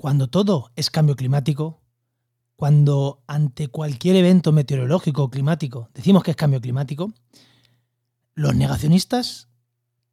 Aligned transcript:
cuando 0.00 0.30
todo 0.30 0.72
es 0.76 0.88
cambio 0.88 1.14
climático, 1.14 1.82
cuando 2.56 3.22
ante 3.26 3.68
cualquier 3.68 4.16
evento 4.16 4.50
meteorológico 4.50 5.24
o 5.24 5.30
climático 5.30 5.90
decimos 5.92 6.22
que 6.22 6.30
es 6.30 6.38
cambio 6.38 6.58
climático, 6.62 7.12
los 8.34 8.54
negacionistas 8.54 9.50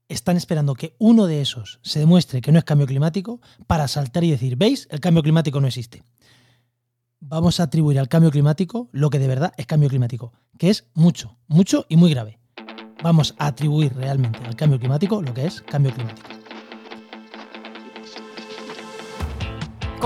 están 0.10 0.36
esperando 0.36 0.74
que 0.74 0.98
uno 1.00 1.26
de 1.26 1.40
esos 1.40 1.80
se 1.84 2.00
demuestre 2.00 2.42
que 2.42 2.52
no 2.52 2.60
es 2.60 2.66
cambio 2.66 2.86
climático 2.86 3.40
para 3.66 3.88
saltar 3.88 4.26
y 4.26 4.32
decir, 4.32 4.58
¿veis? 4.58 4.90
El 4.92 5.00
cambio 5.00 5.24
climático 5.24 5.62
no 5.62 5.68
existe. 5.68 6.04
Vamos 7.22 7.62
a 7.62 7.64
atribuir 7.64 7.98
al 7.98 8.10
cambio 8.10 8.30
climático 8.30 8.90
lo 8.92 9.10
que 9.10 9.20
de 9.20 9.28
verdad 9.30 9.54
es 9.56 9.68
cambio 9.68 9.88
climático, 9.88 10.34
que 10.58 10.70
es 10.70 10.88
mucho, 10.96 11.38
mucho 11.48 11.86
y 11.88 11.96
muy 11.96 12.10
grave. 12.10 12.40
Vamos 13.02 13.36
a 13.38 13.48
atribuir 13.48 13.96
realmente 13.96 14.40
al 14.40 14.58
cambio 14.58 14.80
climático 14.80 15.22
lo 15.22 15.34
que 15.34 15.46
es 15.46 15.62
cambio 15.62 15.94
climático. 15.94 16.37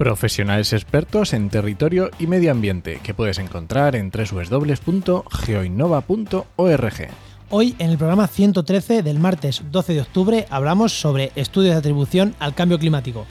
Profesionales 0.00 0.72
expertos 0.72 1.34
en 1.34 1.50
territorio 1.50 2.10
y 2.18 2.26
medio 2.26 2.52
ambiente, 2.52 3.00
que 3.02 3.12
puedes 3.12 3.38
encontrar 3.38 3.94
en 3.96 4.10
www.geoinnova.org. 4.10 7.08
Hoy, 7.50 7.74
en 7.78 7.90
el 7.90 7.98
programa 7.98 8.26
113 8.26 9.02
del 9.02 9.18
martes 9.18 9.62
12 9.70 9.92
de 9.92 10.00
octubre, 10.00 10.46
hablamos 10.48 10.98
sobre 10.98 11.32
estudios 11.36 11.74
de 11.74 11.80
atribución 11.80 12.34
al 12.38 12.54
cambio 12.54 12.78
climático. 12.78 13.26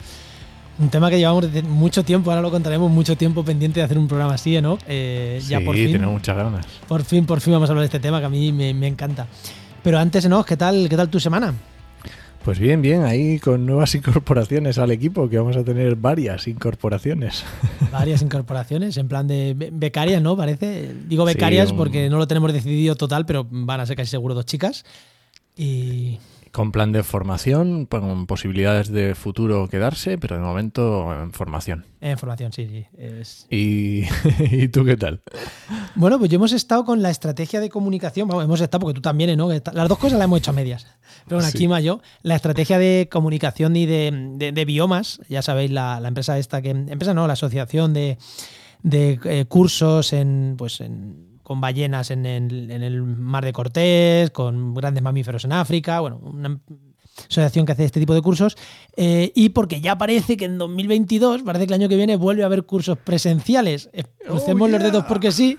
Un 0.78 0.90
tema 0.90 1.10
que 1.10 1.18
llevamos 1.18 1.52
desde 1.52 1.66
mucho 1.66 2.04
tiempo, 2.04 2.30
ahora 2.30 2.40
lo 2.40 2.52
contaremos, 2.52 2.88
mucho 2.88 3.16
tiempo 3.16 3.44
pendiente 3.44 3.80
de 3.80 3.86
hacer 3.86 3.98
un 3.98 4.06
programa 4.06 4.34
así, 4.34 4.62
¿no? 4.62 4.78
Eh, 4.86 5.42
ya 5.48 5.58
sí, 5.58 5.64
por 5.64 5.74
fin, 5.74 5.90
tenemos 5.90 6.14
muchas 6.14 6.36
ganas. 6.36 6.66
por 6.86 7.02
fin, 7.02 7.26
por 7.26 7.40
fin 7.40 7.52
vamos 7.52 7.68
a 7.68 7.72
hablar 7.72 7.82
de 7.82 7.86
este 7.86 7.98
tema 7.98 8.20
que 8.20 8.26
a 8.26 8.30
mí 8.30 8.52
me, 8.52 8.72
me 8.74 8.86
encanta. 8.86 9.26
Pero 9.82 9.98
antes, 9.98 10.28
¿no? 10.28 10.44
¿Qué 10.44 10.56
tal, 10.56 10.88
¿Qué 10.88 10.96
tal 10.96 11.08
tu 11.08 11.18
semana? 11.18 11.52
Pues 12.44 12.58
bien, 12.58 12.80
bien, 12.80 13.02
ahí 13.04 13.38
con 13.38 13.66
nuevas 13.66 13.94
incorporaciones 13.96 14.78
al 14.78 14.90
equipo, 14.90 15.28
que 15.28 15.38
vamos 15.38 15.56
a 15.56 15.64
tener 15.64 15.94
varias 15.96 16.48
incorporaciones. 16.48 17.44
Varias 17.92 18.22
incorporaciones, 18.22 18.96
en 18.96 19.08
plan 19.08 19.26
de 19.26 19.52
be- 19.54 19.70
becarias, 19.72 20.22
¿no? 20.22 20.36
Parece. 20.36 20.94
Digo 21.08 21.24
becarias 21.24 21.72
un- 21.72 21.76
porque 21.76 22.08
no 22.08 22.18
lo 22.18 22.26
tenemos 22.28 22.52
decidido 22.52 22.94
total, 22.94 23.26
pero 23.26 23.46
van 23.50 23.80
a 23.80 23.86
ser 23.86 23.96
casi 23.96 24.10
seguro 24.10 24.34
dos 24.34 24.46
chicas. 24.46 24.84
Y 25.56 26.18
Con 26.52 26.72
plan 26.72 26.90
de 26.90 27.04
formación, 27.04 27.86
con 27.86 28.26
posibilidades 28.26 28.88
de 28.88 29.14
futuro 29.14 29.68
quedarse, 29.68 30.18
pero 30.18 30.34
de 30.34 30.42
momento 30.42 31.12
en 31.14 31.30
formación. 31.32 31.86
eh, 32.00 32.16
formación, 32.16 32.52
sí, 32.52 32.66
sí. 32.68 32.86
Es... 32.98 33.46
¿Y, 33.48 34.02
¿y 34.50 34.66
tú 34.66 34.84
qué 34.84 34.96
tal? 34.96 35.20
Bueno, 35.94 36.18
pues 36.18 36.28
yo 36.28 36.36
hemos 36.36 36.52
estado 36.52 36.84
con 36.84 37.02
la 37.02 37.10
estrategia 37.10 37.60
de 37.60 37.68
comunicación. 37.68 38.26
Vamos, 38.26 38.42
hemos 38.44 38.60
estado 38.60 38.80
porque 38.80 38.94
tú 38.96 39.00
también, 39.00 39.36
¿no? 39.38 39.48
Las 39.48 39.88
dos 39.88 39.98
cosas 39.98 40.18
las 40.18 40.24
hemos 40.24 40.40
hecho 40.40 40.50
a 40.50 40.54
medias. 40.54 40.88
Pero 41.26 41.36
bueno, 41.36 41.48
aquí 41.48 41.68
Sí. 41.68 41.84
yo. 41.84 42.00
La 42.22 42.34
estrategia 42.34 42.78
de 42.80 43.08
comunicación 43.10 43.76
y 43.76 43.86
de, 43.86 44.10
de- 44.36 44.50
de 44.50 44.64
biomas, 44.64 45.20
ya 45.28 45.42
sabéis, 45.42 45.70
la, 45.70 46.00
la 46.00 46.08
empresa 46.08 46.36
esta 46.36 46.60
que. 46.62 46.70
Empresa 46.70 47.14
no, 47.14 47.28
la 47.28 47.34
asociación 47.34 47.94
de, 47.94 48.18
de, 48.82 49.20
eh, 49.24 49.44
cursos 49.46 50.12
en. 50.12 50.56
Pues 50.58 50.80
en 50.80 51.29
con 51.50 51.60
ballenas 51.60 52.12
en 52.12 52.26
el, 52.26 52.70
en 52.70 52.84
el 52.84 53.02
mar 53.02 53.44
de 53.44 53.52
Cortés, 53.52 54.30
con 54.30 54.72
grandes 54.72 55.02
mamíferos 55.02 55.44
en 55.44 55.52
África, 55.52 55.98
bueno, 55.98 56.20
una 56.22 56.60
asociación 57.28 57.66
que 57.66 57.72
hace 57.72 57.86
este 57.86 57.98
tipo 57.98 58.14
de 58.14 58.22
cursos, 58.22 58.56
eh, 58.96 59.32
y 59.34 59.48
porque 59.48 59.80
ya 59.80 59.98
parece 59.98 60.36
que 60.36 60.44
en 60.44 60.58
2022, 60.58 61.42
parece 61.42 61.66
que 61.66 61.74
el 61.74 61.80
año 61.80 61.88
que 61.88 61.96
viene 61.96 62.14
vuelve 62.14 62.44
a 62.44 62.46
haber 62.46 62.62
cursos 62.66 62.98
presenciales. 62.98 63.90
Eh, 63.92 64.04
Crucemos 64.24 64.68
Oh, 64.68 64.70
los 64.70 64.80
yeah. 64.80 64.90
dedos 64.92 65.04
porque 65.06 65.32
sí. 65.32 65.58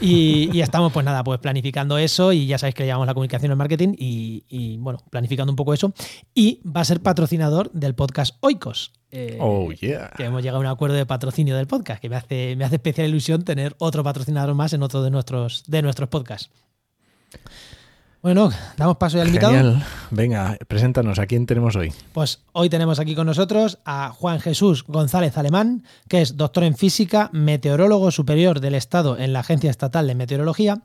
Y, 0.00 0.48
y 0.52 0.60
estamos, 0.62 0.92
pues 0.92 1.04
nada, 1.04 1.22
pues 1.24 1.38
planificando 1.40 1.98
eso 1.98 2.32
y 2.32 2.46
ya 2.46 2.58
sabéis 2.58 2.74
que 2.74 2.84
llevamos 2.84 3.06
la 3.06 3.14
comunicación 3.14 3.50
el 3.50 3.56
marketing 3.56 3.94
y, 3.98 4.44
y, 4.48 4.76
bueno, 4.78 4.98
planificando 5.10 5.52
un 5.52 5.56
poco 5.56 5.74
eso. 5.74 5.92
Y 6.34 6.60
va 6.66 6.80
a 6.80 6.84
ser 6.84 7.00
patrocinador 7.02 7.70
del 7.72 7.94
podcast 7.94 8.36
Oikos. 8.40 8.92
eh, 9.10 9.36
Oh, 9.40 9.70
yeah. 9.72 10.10
que 10.16 10.24
hemos 10.24 10.42
llegado 10.42 10.58
a 10.58 10.60
un 10.60 10.66
acuerdo 10.66 10.96
de 10.96 11.04
patrocinio 11.04 11.56
del 11.56 11.66
podcast, 11.66 12.00
que 12.00 12.08
me 12.08 12.16
hace, 12.16 12.54
me 12.56 12.64
hace 12.64 12.76
especial 12.76 13.08
ilusión 13.08 13.42
tener 13.44 13.74
otro 13.78 14.02
patrocinador 14.04 14.54
más 14.54 14.72
en 14.72 14.82
otro 14.82 15.02
de 15.02 15.10
nuestros, 15.10 15.64
de 15.66 15.82
nuestros 15.82 16.08
podcasts. 16.08 16.50
Bueno, 18.22 18.50
damos 18.76 18.98
paso 18.98 19.16
ya 19.16 19.22
al 19.22 19.28
invitado. 19.28 19.54
Genial. 19.54 19.82
Venga, 20.10 20.58
preséntanos, 20.68 21.18
¿a 21.18 21.26
quién 21.26 21.46
tenemos 21.46 21.74
hoy? 21.74 21.90
Pues 22.12 22.42
hoy 22.52 22.68
tenemos 22.68 22.98
aquí 22.98 23.14
con 23.14 23.26
nosotros 23.26 23.78
a 23.86 24.10
Juan 24.10 24.40
Jesús 24.40 24.84
González 24.86 25.38
Alemán, 25.38 25.84
que 26.06 26.20
es 26.20 26.36
doctor 26.36 26.64
en 26.64 26.76
física, 26.76 27.30
meteorólogo 27.32 28.10
superior 28.10 28.60
del 28.60 28.74
Estado 28.74 29.16
en 29.16 29.32
la 29.32 29.40
Agencia 29.40 29.70
Estatal 29.70 30.06
de 30.06 30.14
Meteorología 30.14 30.82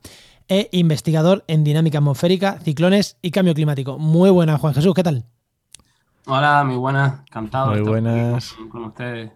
e 0.48 0.70
investigador 0.72 1.44
en 1.48 1.66
dinámica 1.66 1.98
atmosférica, 1.98 2.58
ciclones 2.64 3.18
y 3.22 3.32
cambio 3.32 3.54
climático. 3.54 3.98
Muy 3.98 4.30
buena, 4.30 4.58
Juan 4.58 4.74
Jesús, 4.74 4.94
¿qué 4.94 5.04
tal? 5.04 5.26
Hola, 6.28 6.64
muy 6.64 6.78
buenas, 6.78 7.20
encantado. 7.28 7.72
Muy 7.72 7.82
buenas. 7.82 8.56
con 8.72 8.86
ustedes. 8.86 9.32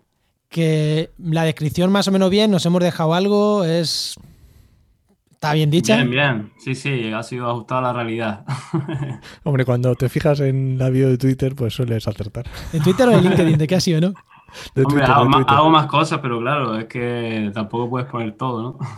Que 0.48 1.12
la 1.18 1.44
descripción 1.44 1.92
más 1.92 2.08
o 2.08 2.12
menos 2.14 2.30
bien, 2.30 2.50
nos 2.50 2.66
hemos 2.66 2.82
dejado 2.82 3.14
algo, 3.14 3.66
es... 3.66 4.18
¿Está 5.40 5.54
bien 5.54 5.72
dicha? 5.72 5.96
Bien, 5.96 6.10
bien. 6.12 6.52
Sí, 6.58 6.76
sí, 6.76 7.14
ha 7.14 7.24
sido 7.24 7.50
ajustado 7.50 7.80
a 7.80 7.84
la 7.84 7.94
realidad. 7.94 8.44
Hombre, 9.46 9.64
cuando 9.64 9.96
te 9.96 10.10
fijas 10.10 10.42
en 10.42 10.78
la 10.78 10.90
bio 10.90 11.08
de 11.08 11.18
Twitter, 11.18 11.56
pues 11.56 11.74
sueles 11.74 12.06
acertar. 12.10 12.46
¿De 12.74 12.82
Twitter 12.82 13.08
o 13.08 13.12
de 13.12 13.22
LinkedIn? 13.22 13.58
¿De 13.58 13.66
qué 13.66 13.76
ha 13.76 13.80
sido, 13.80 14.02
no? 14.02 14.10
De 14.76 14.84
Hombre, 14.84 14.98
Twitter, 15.00 15.12
hago, 15.12 15.24
de 15.24 15.30
ma- 15.30 15.38
Twitter. 15.38 15.56
hago 15.56 15.70
más 15.70 15.86
cosas, 15.86 16.20
pero 16.22 16.40
claro, 16.42 16.78
es 16.78 16.86
que 16.88 17.52
tampoco 17.54 17.90
puedes 17.90 18.10
poner 18.10 18.34
todo, 18.36 18.62
¿no? 18.64 18.80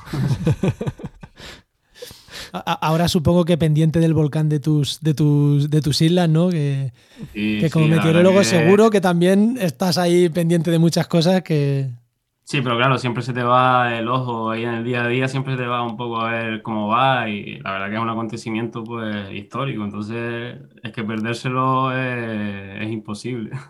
Ahora 2.53 3.07
supongo 3.07 3.45
que 3.45 3.57
pendiente 3.57 3.99
del 3.99 4.13
volcán 4.13 4.49
de 4.49 4.59
tus, 4.59 4.99
de 5.01 5.13
tus, 5.13 5.69
de 5.69 5.79
tus 5.81 6.01
islas, 6.01 6.27
¿no? 6.27 6.49
Que, 6.49 6.91
como 7.71 7.87
meteorólogo 7.87 8.39
que- 8.39 8.45
seguro 8.45 8.89
que 8.89 8.99
también 8.99 9.57
estás 9.61 9.97
ahí 9.97 10.27
pendiente 10.29 10.71
de 10.71 10.79
muchas 10.79 11.07
cosas 11.07 11.43
que... 11.43 11.91
Sí, 12.51 12.59
pero 12.61 12.75
claro, 12.75 12.97
siempre 12.97 13.23
se 13.23 13.31
te 13.31 13.43
va 13.43 13.95
el 13.97 14.09
ojo 14.09 14.51
ahí 14.51 14.65
en 14.65 14.73
el 14.73 14.83
día 14.83 15.05
a 15.05 15.07
día, 15.07 15.29
siempre 15.29 15.53
se 15.53 15.61
te 15.61 15.67
va 15.67 15.83
un 15.83 15.95
poco 15.95 16.19
a 16.19 16.31
ver 16.31 16.61
cómo 16.61 16.89
va 16.89 17.29
y 17.29 17.57
la 17.59 17.71
verdad 17.71 17.87
que 17.87 17.95
es 17.95 18.01
un 18.01 18.09
acontecimiento 18.09 18.83
pues 18.83 19.31
histórico, 19.31 19.85
entonces 19.85 20.57
es 20.83 20.91
que 20.91 21.01
perdérselo 21.01 21.97
es, 21.97 22.81
es 22.81 22.91
imposible. 22.91 23.51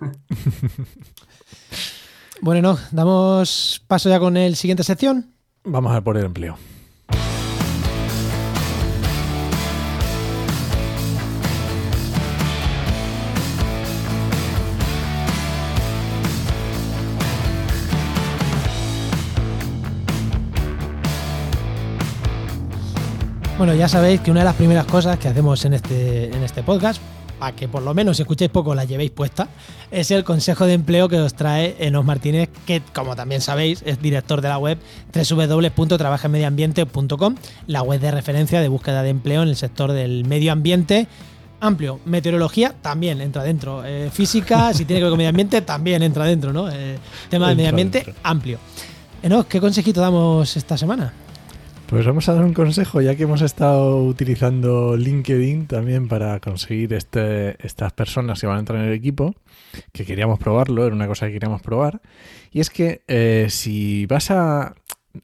Bueno, 2.43 2.73
no, 2.73 2.79
damos 2.89 3.83
paso 3.87 4.09
ya 4.09 4.19
con 4.19 4.35
el 4.35 4.55
siguiente 4.55 4.83
sección. 4.83 5.27
Vamos 5.63 5.95
a 5.95 6.01
por 6.01 6.17
el 6.17 6.25
empleo. 6.25 6.57
Bueno, 23.61 23.75
ya 23.75 23.87
sabéis 23.87 24.21
que 24.21 24.31
una 24.31 24.39
de 24.39 24.45
las 24.45 24.55
primeras 24.55 24.87
cosas 24.87 25.19
que 25.19 25.27
hacemos 25.27 25.63
en 25.65 25.75
este, 25.75 26.35
en 26.35 26.41
este 26.41 26.63
podcast, 26.63 26.99
para 27.37 27.55
que 27.55 27.67
por 27.67 27.83
lo 27.83 27.93
menos 27.93 28.17
si 28.17 28.23
escucháis 28.23 28.49
poco 28.49 28.73
la 28.73 28.85
llevéis 28.85 29.11
puesta, 29.11 29.49
es 29.91 30.09
el 30.09 30.23
consejo 30.23 30.65
de 30.65 30.73
empleo 30.73 31.07
que 31.07 31.19
os 31.19 31.35
trae 31.35 31.75
Enos 31.77 32.03
Martínez, 32.03 32.49
que 32.65 32.81
como 32.91 33.15
también 33.15 33.39
sabéis 33.39 33.83
es 33.85 34.01
director 34.01 34.41
de 34.41 34.49
la 34.49 34.57
web 34.57 34.79
www.trabajaenmedioambiente.com, 35.13 37.35
la 37.67 37.83
web 37.83 38.01
de 38.01 38.09
referencia 38.09 38.61
de 38.61 38.67
búsqueda 38.67 39.03
de 39.03 39.09
empleo 39.09 39.43
en 39.43 39.49
el 39.49 39.55
sector 39.55 39.91
del 39.91 40.25
medio 40.25 40.53
ambiente 40.53 41.07
amplio. 41.59 41.99
Meteorología 42.05 42.73
también 42.81 43.21
entra 43.21 43.43
dentro. 43.43 43.85
Eh, 43.85 44.09
física, 44.11 44.73
si 44.77 44.85
tiene 44.85 45.01
que 45.01 45.03
ver 45.03 45.11
con 45.11 45.19
medio 45.19 45.29
ambiente, 45.29 45.61
también 45.61 46.01
entra 46.01 46.25
dentro, 46.25 46.51
¿no? 46.51 46.67
Eh, 46.67 46.97
tema 47.29 47.45
de 47.45 47.51
Entra 47.51 47.55
medio 47.57 47.69
ambiente 47.69 47.99
dentro. 48.05 48.15
amplio. 48.23 48.57
Enos, 49.21 49.45
¿qué 49.45 49.61
consejito 49.61 50.01
damos 50.01 50.57
esta 50.57 50.75
semana? 50.75 51.13
Pues 51.91 52.05
vamos 52.05 52.29
a 52.29 52.33
dar 52.35 52.45
un 52.45 52.53
consejo, 52.53 53.01
ya 53.01 53.17
que 53.17 53.23
hemos 53.23 53.41
estado 53.41 54.01
utilizando 54.05 54.95
LinkedIn 54.95 55.67
también 55.67 56.07
para 56.07 56.39
conseguir 56.39 56.93
este, 56.93 57.57
estas 57.67 57.91
personas 57.91 58.39
que 58.39 58.47
van 58.47 58.55
a 58.55 58.59
entrar 58.61 58.79
en 58.79 58.85
el 58.85 58.93
equipo, 58.93 59.35
que 59.91 60.05
queríamos 60.05 60.39
probarlo, 60.39 60.85
era 60.85 60.95
una 60.95 61.07
cosa 61.07 61.27
que 61.27 61.33
queríamos 61.33 61.61
probar. 61.61 62.01
Y 62.49 62.61
es 62.61 62.69
que 62.69 63.01
eh, 63.09 63.47
si 63.49 64.05
vas 64.05 64.31
a... 64.31 64.73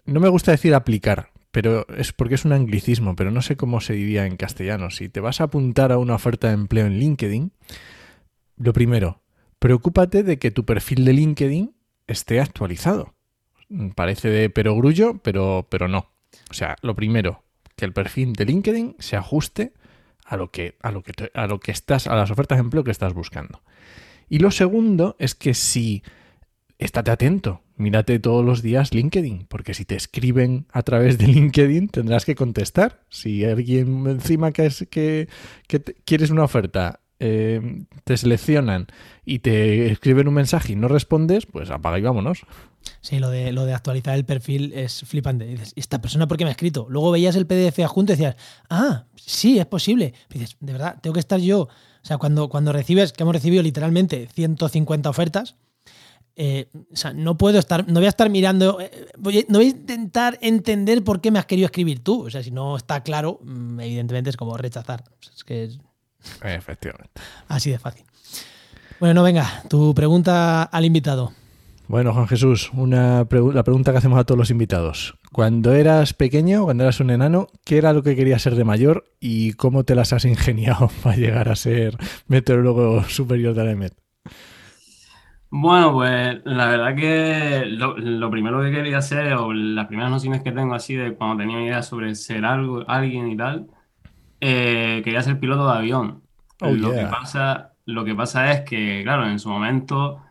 No 0.05 0.19
me 0.19 0.27
gusta 0.27 0.51
decir 0.51 0.75
aplicar, 0.75 1.29
pero 1.51 1.87
es 1.87 2.11
porque 2.11 2.35
es 2.35 2.43
un 2.43 2.51
anglicismo, 2.51 3.15
pero 3.15 3.31
no 3.31 3.41
sé 3.41 3.55
cómo 3.55 3.79
se 3.79 3.93
diría 3.93 4.25
en 4.25 4.35
castellano. 4.35 4.89
Si 4.89 5.07
te 5.07 5.21
vas 5.21 5.39
a 5.39 5.45
apuntar 5.45 5.93
a 5.93 5.97
una 5.97 6.15
oferta 6.15 6.49
de 6.49 6.55
empleo 6.55 6.85
en 6.85 6.99
LinkedIn, 6.99 7.53
lo 8.57 8.73
primero, 8.73 9.21
preocúpate 9.59 10.21
de 10.21 10.37
que 10.37 10.51
tu 10.51 10.65
perfil 10.65 11.05
de 11.05 11.13
LinkedIn 11.13 11.73
esté 12.07 12.41
actualizado. 12.41 13.13
Parece 13.95 14.27
de 14.27 14.49
perogrullo, 14.49 15.17
pero, 15.23 15.65
pero 15.69 15.87
no. 15.87 16.16
O 16.49 16.53
sea, 16.53 16.75
lo 16.81 16.95
primero, 16.95 17.43
que 17.75 17.85
el 17.85 17.93
perfil 17.93 18.33
de 18.33 18.45
LinkedIn 18.45 18.95
se 18.99 19.15
ajuste 19.17 19.73
a 20.25 20.37
lo 20.37 20.51
que, 20.51 20.75
a 20.81 20.91
lo 20.91 21.03
que, 21.03 21.13
te- 21.13 21.31
a 21.33 21.47
lo 21.47 21.59
que 21.59 21.71
estás, 21.71 22.07
a 22.07 22.15
las 22.15 22.31
ofertas 22.31 22.57
de 22.57 22.61
empleo 22.63 22.83
que 22.83 22.91
estás 22.91 23.13
buscando. 23.13 23.61
Y 24.29 24.39
lo 24.39 24.51
segundo 24.51 25.15
es 25.19 25.35
que 25.35 25.53
si 25.53 26.03
estate 26.79 27.11
atento, 27.11 27.61
mírate 27.75 28.19
todos 28.19 28.45
los 28.45 28.61
días 28.61 28.93
LinkedIn, 28.93 29.45
porque 29.47 29.73
si 29.73 29.85
te 29.85 29.95
escriben 29.95 30.67
a 30.71 30.83
través 30.83 31.17
de 31.17 31.27
LinkedIn 31.27 31.89
tendrás 31.89 32.25
que 32.25 32.35
contestar. 32.35 33.03
Si 33.09 33.45
alguien 33.45 34.05
encima 34.07 34.51
que, 34.51 34.65
es, 34.65 34.87
que, 34.89 35.27
te- 35.67 35.95
quieres 36.05 36.29
una 36.29 36.43
oferta, 36.43 36.99
eh, 37.19 37.85
te 38.03 38.17
seleccionan 38.17 38.87
y 39.25 39.39
te 39.39 39.91
escriben 39.91 40.27
un 40.27 40.35
mensaje 40.35 40.73
y 40.73 40.75
no 40.75 40.87
respondes, 40.87 41.45
pues 41.45 41.69
apaga 41.69 41.99
y 41.99 42.01
vámonos. 42.01 42.41
Sí, 43.01 43.19
lo 43.19 43.29
de, 43.29 43.51
lo 43.51 43.65
de 43.65 43.73
actualizar 43.73 44.15
el 44.15 44.25
perfil 44.25 44.73
es 44.73 45.01
flipante. 45.01 45.45
Dices, 45.45 45.73
¿y 45.75 45.79
esta 45.79 46.01
persona 46.01 46.27
por 46.27 46.37
qué 46.37 46.45
me 46.45 46.49
ha 46.49 46.51
escrito? 46.51 46.87
Luego 46.89 47.11
veías 47.11 47.35
el 47.35 47.47
PDF 47.47 47.79
adjunto 47.79 48.13
y 48.13 48.15
decías, 48.15 48.35
ah, 48.69 49.05
sí, 49.15 49.59
es 49.59 49.65
posible. 49.65 50.13
Dices, 50.29 50.57
de 50.59 50.73
verdad, 50.73 50.97
tengo 51.01 51.13
que 51.13 51.19
estar 51.19 51.39
yo. 51.39 51.61
O 51.61 51.69
sea, 52.07 52.17
cuando, 52.17 52.49
cuando 52.49 52.71
recibes, 52.71 53.11
que 53.13 53.23
hemos 53.23 53.35
recibido 53.35 53.63
literalmente 53.63 54.27
150 54.33 55.09
ofertas, 55.09 55.55
eh, 56.39 56.69
o 56.73 56.95
sea, 56.95 57.13
no 57.13 57.35
puedo 57.35 57.57
estar, 57.57 57.87
no 57.87 57.95
voy 57.95 58.05
a 58.05 58.09
estar 58.09 58.29
mirando, 58.29 58.79
eh, 58.79 59.07
voy 59.17 59.43
no 59.49 59.57
voy 59.57 59.67
a 59.67 59.69
intentar 59.71 60.37
entender 60.41 61.03
por 61.03 61.19
qué 61.19 61.31
me 61.31 61.39
has 61.39 61.47
querido 61.47 61.65
escribir 61.65 62.03
tú. 62.03 62.25
O 62.25 62.29
sea, 62.29 62.43
si 62.43 62.51
no 62.51 62.77
está 62.77 63.01
claro, 63.01 63.39
mm, 63.43 63.79
evidentemente 63.79 64.29
es 64.29 64.37
como 64.37 64.55
rechazar. 64.55 65.03
Es 65.35 65.43
que 65.43 65.63
es 65.63 65.79
Efectivamente. 66.43 67.21
así 67.47 67.71
de 67.71 67.79
fácil. 67.79 68.05
Bueno, 68.99 69.13
no, 69.15 69.23
venga, 69.23 69.63
tu 69.69 69.93
pregunta 69.93 70.63
al 70.63 70.85
invitado. 70.85 71.31
Bueno, 71.87 72.13
Juan 72.13 72.27
Jesús, 72.27 72.69
una 72.73 73.23
pregu- 73.29 73.53
la 73.53 73.63
pregunta 73.63 73.91
que 73.91 73.99
hacemos 73.99 74.19
a 74.19 74.25
todos 74.25 74.37
los 74.37 74.49
invitados. 74.51 75.15
Cuando 75.31 75.73
eras 75.73 76.13
pequeño, 76.13 76.65
cuando 76.65 76.83
eras 76.83 76.99
un 76.99 77.11
enano, 77.11 77.47
¿qué 77.63 77.77
era 77.77 77.93
lo 77.93 78.03
que 78.03 78.15
querías 78.15 78.41
ser 78.41 78.55
de 78.55 78.65
mayor 78.65 79.05
y 79.21 79.53
cómo 79.53 79.83
te 79.85 79.95
las 79.95 80.11
has 80.11 80.25
ingeniado 80.25 80.89
para 81.03 81.15
llegar 81.15 81.47
a 81.47 81.55
ser 81.55 81.95
meteorólogo 82.27 83.03
superior 83.05 83.53
de 83.53 83.63
la 83.63 83.71
EMET? 83.71 83.93
Bueno, 85.49 85.93
pues 85.93 86.41
la 86.43 86.65
verdad 86.67 86.93
que 86.95 87.63
lo, 87.67 87.97
lo 87.97 88.29
primero 88.29 88.61
que 88.61 88.71
quería 88.71 88.97
hacer, 88.97 89.31
o 89.35 89.53
las 89.53 89.87
primeras 89.87 90.11
nociones 90.11 90.43
que 90.43 90.51
tengo 90.51 90.73
así 90.75 90.95
de 90.95 91.13
cuando 91.15 91.37
tenía 91.37 91.61
idea 91.63 91.83
sobre 91.83 92.13
ser 92.15 92.43
algo, 92.43 92.83
alguien 92.89 93.29
y 93.29 93.37
tal, 93.37 93.67
eh, 94.41 95.01
quería 95.03 95.21
ser 95.21 95.39
piloto 95.39 95.67
de 95.67 95.77
avión. 95.77 96.23
Oh, 96.61 96.71
lo 96.71 96.91
yeah. 96.91 97.05
que 97.05 97.11
pasa, 97.11 97.73
lo 97.85 98.03
que 98.05 98.15
pasa 98.15 98.51
es 98.51 98.61
que, 98.61 99.01
claro, 99.03 99.27
en 99.27 99.39
su 99.39 99.49
momento 99.49 100.21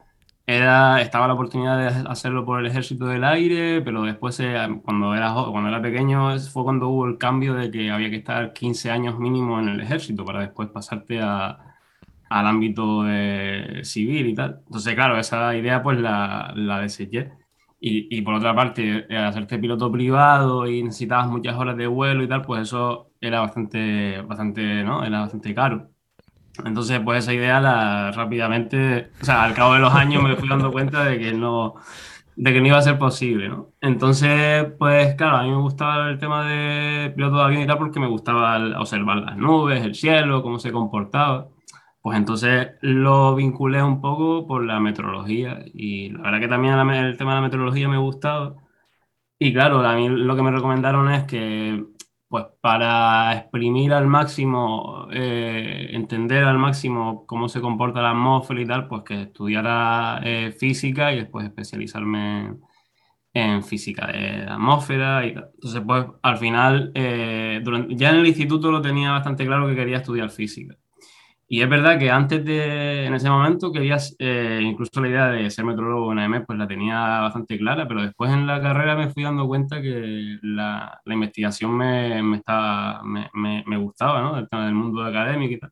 era, 0.47 1.01
estaba 1.01 1.27
la 1.27 1.35
oportunidad 1.35 1.79
de 1.79 2.09
hacerlo 2.09 2.45
por 2.45 2.61
el 2.61 2.67
ejército 2.67 3.07
del 3.07 3.25
aire, 3.25 3.83
pero 3.83 4.03
después, 4.03 4.39
eh, 4.41 4.57
cuando 4.85 5.15
era, 5.15 5.35
cuando 5.35 5.69
era 5.69 5.83
pequeño, 5.83 6.39
fue 6.39 6.65
cuando 6.65 6.89
hubo 6.89 7.07
el 7.07 7.19
cambio 7.19 7.55
de 7.55 7.71
que 7.71 7.91
había 7.91 8.11
que 8.11 8.17
estar 8.17 8.53
15 8.53 8.91
años 8.91 9.19
mínimo 9.19 9.59
en 9.59 9.69
el 9.69 9.81
ejército 9.81 10.25
para 10.25 10.41
después 10.41 10.69
pasarte 10.71 11.21
a, 11.21 11.77
al 12.29 12.47
ámbito 12.47 13.05
eh, 13.09 13.81
civil 13.85 14.29
y 14.29 14.35
tal. 14.35 14.63
Entonces, 14.67 14.95
claro, 14.95 15.19
esa 15.19 15.55
idea 15.57 15.83
pues 15.83 15.99
la, 15.99 16.53
la 16.57 16.81
deseché. 16.81 17.33
Y, 17.81 18.17
y 18.17 18.23
por 18.23 18.35
otra 18.35 18.55
parte, 18.55 19.07
eh, 19.09 19.17
hacerte 19.19 19.59
piloto 19.59 19.93
privado 19.93 20.67
y 20.67 20.83
necesitabas 20.83 21.29
muchas 21.29 21.57
horas 21.57 21.77
de 21.77 21.87
vuelo 21.87 22.23
y 22.25 22.29
tal, 22.29 22.43
pues 22.43 22.63
eso 22.63 23.11
era 23.27 23.41
bastante, 23.41 24.21
bastante, 24.23 24.85
¿no? 24.85 25.05
Era 25.05 25.21
bastante 25.21 25.55
caro. 25.55 25.91
Entonces, 26.65 27.01
pues 27.05 27.25
esa 27.25 27.35
idea 27.35 27.61
la 27.61 28.13
rápidamente, 28.13 29.11
o 29.21 29.25
sea, 29.25 29.45
al 29.45 29.55
cabo 29.55 29.75
de 29.75 29.81
los 29.81 29.95
años 29.95 30.23
me 30.23 30.37
fui 30.37 30.49
dando 30.49 30.73
cuenta 30.73 31.05
de 31.05 31.19
que 31.19 31.33
no, 31.35 31.75
de 32.37 32.53
que 32.53 32.61
no 32.61 32.67
iba 32.69 32.79
a 32.79 32.83
ser 32.83 32.99
posible, 32.99 33.49
¿no? 33.49 33.73
Entonces, 33.81 34.67
pues 34.79 35.15
claro, 35.17 35.39
a 35.39 35.43
mí 35.43 35.51
me 35.51 35.57
gustaba 35.61 36.09
el 36.11 36.19
tema 36.19 36.45
de 36.47 37.11
piloto 37.15 37.37
de 37.37 37.43
avión 37.45 37.63
y 37.63 37.67
tal 37.67 37.79
porque 37.79 38.01
me 38.01 38.09
gustaba 38.09 38.59
observar 38.81 39.19
las 39.19 39.37
nubes, 39.37 39.85
el 39.85 39.95
cielo, 39.95 40.43
cómo 40.43 40.59
se 40.59 40.73
comportaba. 40.73 41.49
Pues 42.01 42.19
entonces 42.19 42.69
lo 42.83 43.35
vinculé 43.35 43.83
un 43.83 44.01
poco 44.01 44.47
por 44.47 44.65
la 44.65 44.81
meteorología 44.81 45.65
y 45.75 46.11
la 46.11 46.23
verdad 46.23 46.41
que 46.41 46.49
también 46.49 46.75
el 46.75 47.17
tema 47.17 47.33
de 47.33 47.37
la 47.37 47.43
meteorología 47.43 47.89
me 47.89 47.99
gustaba. 47.99 48.55
Y 49.39 49.53
claro, 49.53 49.81
a 49.87 49.95
mí 49.97 50.09
lo 50.09 50.37
que 50.37 50.43
me 50.43 50.51
recomendaron 50.51 51.11
es 51.13 51.25
que, 51.25 51.85
pues 52.29 52.45
para 52.61 53.33
exprimir 53.37 53.93
al 53.93 54.07
máximo, 54.09 55.09
eh, 55.13 55.89
entender 55.93 56.45
al 56.45 56.59
máximo 56.59 57.25
cómo 57.27 57.49
se 57.49 57.61
comporta 57.61 58.03
la 58.03 58.11
atmósfera 58.11 58.61
y 58.61 58.67
tal, 58.67 58.89
pues 58.89 59.03
que 59.05 59.23
estudiara 59.23 60.21
eh, 60.25 60.53
física 60.53 61.13
y 61.13 61.17
después 61.19 61.47
especializarme 61.47 62.57
en 63.35 63.63
física 63.65 64.07
de 64.09 64.47
la 64.47 64.55
atmósfera 64.55 65.27
y 65.27 65.35
tal. 65.35 65.51
Entonces, 65.55 65.83
pues 65.87 66.07
al 66.23 66.39
final, 66.39 66.93
eh, 66.95 67.61
durante- 67.65 67.95
ya 67.97 68.11
en 68.11 68.17
el 68.17 68.27
instituto 68.27 68.71
lo 68.73 68.83
tenía 68.83 69.13
bastante 69.13 69.47
claro 69.47 69.69
que 69.69 69.77
quería 69.77 69.99
estudiar 69.99 70.31
física. 70.31 70.77
Y 71.49 71.63
es 71.63 71.69
verdad 71.69 71.99
que 71.99 72.11
antes 72.11 72.45
de, 72.45 73.07
en 73.07 73.15
ese 73.15 73.31
momento, 73.31 73.71
querías, 73.73 74.17
eh, 74.19 74.61
incluso 74.63 75.01
la 75.01 75.09
idea 75.09 75.27
de 75.29 75.49
ser 75.51 75.65
metrólogo 75.65 76.11
en 76.11 76.19
AEMET, 76.19 76.45
pues 76.45 76.59
la 76.59 76.67
tenía 76.67 77.21
bastante 77.21 77.57
clara, 77.57 77.87
pero 77.87 78.03
después 78.03 78.33
en 78.33 78.49
la 78.49 78.61
carrera 78.61 78.97
me 78.97 79.11
fui 79.11 79.23
dando 79.23 79.47
cuenta 79.47 79.81
que 79.81 80.39
la, 80.43 81.01
la 81.05 81.15
investigación 81.15 81.77
me, 81.77 82.21
me, 82.23 82.39
estaba, 82.39 83.03
me, 83.05 83.31
me, 83.35 83.63
me 83.67 83.77
gustaba, 83.77 84.21
¿no? 84.23 84.37
El 84.39 84.49
tema 84.49 84.65
del 84.67 84.75
mundo 84.75 85.05
académico 85.05 85.55
y 85.55 85.59
tal. 85.61 85.71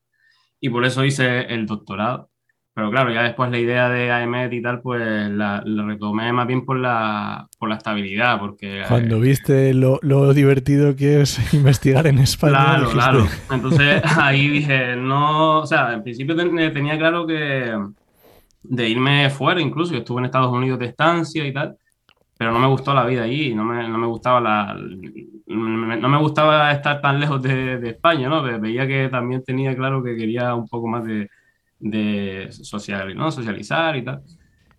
Y 0.61 0.69
por 0.71 0.85
eso 0.85 1.05
hice 1.05 1.43
el 1.53 1.67
doctorado. 1.67 2.31
Pero 2.75 2.91
claro, 2.91 3.13
ya 3.13 3.23
después 3.23 3.51
la 3.51 3.59
idea 3.59 3.89
de 3.89 4.11
AEMET 4.11 4.53
y 4.53 4.61
tal, 4.63 4.81
pues 4.83 5.01
la, 5.31 5.63
la 5.65 5.85
retomé 5.85 6.33
más 6.33 6.47
bien 6.47 6.65
por 6.65 6.79
la, 6.79 7.47
por 7.59 7.69
la 7.69 7.77
estabilidad, 7.77 8.39
porque... 8.41 8.81
eh, 8.81 8.85
Cuando 8.89 9.21
viste 9.21 9.73
lo, 9.75 9.99
lo 10.03 10.35
divertido 10.35 10.97
que 10.97 11.21
es 11.21 11.39
investigar 11.55 12.07
en 12.09 12.19
España. 12.19 12.53
Claro, 12.57 12.81
dijiste, 12.81 12.99
claro. 12.99 13.27
Entonces 13.51 14.03
ahí 14.19 14.49
dije, 14.49 14.97
no, 14.97 15.61
o 15.61 15.67
sea, 15.67 15.93
en 15.95 16.03
principio 16.03 16.35
ten- 16.37 16.57
tenía 16.73 16.99
claro 16.99 17.27
que 17.27 17.73
de 18.63 18.89
irme 18.89 19.31
fuera, 19.31 19.61
incluso, 19.61 19.93
yo 19.93 19.99
estuve 20.01 20.21
en 20.21 20.27
Estados 20.27 20.53
Unidos 20.53 20.79
de 20.79 20.87
estancia 20.87 21.47
y 21.47 21.53
tal, 21.53 21.77
pero 22.39 22.53
no 22.53 22.59
me 22.61 22.69
gustó 22.69 22.95
la 22.95 23.07
vida 23.07 23.25
allí, 23.25 23.55
no 23.55 23.65
me, 23.65 23.89
no 23.89 23.99
me 23.99 24.07
gustaba 24.07 24.41
la, 24.41 24.77
no 25.47 26.09
me 26.09 26.19
gustaba 26.19 26.73
estar 26.73 27.01
tan 27.01 27.21
lejos 27.21 27.43
de, 27.43 27.79
de 27.79 27.91
España, 27.91 28.29
¿no? 28.29 28.43
Ve- 28.43 28.59
Veía 28.59 28.87
que 28.87 29.09
también 29.11 29.43
tenía 29.45 29.75
claro 29.77 30.03
que 30.03 30.17
quería 30.17 30.55
un 30.55 30.69
poco 30.69 30.89
más 30.89 31.05
de, 31.05 31.29
de 31.85 32.49
social, 32.51 33.15
¿no? 33.15 33.31
socializar 33.31 33.95
y 33.97 34.05
tal. 34.05 34.23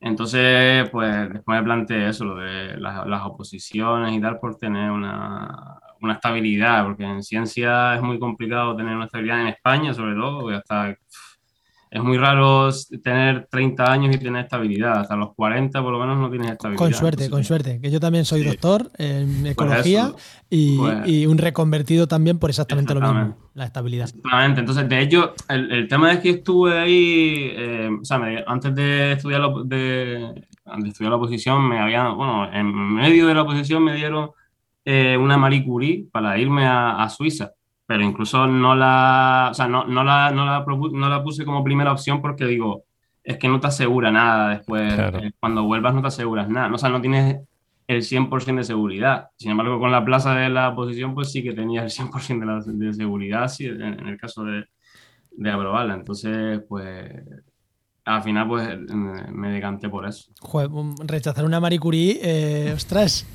Entonces, 0.01 0.89
pues 0.89 1.33
después 1.33 1.57
me 1.57 1.63
planteé 1.63 2.09
eso, 2.09 2.25
lo 2.25 2.35
de 2.35 2.77
las, 2.77 3.07
las 3.07 3.25
oposiciones 3.25 4.13
y 4.13 4.21
tal, 4.21 4.39
por 4.39 4.57
tener 4.57 4.91
una, 4.91 5.79
una 6.01 6.13
estabilidad, 6.13 6.83
porque 6.83 7.03
en 7.03 7.23
ciencia 7.23 7.95
es 7.95 8.01
muy 8.01 8.19
complicado 8.19 8.75
tener 8.75 8.95
una 8.95 9.05
estabilidad 9.05 9.41
en 9.41 9.47
España, 9.47 9.93
sobre 9.93 10.15
todo, 10.15 10.41
porque 10.41 10.57
hasta 10.57 10.97
es 11.95 12.03
muy 12.03 12.17
raro 12.17 12.69
tener 13.01 13.47
30 13.49 13.89
años 13.91 14.13
y 14.15 14.19
tener 14.19 14.43
estabilidad, 14.43 14.99
hasta 14.99 15.15
los 15.15 15.33
40 15.33 15.81
por 15.81 15.93
lo 15.93 15.99
menos 15.99 16.17
no 16.17 16.29
tienes 16.29 16.51
estabilidad. 16.51 16.77
Con 16.77 16.93
suerte, 16.93 17.23
Entonces, 17.25 17.29
con 17.31 17.43
suerte. 17.45 17.79
Que 17.81 17.89
yo 17.89 17.99
también 18.01 18.25
soy 18.25 18.41
Sí. 18.41 18.47
doctor 18.49 18.91
en 18.97 19.47
ecología 19.47 20.07
eso, 20.07 20.17
y, 20.49 20.77
pues- 20.77 21.07
y 21.07 21.25
un 21.25 21.37
reconvertido 21.37 22.05
también 22.07 22.37
por 22.37 22.49
exactamente, 22.49 22.93
lo 22.93 22.99
mismo, 23.01 23.37
la 23.53 23.63
estabilidad. 23.65 24.05
Exactamente, 24.09 24.59
entonces 24.59 24.89
de 24.89 24.99
hecho 25.01 25.33
el, 25.47 25.71
el 25.71 25.87
tema 25.87 26.11
es 26.11 26.19
que 26.19 26.31
estuve 26.31 26.77
ahí, 26.77 27.51
eh, 27.55 27.89
o 28.01 28.03
sea, 28.03 28.19
me- 28.19 28.43
antes 28.45 28.75
de 28.75 29.13
estudiar, 29.13 29.39
la, 29.39 29.47
op- 29.47 29.65
de, 29.65 30.47
antes 30.65 30.83
de 30.83 30.89
estudiar 30.89 31.11
la 31.11 31.17
oposición, 31.17 31.67
me 31.67 31.79
habían, 31.79 32.15
bueno, 32.17 32.51
en 32.51 32.73
medio 32.95 33.27
de 33.27 33.33
la 33.35 33.43
oposición 33.43 33.83
me 33.83 33.95
dieron 33.95 34.31
eh, 34.83 35.17
una 35.17 35.37
Marie 35.37 35.63
Curie 35.63 36.05
para 36.11 36.37
irme 36.37 36.65
a, 36.67 37.01
a 37.01 37.09
Suiza, 37.09 37.51
pero 37.85 38.03
incluso 38.03 38.47
no 38.47 38.75
la, 38.75 39.49
o 39.51 39.53
sea, 39.53 39.67
no, 39.67 39.85
no 39.85 40.03
la, 40.03 40.31
no 40.31 40.45
la, 40.45 40.65
propu- 40.65 40.91
no 40.91 41.09
la 41.09 41.23
puse 41.23 41.45
como 41.45 41.63
primera 41.63 41.91
opción 41.91 42.21
porque 42.21 42.45
digo, 42.45 42.83
es 43.23 43.37
que 43.37 43.47
no 43.47 43.59
te 43.59 43.67
asegura 43.67 44.11
nada 44.11 44.49
después, 44.49 44.93
Claro. 44.93 45.19
eh, 45.19 45.31
cuando 45.39 45.63
vuelvas 45.63 45.93
no 45.93 46.01
te 46.01 46.07
aseguras 46.07 46.49
nada, 46.49 46.73
o 46.73 46.77
sea, 46.77 46.89
no 46.89 47.01
tienes 47.01 47.41
el 47.87 48.01
100% 48.01 48.61
de 48.61 48.63
seguridad. 48.63 49.27
Sin 49.37 49.51
embargo, 49.51 49.79
con 49.79 49.91
la 49.91 50.03
plaza 50.03 50.33
de 50.35 50.49
la 50.49 50.69
oposición, 50.69 51.13
pues 51.13 51.31
sí 51.31 51.43
que 51.43 51.53
tenía 51.53 51.83
el 51.83 51.89
100% 51.91 52.39
de, 52.39 52.45
la, 52.45 52.87
de 52.87 52.93
seguridad, 52.93 53.47
sí, 53.47 53.65
en, 53.67 53.81
en 53.81 54.07
el 54.07 54.17
caso 54.17 54.43
de, 54.43 54.65
de 55.31 55.51
aprobarla. 55.51 55.93
Entonces, 55.93 56.61
pues, 56.67 57.11
al 58.05 58.21
final, 58.23 58.47
pues, 58.47 58.79
me, 58.89 59.49
decanté 59.49 59.89
por 59.89 60.07
eso. 60.07 60.31
Joder, 60.41 60.69
rechazar 61.05 61.45
una 61.45 61.59
Marie 61.59 61.79
Curie, 61.79 62.19
eh, 62.21 62.73
ostras. 62.73 63.25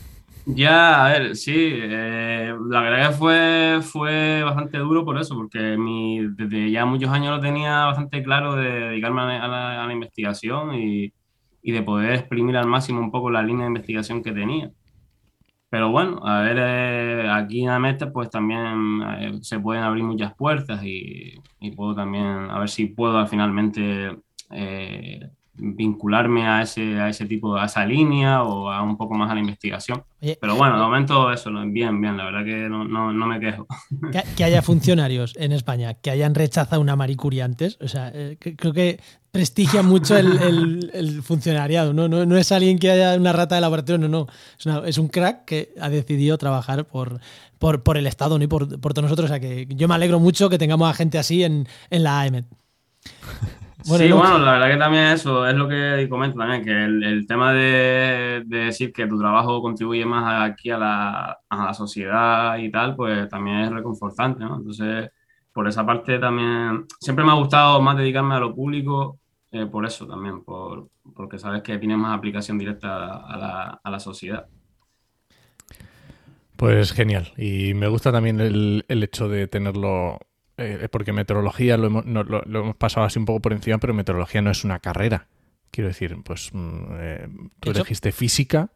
Ya, 0.45 1.07
a 1.07 1.09
ver, 1.13 1.37
sí, 1.37 1.53
eh, 1.55 2.53
la 2.69 2.81
verdad 2.81 3.11
que 3.11 3.17
fue, 3.17 3.79
fue 3.83 4.43
bastante 4.43 4.79
duro 4.79 5.05
por 5.05 5.19
eso, 5.19 5.35
porque 5.37 5.77
mi, 5.77 6.27
desde 6.35 6.71
ya 6.73 6.85
muchos 6.87 7.11
años 7.11 7.31
lo 7.37 7.41
tenía 7.41 7.85
bastante 7.85 8.23
claro 8.23 8.57
de 8.57 8.65
dedicarme 8.89 9.21
a 9.23 9.47
la, 9.47 9.85
a 9.85 9.87
la- 9.87 9.93
investigación 9.93 10.75
y, 10.75 11.13
y 11.63 11.73
de 11.73 11.83
poder 11.83 12.13
exprimir 12.15 12.57
al 12.57 12.67
máximo 12.67 13.01
un 13.01 13.11
poco 13.13 13.31
la 13.31 13.43
línea 13.43 13.63
de 13.65 13.69
investigación 13.69 14.23
que 14.23 14.33
tenía. 14.33 14.71
Pero 15.69 15.91
bueno, 15.91 16.21
a 16.27 16.43
ver, 16.43 16.57
eh, 16.61 17.31
aquí 17.31 17.63
en 17.63 17.71
Amete 17.71 18.07
pues 18.09 18.29
también 18.31 19.03
eh, 19.21 19.39
se 19.43 19.61
pueden 19.61 19.85
abrir 19.85 20.03
muchas 20.05 20.35
puertas 20.35 20.83
y, 20.85 21.35
y 21.61 21.71
puedo 21.73 21.95
también, 21.95 22.25
a 22.27 22.59
ver 22.59 22.69
si 22.69 22.87
puedo 22.87 23.25
finalmente 23.29 24.19
eh, 24.51 25.31
vincularme 25.61 26.47
a 26.47 26.63
ese, 26.63 26.99
a 26.99 27.09
ese 27.09 27.27
tipo, 27.27 27.57
a 27.57 27.67
esa 27.67 27.85
línea 27.85 28.43
o 28.43 28.71
a 28.71 28.83
un 28.83 28.97
poco 28.97 29.15
más 29.15 29.31
a 29.31 29.35
la 29.35 29.41
investigación. 29.41 30.03
Pero 30.21 30.55
bueno, 30.57 30.77
de 30.77 30.83
momento 30.83 31.33
eso, 31.33 31.51
bien, 31.67 32.01
bien, 32.01 32.17
la 32.17 32.25
verdad 32.25 32.45
que 32.45 32.69
no, 32.69 32.85
no, 32.85 33.13
no 33.13 33.27
me 33.27 33.41
quejo. 33.41 33.67
Que, 34.37 34.45
haya 34.45 34.63
funcionarios 34.63 35.35
en 35.37 35.53
España 35.53 35.95
que 35.95 36.11
hayan 36.11 36.35
rechazado 36.35 36.81
una 36.81 36.97
Marie 36.97 37.17
Curie 37.17 37.43
antes, 37.43 37.79
o 37.81 37.89
sea, 37.89 38.11
eh, 38.15 38.37
creo 38.39 38.73
que 38.73 39.01
prestigia 39.31 39.83
mucho 39.83 40.17
el, 40.17 40.91
el, 40.93 41.23
funcionariado, 41.23 41.93
¿no? 41.93 42.09
¿no? 42.09 42.27
¿no? 42.27 42.37
es 42.37 42.51
alguien 42.51 42.79
que 42.79 42.91
haya 42.91 43.17
una 43.17 43.33
rata 43.33 43.55
de 43.55 43.61
laboratorio, 43.61 44.09
no, 44.09 44.27
no, 44.65 44.85
es, 44.85 44.89
es 44.89 44.99
un 44.99 45.09
crack 45.09 45.45
que 45.45 45.75
ha 45.81 45.89
decidido 45.89 46.37
trabajar 46.39 46.87
por, 46.87 47.21
por, 47.59 47.83
por 47.83 47.97
el 47.97 48.07
Estado 48.07 48.39
¿no? 48.39 48.45
y 48.45 48.49
por, 48.49 48.81
por, 48.81 48.93
todos 48.93 49.05
nosotros, 49.05 49.27
o 49.27 49.29
sea, 49.29 49.41
que 49.41 49.67
yo 49.69 49.87
me 49.87 49.95
alegro 49.95 50.19
mucho 50.19 50.51
que 50.51 50.59
tengamos 50.59 50.91
a 50.91 50.95
gente 50.95 51.19
así 51.19 51.45
en, 51.45 51.69
en 51.91 52.03
la 52.03 52.21
AEMET. 52.21 52.47
Bueno, 53.87 54.05
sí, 54.05 54.13
bueno, 54.13 54.39
la 54.39 54.53
verdad 54.53 54.71
que 54.71 54.77
también 54.77 55.05
eso 55.07 55.47
es 55.47 55.55
lo 55.55 55.69
que 55.69 56.07
comento 56.09 56.39
también, 56.39 56.63
que 56.65 56.85
el, 56.85 57.27
tema 57.27 57.53
de, 57.53 58.43
decir 58.47 58.93
que 58.93 59.07
tu 59.07 59.19
trabajo 59.19 59.63
contribuye 59.63 60.05
más 60.05 60.51
aquí 60.51 60.71
a 60.71 60.79
la, 60.79 61.39
a 61.49 61.65
la, 61.67 61.75
sociedad 61.75 62.59
y 62.59 62.71
tal, 62.71 62.95
pues 62.95 63.29
también 63.29 63.61
es 63.61 63.71
reconfortante, 63.71 64.45
¿no? 64.45 64.57
Entonces, 64.57 65.11
por 65.53 65.67
esa 65.67 65.85
parte 65.87 66.19
también, 66.19 66.87
siempre 67.01 67.25
me 67.25 67.31
ha 67.33 67.37
gustado 67.37 67.81
más 67.81 67.97
dedicarme 67.97 68.35
a 68.35 68.41
lo 68.41 68.55
público, 68.55 69.19
eh, 69.51 69.67
por 69.67 69.87
eso 69.87 70.07
también, 70.07 70.45
por, 70.45 70.89
porque 71.15 71.39
sabes 71.39 71.63
que 71.63 71.79
tiene 71.79 71.97
más 71.97 72.17
aplicación 72.17 72.59
directa 72.59 73.17
a 73.17 73.37
la, 73.37 73.81
a 73.83 73.91
la 73.91 74.01
sociedad. 74.01 74.47
Pues 76.57 76.93
genial. 76.93 77.33
Y 77.39 77.73
me 77.73 77.89
gusta 77.89 78.13
también 78.13 78.39
el, 78.41 78.85
el 78.89 79.03
hecho 79.03 79.29
de 79.29 79.49
tenerlo 79.49 80.19
eh, 80.61 80.89
porque 80.91 81.15
meteorología 81.15 81.79
lo 81.79 81.87
hemos, 81.87 82.05
lo, 82.05 82.43
hemos, 82.45 82.77
pasado 82.77 83.07
así 83.07 83.19
un 83.19 83.25
poco 83.25 83.41
por 83.41 83.55
encima, 83.55 83.79
pero 83.79 83.95
meteorología 83.95 84.43
no 84.43 84.51
es 84.51 84.63
una 84.63 84.79
carrera. 84.79 85.27
Quiero 85.71 85.89
decir, 85.89 86.15
pues 86.23 86.51
mm, 86.53 86.85
eh, 86.99 87.29
tú 87.61 87.71
elegiste 87.71 88.13
física, 88.13 88.69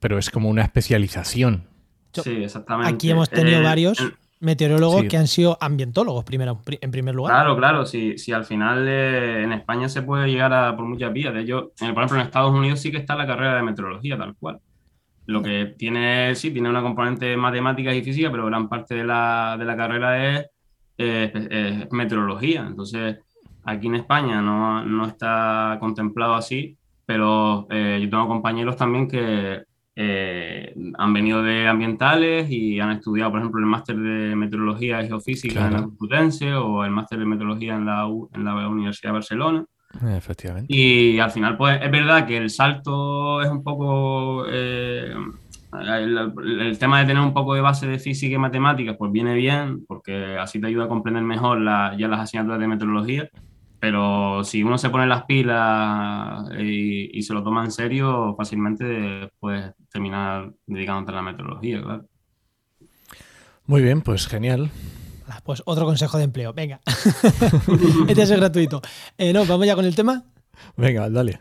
pero 0.00 0.16
es 0.16 0.30
como 0.30 0.48
una 0.48 0.62
especialización. 0.62 1.66
Sí, 2.12 2.44
exactamente. 2.44 2.92
Aquí 2.92 3.10
hemos 3.10 3.28
tenido 3.28 3.60
eh, 3.60 3.62
varios 3.62 3.98
meteorólogos 4.40 5.04
que 5.04 5.18
han 5.18 5.28
sido 5.28 5.58
ambientólogos 5.60 6.24
primero, 6.24 6.62
en 6.66 6.90
primer 6.90 7.14
lugar. 7.14 7.34
Claro, 7.34 7.56
claro, 7.56 7.84
si, 7.84 8.16
si 8.16 8.32
al 8.32 8.44
final 8.44 8.88
en 8.88 9.52
España 9.52 9.90
se 9.90 10.00
puede 10.00 10.28
llegar 10.28 10.54
a 10.54 10.74
por 10.74 10.86
muchas 10.86 11.12
vías. 11.12 11.34
De 11.34 11.42
hecho, 11.42 11.72
por 11.78 11.88
ejemplo, 11.88 12.16
en 12.16 12.26
Estados 12.26 12.50
Unidos 12.50 12.80
sí 12.80 12.90
que 12.90 12.96
está 12.96 13.14
la 13.14 13.26
carrera 13.26 13.56
de 13.56 13.62
meteorología, 13.62 14.16
tal 14.16 14.34
cual. 14.36 14.58
Lo 15.26 15.42
que 15.42 15.74
tiene, 15.78 16.34
sí, 16.34 16.50
tiene 16.50 16.70
una 16.70 16.82
componente 16.82 17.36
matemáticas 17.36 17.94
y 17.94 18.02
física, 18.02 18.30
pero 18.30 18.46
gran 18.46 18.68
parte 18.68 18.94
de 18.94 19.04
la, 19.04 19.56
de 19.58 19.64
la 19.66 19.76
carrera 19.76 20.38
es 20.38 20.46
es 20.96 21.92
meteorología. 21.92 22.66
Entonces, 22.66 23.18
aquí 23.64 23.86
en 23.86 23.96
España 23.96 24.40
no, 24.40 24.84
no 24.84 25.06
está 25.06 25.76
contemplado 25.80 26.34
así, 26.34 26.76
pero 27.06 27.66
eh, 27.70 28.00
yo 28.02 28.10
tengo 28.10 28.28
compañeros 28.28 28.76
también 28.76 29.08
que 29.08 29.62
eh, 29.94 30.74
han 30.96 31.12
venido 31.12 31.42
de 31.42 31.68
ambientales 31.68 32.50
y 32.50 32.80
han 32.80 32.92
estudiado, 32.92 33.30
por 33.30 33.40
ejemplo, 33.40 33.60
el 33.60 33.66
máster 33.66 33.96
de 33.96 34.34
meteorología 34.34 35.02
y 35.02 35.08
geofísica 35.08 35.66
en 35.66 35.74
la 35.74 35.82
Complutense 35.82 36.54
o 36.54 36.84
el 36.84 36.90
máster 36.90 37.18
de 37.18 37.26
meteorología 37.26 37.74
en 37.74 37.84
la, 37.84 38.08
en 38.32 38.44
la 38.44 38.68
Universidad 38.68 39.10
de 39.10 39.14
Barcelona. 39.14 39.64
Efectivamente. 40.16 40.74
Y 40.74 41.18
al 41.18 41.30
final, 41.30 41.58
pues 41.58 41.78
es 41.82 41.90
verdad 41.90 42.26
que 42.26 42.38
el 42.38 42.48
salto 42.48 43.42
es 43.42 43.50
un 43.50 43.62
poco 43.62 44.46
eh, 44.48 45.14
el, 45.80 46.78
tema 46.78 47.00
de 47.00 47.06
tener 47.06 47.22
un 47.22 47.32
poco 47.32 47.54
de 47.54 47.60
base 47.60 47.86
de 47.86 47.98
física 47.98 48.34
y 48.34 48.38
matemáticas, 48.38 48.96
pues 48.98 49.10
viene 49.10 49.34
bien, 49.34 49.84
porque 49.86 50.36
así 50.38 50.60
te 50.60 50.66
ayuda 50.66 50.84
a 50.84 50.88
comprender 50.88 51.22
mejor 51.22 51.64
ya 51.98 52.08
las 52.08 52.20
asignaturas 52.20 52.60
de 52.60 52.68
meteorología. 52.68 53.28
Pero 53.80 54.44
si 54.44 54.62
uno 54.62 54.78
se 54.78 54.90
pone 54.90 55.08
las 55.08 55.24
pilas 55.24 56.48
y, 56.56 57.20
se 57.22 57.34
lo 57.34 57.42
toma 57.42 57.64
en 57.64 57.72
serio, 57.72 58.34
fácilmente 58.36 59.28
puedes 59.40 59.72
terminar 59.90 60.52
dedicándote 60.66 61.12
a 61.12 61.16
la 61.16 61.22
meteorología, 61.22 61.82
claro. 61.82 62.06
Muy 63.66 63.82
bien, 63.82 64.02
pues 64.02 64.28
genial. 64.28 64.70
Ah, 65.28 65.40
pues 65.42 65.62
otro 65.66 65.84
consejo 65.84 66.18
de 66.18 66.24
empleo, 66.24 66.52
venga. 66.52 66.80
este 68.08 68.22
es 68.22 68.30
gratuito. 68.30 68.82
Eh, 69.18 69.32
no, 69.32 69.46
vamos 69.46 69.66
ya 69.66 69.74
con 69.74 69.84
el 69.84 69.96
tema. 69.96 70.24
Venga, 70.76 71.08
dale. 71.08 71.40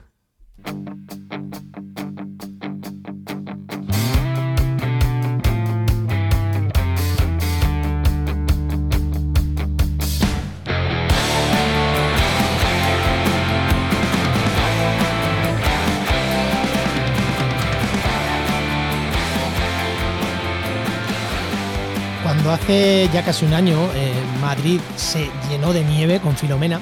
Hace 22.50 23.10
ya 23.14 23.24
casi 23.24 23.46
un 23.46 23.54
año 23.54 23.78
eh, 23.94 24.14
Madrid 24.42 24.80
se 24.96 25.30
llenó 25.50 25.74
de 25.74 25.84
nieve 25.84 26.20
con 26.20 26.36
Filomena, 26.36 26.82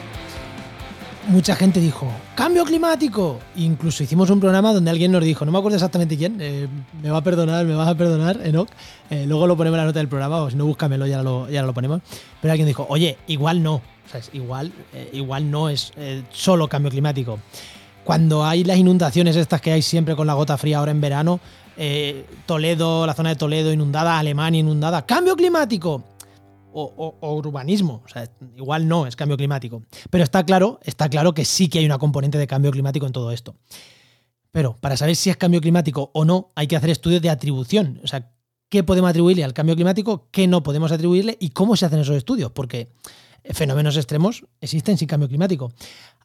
mucha 1.27 1.55
gente 1.55 1.79
dijo, 1.79 2.07
cambio 2.35 2.63
climático. 2.63 3.39
Incluso 3.55 4.03
hicimos 4.03 4.29
un 4.29 4.39
programa 4.39 4.73
donde 4.73 4.89
alguien 4.89 5.11
nos 5.11 5.23
dijo, 5.23 5.43
no 5.45 5.51
me 5.51 5.57
acuerdo 5.57 5.75
exactamente 5.75 6.17
quién, 6.17 6.37
eh, 6.39 6.67
me 7.01 7.09
va 7.09 7.17
a 7.17 7.23
perdonar, 7.23 7.65
me 7.65 7.75
vas 7.75 7.89
a 7.89 7.95
perdonar, 7.95 8.39
Enoch. 8.45 8.69
Eh, 9.09 9.25
luego 9.27 9.47
lo 9.47 9.57
ponemos 9.57 9.75
en 9.75 9.81
la 9.81 9.85
nota 9.85 9.99
del 9.99 10.07
programa, 10.07 10.37
o 10.37 10.49
si 10.49 10.55
no, 10.55 10.65
búscamelo, 10.65 11.05
ya 11.07 11.21
lo, 11.21 11.49
ya 11.49 11.63
lo 11.63 11.73
ponemos. 11.73 12.01
Pero 12.41 12.51
alguien 12.51 12.67
dijo, 12.67 12.85
oye, 12.89 13.17
igual 13.27 13.61
no, 13.61 13.81
igual, 14.33 14.71
igual 15.11 15.51
no 15.51 15.69
es 15.69 15.91
solo 16.31 16.67
cambio 16.67 16.89
climático. 16.89 17.39
Cuando 18.09 18.43
hay 18.43 18.63
las 18.63 18.79
inundaciones 18.79 19.35
estas 19.35 19.61
que 19.61 19.71
hay 19.71 19.83
siempre 19.83 20.15
con 20.15 20.25
la 20.25 20.33
gota 20.33 20.57
fría 20.57 20.79
ahora 20.79 20.89
en 20.89 20.99
verano, 20.99 21.39
eh, 21.77 22.25
Toledo, 22.47 23.05
la 23.05 23.13
zona 23.13 23.29
de 23.29 23.35
Toledo 23.35 23.71
inundada, 23.71 24.17
Alemania 24.17 24.61
inundada, 24.61 25.05
cambio 25.05 25.35
climático. 25.35 26.03
O, 26.73 27.15
urbanismo, 27.21 28.01
o 28.03 28.09
sea, 28.09 28.27
igual 28.57 28.87
no 28.87 29.05
es 29.05 29.15
cambio 29.15 29.37
climático. 29.37 29.83
Pero 30.09 30.23
está 30.23 30.43
claro, 30.43 30.79
está 30.81 31.07
claro 31.07 31.35
que 31.35 31.45
sí 31.45 31.69
que 31.69 31.77
hay 31.77 31.85
una 31.85 31.99
componente 31.99 32.39
de 32.39 32.47
cambio 32.47 32.71
climático 32.71 33.05
en 33.05 33.11
todo 33.11 33.31
esto. 33.31 33.53
Pero 34.49 34.75
para 34.81 34.97
saber 34.97 35.15
si 35.15 35.29
es 35.29 35.37
cambio 35.37 35.61
climático 35.61 36.09
o 36.15 36.25
no, 36.25 36.49
hay 36.55 36.65
que 36.65 36.77
hacer 36.77 36.89
estudios 36.89 37.21
de 37.21 37.29
atribución. 37.29 38.01
O 38.03 38.07
sea, 38.07 38.31
qué 38.69 38.83
podemos 38.83 39.11
atribuirle 39.11 39.43
al 39.43 39.53
cambio 39.53 39.75
climático, 39.75 40.29
qué 40.31 40.47
no 40.47 40.63
podemos 40.63 40.91
atribuirle 40.91 41.37
y 41.39 41.51
cómo 41.51 41.75
se 41.75 41.85
hacen 41.85 41.99
esos 41.99 42.17
estudios. 42.17 42.51
Porque 42.53 42.91
fenómenos 43.51 43.97
extremos 43.97 44.45
existen 44.61 44.97
sin 44.97 45.07
cambio 45.07 45.27
climático. 45.27 45.71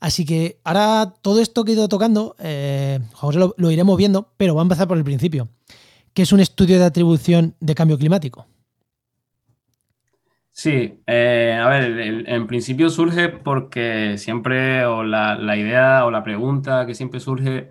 Así 0.00 0.24
que 0.24 0.58
ahora 0.64 1.14
todo 1.22 1.40
esto 1.40 1.64
que 1.64 1.72
he 1.72 1.74
ido 1.74 1.88
tocando, 1.88 2.36
eh, 2.38 3.00
José 3.12 3.38
lo, 3.38 3.70
iremos 3.70 3.96
viendo, 3.96 4.32
pero 4.36 4.54
va 4.54 4.62
a 4.62 4.64
empezar 4.64 4.88
por 4.88 4.98
el 4.98 5.04
principio. 5.04 5.48
¿Qué 6.12 6.22
es 6.22 6.32
un 6.32 6.40
estudio 6.40 6.78
de 6.78 6.84
atribución 6.84 7.56
de 7.60 7.74
cambio 7.74 7.98
climático? 7.98 8.46
Sí, 10.52 11.00
eh, 11.06 11.58
a 11.60 11.68
ver, 11.68 12.28
en 12.28 12.46
principio 12.46 12.88
surge 12.88 13.28
porque 13.28 14.16
siempre, 14.18 14.86
o 14.86 15.02
la, 15.02 15.34
la, 15.34 15.56
idea 15.56 16.04
o 16.06 16.12
la 16.12 16.22
pregunta 16.22 16.86
que 16.86 16.94
siempre 16.94 17.18
surge 17.18 17.70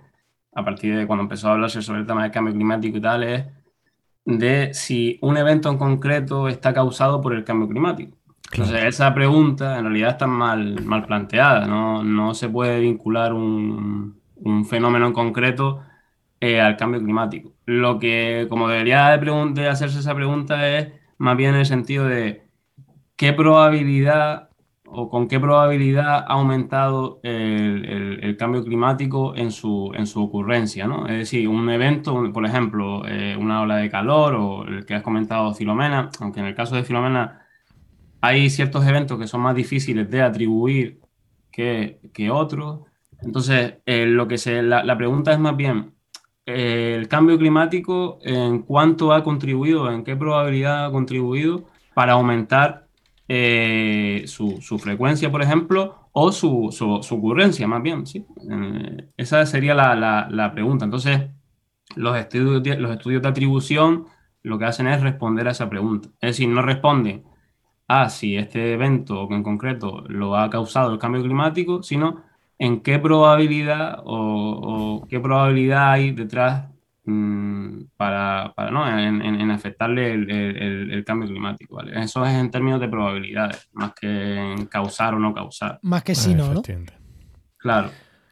a 0.51 0.65
partir 0.65 0.97
de 0.97 1.07
cuando 1.07 1.23
empezó 1.23 1.47
a 1.47 1.53
hablarse 1.53 1.81
sobre 1.81 2.01
el 2.01 2.07
tema 2.07 2.23
del 2.23 2.31
cambio 2.31 2.53
climático 2.53 2.97
y 2.97 3.01
tal 3.01 3.23
es 3.23 3.45
de 4.25 4.73
si 4.73 5.19
un 5.21 5.37
evento 5.37 5.69
en 5.69 5.77
concreto 5.77 6.47
está 6.47 6.73
causado 6.73 7.21
por 7.21 7.33
el 7.33 7.43
cambio 7.43 7.67
climático. 7.67 8.17
Entonces, 8.53 8.83
esa 8.85 9.13
pregunta 9.13 9.77
en 9.77 9.85
realidad 9.85 10.11
está 10.11 10.27
mal, 10.27 10.83
mal 10.85 11.05
planteada, 11.05 11.65
¿no? 11.65 12.03
no 12.03 12.33
se 12.33 12.49
puede 12.49 12.79
vincular 12.79 13.33
un, 13.33 14.19
un 14.35 14.65
fenómeno 14.65 15.07
en 15.07 15.13
concreto 15.13 15.81
eh, 16.39 16.59
al 16.59 16.77
cambio 16.77 17.01
climático. 17.01 17.53
Lo 17.65 17.99
que, 17.99 18.47
como 18.49 18.67
debería 18.67 19.17
de, 19.17 19.67
hacerse 19.69 19.99
esa 19.99 20.13
pregunta, 20.13 20.69
es 20.69 20.89
más 21.17 21.37
bien 21.37 21.51
en 21.51 21.61
el 21.61 21.65
sentido 21.65 22.05
de 22.05 22.43
qué 23.15 23.33
probabilidad 23.33 24.49
o 24.85 25.09
con 25.09 25.27
qué 25.27 25.39
probabilidad 25.39 26.17
ha 26.17 26.33
aumentado 26.33 27.19
el, 27.23 28.19
el, 28.21 28.37
cambio 28.37 28.63
climático 28.63 29.35
en 29.35 29.51
su, 29.51 29.91
en 29.95 30.05
su 30.05 30.21
ocurrencia, 30.21 30.85
¿no? 30.85 31.07
Es 31.07 31.17
decir, 31.17 31.47
un 31.47 31.69
evento, 31.69 32.31
por 32.33 32.45
ejemplo, 32.45 33.07
eh, 33.07 33.35
una 33.39 33.61
ola 33.61 33.77
de 33.77 33.89
calor 33.89 34.35
o 34.35 34.65
el 34.65 34.85
que 34.85 34.95
has 34.95 35.01
comentado 35.01 35.53
Filomena, 35.53 36.09
aunque 36.19 36.41
en 36.41 36.47
el 36.47 36.55
caso 36.55 36.75
de 36.75 36.83
Filomena 36.83 37.42
hay 38.23 38.49
ciertos 38.49 38.87
eventos 38.87 39.19
que 39.19 39.27
son 39.27 39.41
más 39.41 39.53
difíciles 39.53 40.09
de 40.09 40.21
atribuir 40.21 41.01
que, 41.51 41.99
otros. 42.31 42.79
Entonces, 43.21 43.79
eh, 43.85 44.05
lo 44.05 44.29
que 44.29 44.37
se, 44.37 44.63
la, 44.63 44.97
pregunta 44.97 45.33
es 45.33 45.39
más 45.39 45.57
bien, 45.57 45.91
eh, 46.45 46.95
el 46.97 47.09
cambio 47.09 47.37
climático, 47.37 48.19
¿en 48.21 48.61
cuánto 48.61 49.11
ha 49.11 49.25
contribuido, 49.25 49.91
en 49.91 50.05
qué 50.05 50.15
probabilidad 50.15 50.85
ha 50.85 50.91
contribuido 50.91 51.65
para 51.93 52.13
aumentar 52.13 52.87
eh, 53.27 54.23
su, 54.25 54.57
frecuencia, 54.79 55.29
por 55.29 55.41
ejemplo, 55.41 56.07
o 56.13 56.31
su, 56.31 56.69
ocurrencia, 57.11 57.67
más 57.67 57.83
bien? 57.83 58.07
¿sí? 58.07 58.25
esa 59.17 59.45
sería 59.45 59.75
la, 59.75 60.51
pregunta. 60.53 60.85
Entonces, 60.85 61.23
los 61.97 62.17
estudios, 62.17 62.79
los 62.79 62.91
estudios 62.91 63.21
de 63.21 63.27
atribución 63.27 64.05
lo 64.43 64.57
que 64.57 64.63
hacen 64.63 64.87
es 64.87 65.01
responder 65.01 65.49
a 65.49 65.51
esa 65.51 65.69
pregunta. 65.69 66.07
Es 66.21 66.37
decir, 66.37 66.47
no 66.47 66.61
responden 66.61 67.32
a 68.01 68.09
si 68.09 68.37
este 68.37 68.73
evento 68.73 69.27
en 69.31 69.43
concreto 69.43 70.03
lo 70.07 70.37
ha 70.37 70.49
causado 70.49 70.93
el 70.93 70.99
cambio 70.99 71.21
climático, 71.21 71.83
sino 71.83 72.23
en 72.59 72.81
qué 72.81 72.99
probabilidad 72.99 74.01
o, 74.05 75.05
qué 75.09 75.19
probabilidad 75.19 75.91
hay 75.91 76.11
detrás 76.11 76.69
mm, 77.05 77.83
para, 77.97 78.53
¿no? 78.71 78.87
en, 78.87 79.51
afectarle 79.51 80.13
el, 80.13 81.03
cambio 81.05 81.27
climático. 81.27 81.81
Eso 81.81 82.25
es 82.25 82.33
en 82.33 82.51
términos 82.51 82.79
de 82.79 82.87
probabilidades, 82.87 83.69
más 83.73 83.93
que 83.93 84.07
en 84.07 84.65
causar 84.67 85.13
o 85.13 85.19
no 85.19 85.33
causar. 85.33 85.79
Más 85.81 86.03
que 86.03 86.15
si 86.15 86.33
no, 86.33 86.53
¿no? 86.53 86.61
Claro. 87.57 87.89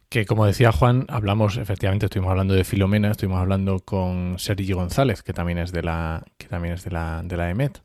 Que 0.09 0.25
como 0.25 0.45
decía 0.45 0.73
Juan, 0.73 1.05
hablamos, 1.07 1.57
efectivamente, 1.57 2.07
estuvimos 2.07 2.31
hablando 2.31 2.53
de 2.53 2.65
Filomena, 2.65 3.11
estuvimos 3.11 3.39
hablando 3.39 3.79
con 3.79 4.37
Sergi 4.39 4.73
González, 4.73 5.23
que 5.23 5.31
también 5.31 5.57
es 5.57 5.71
de 5.71 5.83
la, 5.83 6.25
que 6.37 6.47
también 6.47 6.73
es 6.73 6.83
de 6.83 6.91
la, 6.91 7.21
de 7.23 7.37
la 7.37 7.49
EMET. 7.49 7.81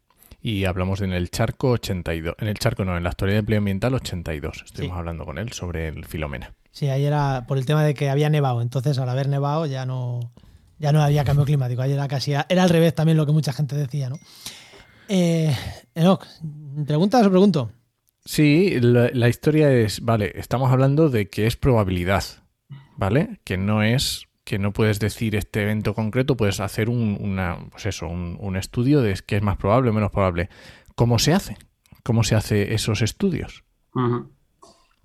Y 0.47 0.65
hablamos 0.65 1.01
en 1.01 1.13
el 1.13 1.29
charco 1.33 1.71
82, 1.71 2.37
en 2.39 2.47
el 2.47 2.57
charco 2.57 2.85
no, 2.85 2.97
en 2.97 3.03
la 3.03 3.09
historia 3.09 3.33
de 3.33 3.41
empleo 3.41 3.59
ambiental 3.59 3.95
82. 3.95 4.63
Estuvimos 4.67 4.97
hablando 4.97 5.25
con 5.25 5.39
él 5.39 5.51
sobre 5.51 5.89
el 5.89 6.05
Filomena. 6.05 6.55
Sí, 6.71 6.87
ahí 6.87 7.05
era 7.05 7.47
por 7.49 7.59
el 7.59 7.67
tema 7.67 7.83
de 7.83 7.95
que 7.95 8.11
había 8.11 8.31
nevado, 8.31 8.63
entonces 8.63 8.97
al 9.01 9.09
haber 9.09 9.29
nevado 9.29 9.67
ya 9.67 9.85
no, 9.87 10.21
ya 10.79 10.93
no 10.93 11.03
había 11.03 11.25
cambio 11.25 11.45
climático. 11.45 11.83
Ahí 11.83 11.91
era 11.91 12.07
casi, 12.07 12.35
era 12.49 12.63
al 12.63 12.69
revés 12.69 12.95
también 12.95 13.17
lo 13.17 13.27
que 13.27 13.33
mucha 13.33 13.53
gente 13.53 13.75
decía, 13.75 14.09
¿no? 14.09 14.21
Eh, 15.09 15.53
Enoch, 15.97 16.25
¿preguntas 16.87 17.27
o 17.27 17.31
pregunto? 17.31 17.73
Sí, 18.25 18.79
la, 18.81 19.29
historia 19.29 19.73
es, 19.73 20.01
vale, 20.01 20.31
estamos 20.37 20.71
hablando 20.71 21.09
de 21.09 21.29
que 21.29 21.49
es 21.49 21.57
probabilidad, 21.57 22.23
¿vale? 22.97 23.41
Que 23.43 23.57
no 23.57 23.83
es, 23.83 24.26
que 24.47 24.61
no 24.61 24.73
puedes 24.73 25.01
decir 25.01 25.35
este 25.35 25.63
evento 25.63 25.93
concreto, 25.93 26.37
puedes 26.37 26.61
hacer 26.61 26.89
un, 26.89 27.19
una, 27.21 27.59
pues 27.73 27.85
eso, 27.85 28.07
un, 28.07 28.57
estudio 28.57 29.01
de 29.01 29.19
qué 29.27 29.37
es 29.37 29.43
más 29.43 29.57
probable 29.57 29.91
o 29.91 29.93
menos 29.93 30.13
probable. 30.13 30.49
¿Cómo 30.95 31.19
se 31.19 31.35
hace? 31.35 31.59
¿Cómo 32.05 32.23
se 32.23 32.37
hace 32.37 32.73
esos 32.73 33.03
estudios? 33.03 33.65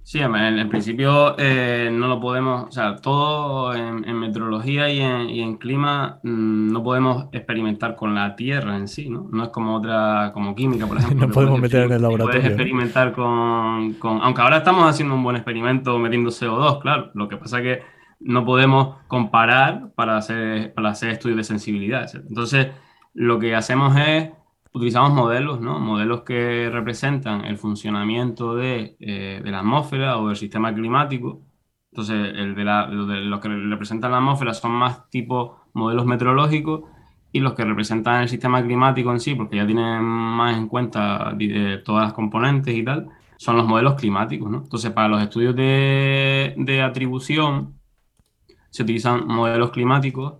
Sí, 0.03 0.19
en, 0.19 0.69
principio 0.69 1.35
eh, 1.39 1.89
no 1.91 2.07
lo 2.07 2.19
podemos, 2.19 2.67
o 2.67 2.71
sea, 2.71 2.97
todo 2.97 3.73
en, 3.73 4.03
meteorología 4.19 4.89
y 4.89 4.99
en, 5.41 5.57
clima 5.57 6.19
mm, 6.21 6.71
no 6.71 6.83
podemos 6.83 7.25
experimentar 7.31 7.95
con 7.95 8.13
la 8.13 8.35
Tierra 8.35 8.77
en 8.77 8.87
sí, 8.87 9.09
¿no? 9.09 9.27
No 9.31 9.45
es 9.45 9.49
como 9.49 9.75
otra, 9.75 10.31
como 10.35 10.53
química, 10.53 10.85
por 10.85 10.97
ejemplo. 10.99 11.27
no 11.27 11.33
podemos 11.33 11.59
meter 11.59 11.85
en 11.85 11.93
el 11.93 12.01
laboratorio. 12.03 12.41
Puedes 12.41 12.45
experimentar 12.45 13.11
con, 13.11 13.97
aunque 14.03 14.41
ahora 14.41 14.57
estamos 14.57 14.87
haciendo 14.87 15.15
un 15.15 15.23
buen 15.23 15.35
experimento 15.35 15.97
metiendo 15.97 16.29
CO2, 16.29 16.79
claro. 16.79 17.09
Lo 17.15 17.27
que 17.27 17.37
pasa 17.37 17.57
es 17.57 17.63
que 17.63 18.00
no 18.23 18.45
podemos 18.45 18.97
comparar 19.07 19.91
para 19.95 20.17
hacer, 20.17 20.73
para 20.73 20.89
hacer 20.89 21.11
estudios 21.11 21.37
de 21.37 21.43
sensibilidad. 21.43 22.09
Entonces, 22.15 22.67
lo 23.13 23.39
que 23.39 23.55
hacemos 23.55 23.95
es 23.97 24.29
utilizamos 24.73 25.13
modelos, 25.13 25.59
¿no? 25.59 25.79
Modelos 25.79 26.21
que 26.21 26.69
representan 26.71 27.45
el 27.45 27.57
funcionamiento 27.57 28.55
de, 28.55 28.95
eh, 28.99 29.41
de, 29.43 29.51
la 29.51 29.59
atmósfera 29.59 30.17
o 30.17 30.27
del 30.27 30.37
sistema 30.37 30.73
climático. 30.73 31.41
Entonces, 31.91 32.33
el 32.35 32.55
de, 32.55 32.63
la, 32.63 32.87
los 32.87 33.39
que 33.41 33.49
representan 33.49 34.11
la 34.11 34.17
atmósfera 34.17 34.53
son 34.53 34.71
más 34.71 35.09
tipo 35.09 35.65
modelos 35.73 36.05
meteorológicos 36.05 36.83
y 37.33 37.39
los 37.41 37.53
que 37.53 37.65
representan 37.65 38.21
el 38.23 38.29
sistema 38.29 38.63
climático 38.63 39.11
en 39.11 39.19
sí, 39.19 39.35
porque 39.35 39.57
ya 39.57 39.65
tienen 39.65 40.03
más 40.03 40.57
en 40.57 40.67
cuenta 40.67 41.35
todas 41.83 42.03
las 42.03 42.13
componentes 42.13 42.75
y 42.75 42.83
tal, 42.83 43.09
son 43.37 43.57
los 43.57 43.67
modelos 43.67 43.95
climáticos, 43.95 44.49
¿no? 44.49 44.59
Entonces, 44.59 44.91
para 44.91 45.07
los 45.09 45.21
estudios 45.21 45.55
de, 45.55 46.53
de 46.57 46.81
atribución 46.81 47.80
se 48.71 48.83
utilizan 48.83 49.27
modelos 49.27 49.71
climáticos. 49.71 50.35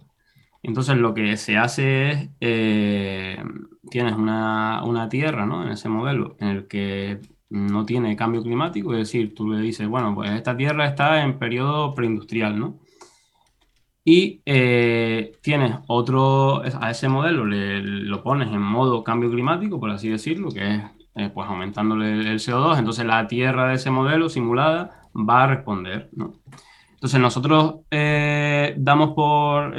Entonces, 0.63 0.97
lo 0.97 1.13
que 1.13 1.37
se 1.37 1.57
hace 1.57 2.11
es 2.11 2.29
eh, 2.39 3.43
tienes 3.89 4.15
una, 4.15 4.83
una, 4.83 5.09
tierra, 5.09 5.45
¿no? 5.45 5.63
En 5.63 5.71
ese 5.71 5.89
modelo, 5.89 6.35
en 6.39 6.47
el 6.49 6.67
que 6.67 7.19
no 7.49 7.85
tiene 7.85 8.15
cambio 8.15 8.43
climático, 8.43 8.93
es 8.93 8.99
decir, 8.99 9.35
tú 9.35 9.49
le 9.51 9.61
dices, 9.61 9.87
bueno, 9.87 10.15
pues 10.15 10.31
esta 10.31 10.55
tierra 10.57 10.87
está 10.87 11.23
en 11.23 11.37
periodo 11.39 11.93
preindustrial, 11.93 12.57
¿no? 12.59 12.79
Y 14.03 14.41
eh, 14.45 15.33
tienes 15.41 15.75
otro, 15.87 16.63
a 16.63 16.89
ese 16.89 17.07
modelo 17.07 17.45
le, 17.45 17.81
lo 17.81 18.23
pones 18.23 18.47
en 18.49 18.61
modo 18.61 19.03
cambio 19.03 19.29
climático, 19.29 19.79
por 19.79 19.91
así 19.91 20.09
decirlo, 20.09 20.49
que 20.49 20.75
es 20.75 20.81
eh, 21.15 21.29
pues 21.33 21.47
aumentándole 21.47 22.13
el 22.13 22.39
CO2, 22.39 22.79
entonces 22.79 23.05
la 23.05 23.27
tierra 23.27 23.67
de 23.67 23.75
ese 23.75 23.91
modelo 23.91 24.29
simulada 24.29 25.09
va 25.13 25.43
a 25.43 25.47
responder, 25.47 26.09
¿no? 26.13 26.33
Entonces 27.01 27.19
nosotros 27.19 27.77
eh, 27.89 28.75
damos 28.77 29.15
por 29.15 29.75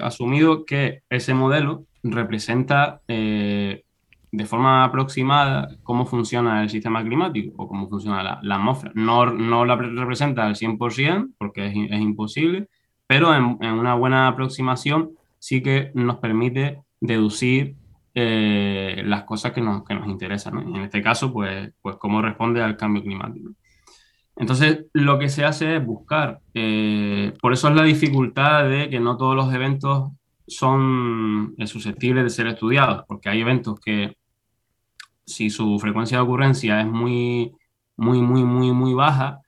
asumido 0.00 0.64
que 0.64 1.02
ese 1.10 1.34
modelo 1.34 1.84
representa 2.04 3.00
eh, 3.08 3.82
de 4.30 4.46
forma 4.46 4.84
aproximada 4.84 5.76
cómo 5.82 6.06
funciona 6.06 6.62
el 6.62 6.68
sistema 6.68 7.02
climático 7.02 7.54
o 7.56 7.68
cómo 7.68 7.88
funciona 7.88 8.40
la, 8.42 8.56
atmósfera. 8.56 8.92
No, 8.94 9.26
no, 9.26 9.64
la 9.64 9.76
representa 9.76 10.44
al 10.44 10.54
100% 10.54 11.34
porque 11.38 11.66
es, 11.66 12.00
imposible, 12.00 12.68
pero 13.06 13.34
en, 13.34 13.58
una 13.62 13.94
buena 13.94 14.28
aproximación 14.28 15.12
sí 15.38 15.62
que 15.62 15.90
nos 15.94 16.16
permite 16.16 16.82
deducir 17.00 17.76
eh, 18.14 19.02
las 19.04 19.24
cosas 19.24 19.52
que 19.52 19.60
nos, 19.60 19.84
que 19.84 19.94
nos 19.94 20.08
interesan. 20.08 20.58
En 20.58 20.82
este 20.82 21.02
caso, 21.02 21.32
pues, 21.32 21.72
pues 21.80 21.96
cómo 21.96 22.20
responde 22.20 22.62
al 22.62 22.76
cambio 22.76 23.02
climático. 23.02 23.50
Entonces, 24.36 24.86
lo 24.92 25.18
que 25.18 25.28
se 25.28 25.44
hace 25.44 25.76
es 25.76 25.86
buscar, 25.86 26.40
eh, 26.54 27.32
por 27.40 27.52
eso 27.52 27.68
es 27.68 27.74
la 27.74 27.84
dificultad 27.84 28.68
de 28.68 28.90
que 28.90 29.00
no 29.00 29.16
todos 29.16 29.36
los 29.36 29.54
eventos 29.54 30.10
son 30.46 31.54
eh, 31.56 31.66
susceptibles 31.66 32.24
de 32.24 32.30
ser 32.30 32.46
estudiados, 32.48 33.04
porque 33.06 33.28
hay 33.28 33.40
eventos 33.40 33.78
que 33.80 34.16
si 35.24 35.50
su 35.50 35.78
frecuencia 35.78 36.18
de 36.18 36.24
ocurrencia 36.24 36.80
es 36.80 36.86
muy, 36.86 37.52
muy, 37.96 38.20
muy, 38.20 38.44
muy, 38.44 38.72
muy 38.72 38.94
baja, 38.94 39.40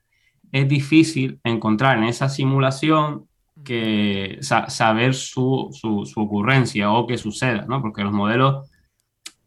es 0.51 0.67
difícil 0.67 1.39
encontrar 1.43 1.97
en 1.97 2.05
esa 2.05 2.29
simulación 2.29 3.27
que 3.63 4.37
saber 4.41 5.13
su, 5.13 5.69
su, 5.73 6.05
ocurrencia 6.15 6.91
o 6.91 7.05
que 7.05 7.17
suceda, 7.17 7.65
¿no? 7.67 7.81
Porque 7.81 8.03
los 8.03 8.13
modelos, 8.13 8.69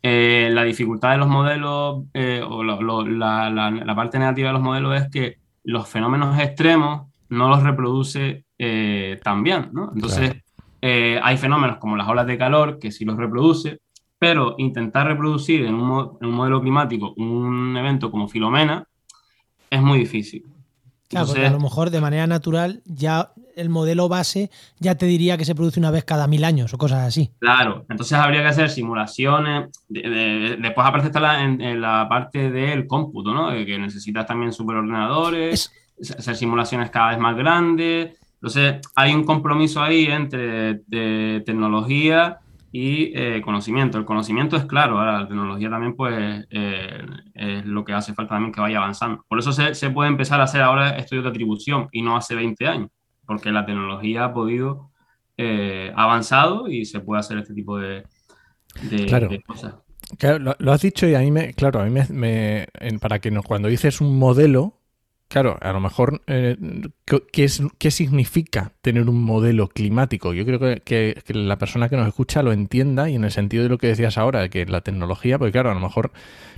eh, 0.02 0.50
la 0.52 0.64
dificultad 0.64 1.12
de 1.12 1.18
los 1.18 1.28
modelos 1.28 2.04
eh, 2.14 2.42
o 2.46 2.62
la, 2.64 3.50
la, 3.50 3.94
parte 3.94 4.18
negativa 4.18 4.48
de 4.48 4.54
los 4.54 4.62
modelos 4.62 5.00
es 5.00 5.10
que 5.10 5.38
los 5.64 5.88
fenómenos 5.88 6.38
extremos 6.38 7.08
no 7.28 7.48
los 7.48 7.62
reproduce 7.62 8.44
tan 9.22 9.42
bien, 9.42 9.70
¿no? 9.72 9.90
Entonces, 9.94 10.42
eh, 10.82 11.20
hay 11.22 11.36
fenómenos 11.36 11.76
como 11.76 11.96
las 11.96 12.08
olas 12.08 12.26
de 12.26 12.38
calor 12.38 12.78
que 12.78 12.90
sí 12.90 13.04
los 13.04 13.16
reproduce, 13.16 13.80
pero 14.18 14.54
intentar 14.58 15.06
reproducir 15.06 15.64
en 15.66 15.74
un, 15.74 16.16
modelo 16.20 16.60
climático 16.60 17.14
un 17.16 17.76
evento 17.76 18.10
como 18.10 18.28
Filomena 18.28 18.86
es 19.68 19.82
muy 19.82 19.98
difícil. 19.98 20.44
Claro, 21.10 21.26
porque 21.26 21.44
a 21.44 21.50
lo 21.50 21.58
mejor 21.58 21.90
de 21.90 22.00
manera 22.00 22.28
natural 22.28 22.82
ya 22.86 23.32
el 23.56 23.68
modelo 23.68 24.08
base 24.08 24.48
ya 24.78 24.94
te 24.94 25.06
diría 25.06 25.36
que 25.36 25.44
se 25.44 25.56
produce 25.56 25.80
una 25.80 25.90
vez 25.90 26.04
cada 26.04 26.28
mil 26.28 26.44
años 26.44 26.72
o 26.72 26.78
cosas 26.78 27.00
así. 27.00 27.32
Claro, 27.40 27.84
entonces 27.90 28.16
habría 28.16 28.42
que 28.42 28.48
hacer 28.48 28.70
simulaciones. 28.70 29.70
después 29.88 30.86
aparece 30.86 31.08
está 31.08 31.42
en, 31.42 31.80
la 31.80 32.08
parte 32.08 32.52
del 32.52 32.86
cómputo, 32.86 33.34
¿no? 33.34 33.50
que 33.50 33.76
necesitas 33.76 34.24
también 34.24 34.52
superordenadores, 34.52 35.72
hacer 36.16 36.36
simulaciones 36.36 36.90
cada 36.90 37.10
vez 37.10 37.18
más 37.18 37.36
grandes. 37.36 38.16
Entonces, 38.34 38.76
hay 38.94 39.12
un 39.12 39.24
compromiso 39.24 39.82
ahí 39.82 40.06
entre 40.06 40.76
tecnología 41.44 42.38
y 42.72 43.12
eh, 43.18 43.42
conocimiento. 43.42 43.98
El 43.98 44.04
conocimiento 44.04 44.56
es 44.56 44.64
claro, 44.64 44.98
ahora 44.98 45.20
la 45.20 45.28
tecnología 45.28 45.70
también 45.70 45.96
pues 45.96 46.46
eh, 46.50 47.02
es 47.34 47.66
lo 47.66 47.84
que 47.84 47.92
hace 47.92 48.14
falta 48.14 48.34
también 48.34 48.52
que 48.52 48.60
vaya 48.60 48.78
avanzando. 48.78 49.24
Por 49.28 49.38
eso 49.38 49.52
se, 49.52 49.90
puede 49.90 50.08
empezar 50.08 50.40
a 50.40 50.44
hacer 50.44 50.62
ahora 50.62 50.90
estudios 50.96 51.24
de 51.24 51.30
atribución 51.30 51.88
y 51.92 52.02
no 52.02 52.16
hace 52.16 52.34
20 52.34 52.66
años, 52.66 52.90
porque 53.26 53.50
la 53.50 53.66
tecnología 53.66 54.26
ha 54.26 54.32
podido 54.32 54.90
eh, 55.36 55.92
avanzado 55.96 56.68
y 56.68 56.84
se 56.84 57.00
puede 57.00 57.20
hacer 57.20 57.38
este 57.38 57.54
tipo 57.54 57.78
de, 57.78 58.04
cosas. 59.46 59.74
Claro, 60.18 60.54
lo, 60.58 60.72
has 60.72 60.82
dicho 60.82 61.06
y 61.06 61.14
a 61.14 61.20
mí 61.20 61.30
me, 61.30 61.54
claro, 61.54 61.80
a 61.80 61.84
mí 61.84 62.00
me, 62.10 62.66
para 63.00 63.20
que 63.20 63.30
no, 63.30 63.42
cuando 63.42 63.68
dices 63.68 64.00
un 64.00 64.18
modelo, 64.18 64.79
Claro, 65.30 65.56
a 65.60 65.72
lo 65.72 65.78
mejor, 65.78 66.22
eh, 66.26 66.56
¿qué, 67.04 67.44
es, 67.44 67.62
¿qué 67.78 67.92
significa 67.92 68.72
tener 68.82 69.08
un 69.08 69.22
modelo 69.22 69.68
climático? 69.68 70.32
Yo 70.34 70.44
creo 70.44 70.58
que, 70.58 71.22
la 71.28 71.56
persona 71.56 71.88
que 71.88 71.96
nos 71.96 72.08
escucha 72.08 72.42
lo 72.42 72.50
entienda 72.50 73.08
y 73.08 73.14
en 73.14 73.22
el 73.22 73.30
sentido 73.30 73.62
de 73.62 73.68
lo 73.68 73.78
que 73.78 73.86
decías 73.86 74.18
ahora, 74.18 74.40
de 74.40 74.50
que 74.50 74.66
la 74.66 74.80
tecnología, 74.80 75.38
porque 75.38 75.52
claro, 75.52 75.70
a 75.70 75.74
lo 75.74 75.78
mejor 75.78 76.10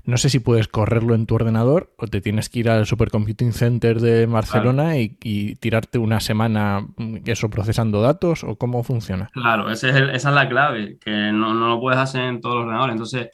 no 0.07 0.17
sé 0.17 0.31
si 0.31 0.39
puedes 0.39 0.69
correrlo 0.69 1.15
en 1.15 1.27
tu 1.27 1.35
ordenador 1.35 1.93
o 1.99 2.07
te 2.07 2.23
tienes 2.23 2.49
que 2.49 2.61
ir 2.61 2.71
al 2.71 2.87
Supercomputing 2.87 3.53
Center 3.53 4.01
de 4.01 4.25
Barcelona 4.25 4.97
y, 4.97 5.11
tirarte 5.57 5.99
una 5.99 6.21
semana 6.21 6.87
mm, 6.97 7.17
eso 7.27 7.51
procesando 7.51 8.01
datos 8.01 8.43
o 8.43 8.57
cómo 8.57 8.83
funciona. 8.85 9.29
Claro, 9.35 9.71
esa 9.71 9.91
es 9.91 10.25
la 10.25 10.49
clave, 10.49 10.97
que 10.99 11.11
no, 11.11 11.53
no 11.53 11.69
lo 11.69 11.79
puedes 11.79 12.01
hacer 12.01 12.23
en 12.23 12.41
todos 12.41 12.55
los 12.55 12.65
ordenadores. 12.65 12.95
Entonces, 12.95 13.29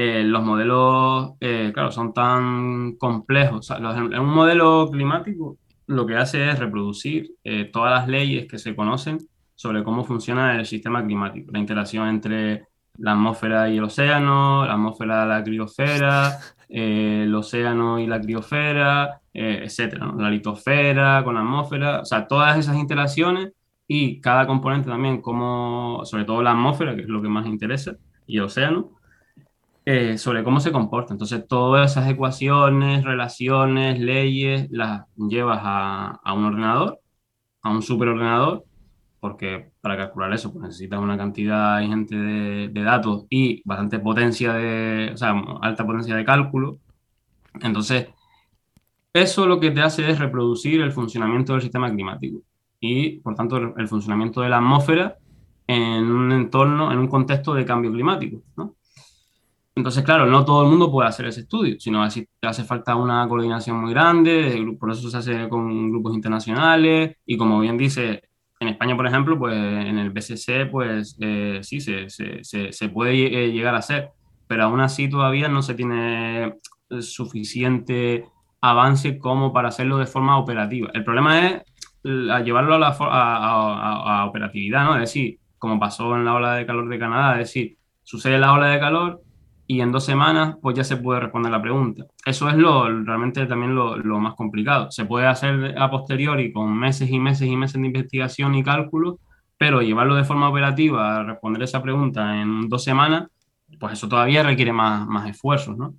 eh, 0.00 0.22
los 0.22 0.44
modelos, 0.44 1.32
eh, 1.40 1.72
claro, 1.74 1.90
son 1.90 2.14
tan 2.14 2.94
complejos. 2.96 3.68
en 3.70 4.20
un 4.20 4.32
modelo 4.32 4.88
climático 4.92 5.58
lo 5.88 6.06
que 6.06 6.16
hace 6.16 6.48
es 6.50 6.58
reproducir 6.60 7.32
eh, 7.42 7.64
todas 7.72 7.90
las 7.90 8.08
leyes 8.08 8.46
que 8.46 8.58
se 8.58 8.76
conocen 8.76 9.18
sobre 9.56 9.82
cómo 9.82 10.04
funciona 10.04 10.56
el 10.56 10.66
sistema 10.66 11.04
climático, 11.04 11.50
la 11.50 11.58
interacción 11.58 12.06
entre 12.08 12.66
la 12.98 13.12
atmósfera 13.12 13.68
y 13.70 13.78
el 13.78 13.84
océano, 13.84 14.64
la 14.66 14.74
atmósfera, 14.74 15.26
la 15.26 15.42
criosfera, 15.42 16.38
eh, 16.68 17.22
el 17.24 17.34
océano 17.34 17.98
y 17.98 18.06
la 18.06 18.20
criosfera, 18.20 19.20
eh, 19.34 19.62
etcétera, 19.64 20.12
la 20.16 20.30
litosfera 20.30 21.24
con 21.24 21.34
la 21.34 21.40
atmósfera, 21.40 22.02
o 22.02 22.04
sea, 22.04 22.28
todas 22.28 22.56
esas 22.56 22.76
interacciones 22.76 23.52
y 23.88 24.20
cada 24.20 24.46
componente 24.46 24.88
también, 24.90 25.20
como, 25.20 26.02
sobre 26.04 26.24
todo 26.24 26.40
la 26.40 26.52
atmósfera, 26.52 26.94
que 26.94 27.02
es 27.02 27.08
lo 27.08 27.20
que 27.20 27.28
más 27.28 27.46
interesa, 27.46 27.96
y 28.28 28.36
el 28.36 28.44
océano, 28.44 28.97
eh, 29.90 30.18
sobre 30.18 30.44
cómo 30.44 30.60
se 30.60 30.70
comporta. 30.70 31.14
Entonces, 31.14 31.48
todas 31.48 31.92
esas 31.92 32.10
ecuaciones, 32.10 33.04
relaciones, 33.04 33.98
leyes, 33.98 34.68
las 34.70 35.06
llevas 35.16 35.60
a, 35.62 36.20
a 36.22 36.34
un 36.34 36.44
ordenador, 36.44 37.00
a 37.62 37.70
un 37.70 37.80
superordenador, 37.80 38.66
porque 39.18 39.70
para 39.80 39.96
calcular 39.96 40.30
eso 40.34 40.52
pues 40.52 40.64
necesitas 40.64 41.00
una 41.00 41.16
cantidad 41.16 41.80
ingente 41.80 42.16
de, 42.16 42.68
de, 42.68 42.82
datos 42.82 43.24
y 43.30 43.62
bastante 43.64 43.98
potencia 43.98 44.52
de, 44.52 45.12
o 45.14 45.16
sea, 45.16 45.30
alta 45.62 45.86
potencia 45.86 46.14
de 46.16 46.24
cálculo. 46.26 46.80
Entonces, 47.62 48.08
eso 49.14 49.46
lo 49.46 49.58
que 49.58 49.70
te 49.70 49.80
hace 49.80 50.10
es 50.10 50.18
reproducir 50.18 50.82
el 50.82 50.92
funcionamiento 50.92 51.54
del 51.54 51.62
sistema 51.62 51.90
climático 51.90 52.42
y, 52.78 53.20
por 53.20 53.34
tanto, 53.34 53.56
el, 53.56 53.88
funcionamiento 53.88 54.42
de 54.42 54.50
la 54.50 54.58
atmósfera 54.58 55.16
en 55.66 56.10
un 56.10 56.30
entorno, 56.32 56.92
en 56.92 56.98
un 56.98 57.08
contexto 57.08 57.54
de 57.54 57.64
cambio 57.64 57.90
climático, 57.90 58.42
¿no? 58.54 58.74
Entonces, 59.78 60.02
claro, 60.02 60.26
no 60.26 60.44
todo 60.44 60.64
el 60.64 60.68
mundo 60.68 60.90
puede 60.90 61.08
hacer 61.08 61.26
ese 61.26 61.42
estudio, 61.42 61.76
sino 61.78 62.02
así 62.02 62.26
hace 62.42 62.64
falta 62.64 62.96
una 62.96 63.26
coordinación 63.28 63.80
muy 63.80 63.92
grande, 63.92 64.60
por 64.78 64.90
eso 64.90 65.08
se 65.08 65.16
hace 65.16 65.48
con 65.48 65.92
grupos 65.92 66.16
internacionales 66.16 67.16
y 67.24 67.36
como 67.36 67.60
bien 67.60 67.78
dice, 67.78 68.24
en 68.58 68.68
España, 68.68 68.96
por 68.96 69.06
ejemplo, 69.06 69.38
pues 69.38 69.54
en 69.54 69.98
el 69.98 70.10
BCC, 70.10 70.68
pues 70.68 71.16
eh, 71.20 71.60
sí, 71.62 71.80
se, 71.80 72.10
se, 72.10 72.72
se, 72.72 72.88
puede 72.88 73.12
eh, 73.12 73.52
llegar 73.52 73.76
a 73.76 73.78
hacer, 73.78 74.10
pero 74.48 74.64
aún 74.64 74.80
así 74.80 75.08
todavía 75.08 75.48
no 75.48 75.62
se 75.62 75.74
tiene 75.74 76.54
suficiente 77.00 78.24
avance 78.60 79.16
como 79.16 79.52
para 79.52 79.68
hacerlo 79.68 79.98
de 79.98 80.06
forma 80.06 80.38
operativa. 80.38 80.90
El 80.92 81.04
problema 81.04 81.46
es 81.46 81.62
llevarlo 82.02 82.74
a, 82.74 82.78
la, 82.80 82.96
a, 82.98 84.22
a, 84.22 84.26
operatividad, 84.26 84.86
¿no? 84.86 84.94
Es 84.96 85.02
decir, 85.02 85.38
como 85.56 85.78
pasó 85.78 86.16
en 86.16 86.24
la 86.24 86.34
ola 86.34 86.54
de 86.54 86.66
calor 86.66 86.88
de 86.88 86.98
Canadá, 86.98 87.34
es 87.34 87.54
decir, 87.54 87.78
sucede 88.02 88.38
la 88.38 88.52
ola 88.52 88.70
de 88.70 88.80
calor, 88.80 89.22
y 89.70 89.82
en 89.82 89.92
dos 89.92 90.06
semanas 90.06 90.56
pues 90.62 90.74
ya 90.76 90.82
se 90.82 90.96
puede 90.96 91.20
responder 91.20 91.52
la 91.52 91.60
pregunta. 91.60 92.06
Eso 92.24 92.48
es 92.48 92.56
lo, 92.56 92.88
realmente 93.04 93.46
también 93.46 93.74
lo, 93.74 94.18
más 94.18 94.34
complicado. 94.34 94.90
Se 94.90 95.04
puede 95.04 95.26
hacer 95.26 95.76
a 95.78 95.90
posteriori 95.90 96.50
con 96.52 96.74
meses 96.76 97.10
y 97.10 97.18
meses 97.20 97.46
y 97.46 97.54
meses 97.54 97.78
de 97.78 97.86
investigación 97.86 98.54
y 98.54 98.64
cálculo, 98.64 99.20
pero 99.58 99.82
llevarlo 99.82 100.14
de 100.14 100.24
forma 100.24 100.48
operativa 100.48 101.18
a 101.18 101.22
responder 101.22 101.62
esa 101.64 101.82
pregunta 101.82 102.40
en 102.40 102.70
dos 102.70 102.82
semanas, 102.82 103.28
pues 103.78 103.92
eso 103.92 104.08
todavía 104.08 104.42
requiere 104.42 104.72
más, 104.72 105.06
más 105.06 105.28
esfuerzos, 105.28 105.76
¿no? 105.76 105.94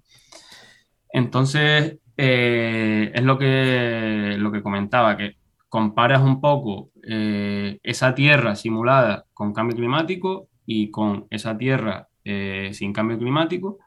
Entonces, 1.13 1.99
eh, 2.17 3.11
es 3.13 3.23
lo 3.23 3.37
que, 3.37 4.35
lo 4.39 4.51
que 4.51 4.63
comentaba, 4.63 5.15
que 5.15 5.35
comparas 5.69 6.21
un 6.23 6.41
poco 6.41 6.89
eh, 7.07 7.77
esa 7.83 8.15
tierra 8.15 8.55
simulada 8.55 9.25
con 9.31 9.53
cambio 9.53 9.77
climático 9.77 10.47
y 10.65 10.89
con 10.89 11.27
esa 11.29 11.55
tierra 11.55 12.07
eh, 12.23 12.69
sin 12.73 12.93
cambio 12.93 13.17
climático. 13.17 13.79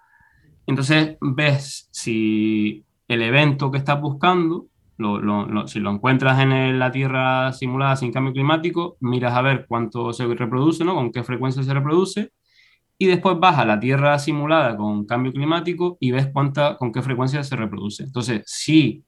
Entonces 0.67 1.17
ves 1.21 1.89
si 1.91 2.85
el 3.09 3.23
evento 3.23 3.71
que 3.71 3.79
estás 3.79 4.01
buscando, 4.01 4.67
si 5.67 5.81
lo 5.81 5.91
encuentras 5.91 6.41
en 6.41 6.79
la 6.79 6.91
Tierra 6.93 7.53
simulada 7.53 7.97
sin 7.97 8.13
cambio 8.13 8.33
climático, 8.33 8.97
miras 9.01 9.35
a 9.35 9.43
ver 9.43 9.67
cuánto 9.67 10.13
se 10.13 10.27
reproduce, 10.27 10.85
¿no? 10.85 10.95
con 10.95 11.11
qué 11.11 11.25
frecuencia 11.25 11.63
se 11.63 11.75
reproduce, 11.75 12.33
y 12.99 13.07
después 13.07 13.39
vas 13.41 13.59
a 13.59 13.65
la 13.65 13.81
Tierra 13.81 14.19
simulada 14.19 14.77
con 14.77 15.05
cambio 15.07 15.33
climático 15.33 15.97
y 15.99 16.13
ves 16.13 16.29
cuánta, 16.33 16.77
con 16.77 16.93
qué 16.93 17.03
frecuencia 17.03 17.43
se 17.43 17.57
reproduce. 17.57 18.05
Entonces, 18.05 18.43
si 18.47 19.03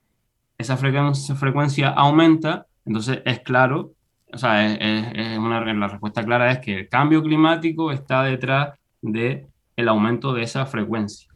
esa 0.58 0.76
frecuencia, 0.76 1.90
aumenta, 1.90 2.66
entonces 2.84 3.22
es 3.24 3.40
claro, 3.40 3.92
o 4.32 4.38
sea, 4.38 4.66
es, 4.66 5.38
una, 5.38 5.60
la 5.60 5.88
respuesta 5.88 6.24
clara 6.24 6.50
es 6.50 6.58
que 6.58 6.80
el 6.80 6.88
cambio 6.88 7.22
climático 7.22 7.92
está 7.92 8.22
detrás 8.24 8.78
de 9.12 9.46
el 9.76 9.88
aumento 9.88 10.32
de 10.32 10.42
esa 10.42 10.66
frecuencia. 10.66 11.28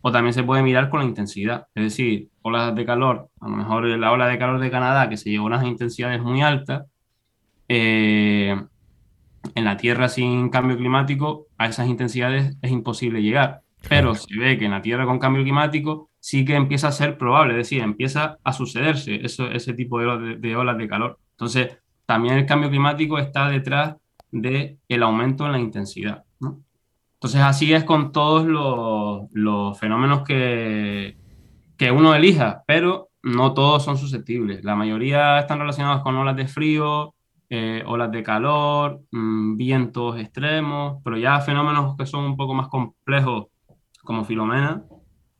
O 0.00 0.12
también 0.12 0.34
se 0.34 0.42
puede 0.42 0.62
mirar 0.62 0.90
con 0.90 1.00
la 1.00 1.06
intensidad, 1.06 1.66
es 1.74 1.84
decir, 1.84 2.28
olas 2.42 2.74
de 2.74 2.84
calor, 2.84 3.30
a 3.40 3.48
lo 3.48 3.56
mejor 3.56 3.86
la 3.86 4.12
ola 4.12 4.26
de 4.26 4.38
calor 4.38 4.60
de 4.60 4.70
Canadá, 4.70 5.08
que 5.08 5.16
se 5.16 5.30
llevó 5.30 5.44
a 5.44 5.48
unas 5.48 5.64
intensidades 5.64 6.20
muy 6.20 6.42
altas, 6.42 6.84
eh, 7.68 8.54
en 9.54 9.64
la 9.64 9.76
Tierra 9.76 10.08
sin 10.08 10.50
cambio 10.50 10.76
climático, 10.76 11.46
a 11.56 11.66
esas 11.66 11.88
intensidades 11.88 12.56
es 12.60 12.70
imposible 12.70 13.22
llegar. 13.22 13.62
Pero 13.88 14.14
se 14.14 14.38
ve 14.38 14.58
que 14.58 14.64
en 14.64 14.72
la 14.72 14.82
Tierra 14.82 15.06
con 15.06 15.18
cambio 15.18 15.42
climático 15.42 16.10
sí 16.20 16.44
que 16.44 16.54
empieza 16.54 16.88
a 16.88 16.92
ser 16.92 17.18
probable, 17.18 17.52
es 17.52 17.58
decir, 17.58 17.82
empieza 17.82 18.38
a 18.42 18.52
sucederse 18.52 19.24
eso, 19.24 19.46
ese 19.50 19.74
tipo 19.74 19.98
de, 20.00 20.36
de, 20.36 20.56
olas 20.56 20.78
de 20.78 20.88
calor. 20.88 21.18
Entonces, 21.32 21.78
también 22.06 22.36
el 22.36 22.46
cambio 22.46 22.70
climático 22.70 23.18
está 23.18 23.48
detrás 23.48 23.96
del 24.30 24.78
el 24.88 25.02
aumento 25.02 25.46
en 25.46 25.52
la 25.52 25.58
intensidad. 25.58 26.24
Entonces 27.24 27.40
así 27.40 27.72
es 27.72 27.84
con 27.84 28.12
todos 28.12 28.44
los, 29.32 29.78
fenómenos 29.78 30.24
que, 30.24 31.16
que, 31.78 31.90
uno 31.90 32.14
elija, 32.14 32.62
pero 32.66 33.08
no 33.22 33.54
todos 33.54 33.82
son 33.82 33.96
susceptibles. 33.96 34.62
La 34.62 34.74
mayoría 34.74 35.38
están 35.38 35.58
relacionados 35.58 36.02
con 36.02 36.16
olas 36.16 36.36
de 36.36 36.46
frío, 36.46 37.14
eh, 37.48 37.82
olas 37.86 38.12
de 38.12 38.22
calor, 38.22 39.00
mm, 39.10 39.56
vientos 39.56 40.20
extremos, 40.20 41.00
pero 41.02 41.16
ya 41.16 41.40
fenómenos 41.40 41.96
que 41.96 42.04
son 42.04 42.26
un 42.26 42.36
poco 42.36 42.52
más 42.52 42.68
complejos, 42.68 43.46
como 44.02 44.26
Filomena, 44.26 44.84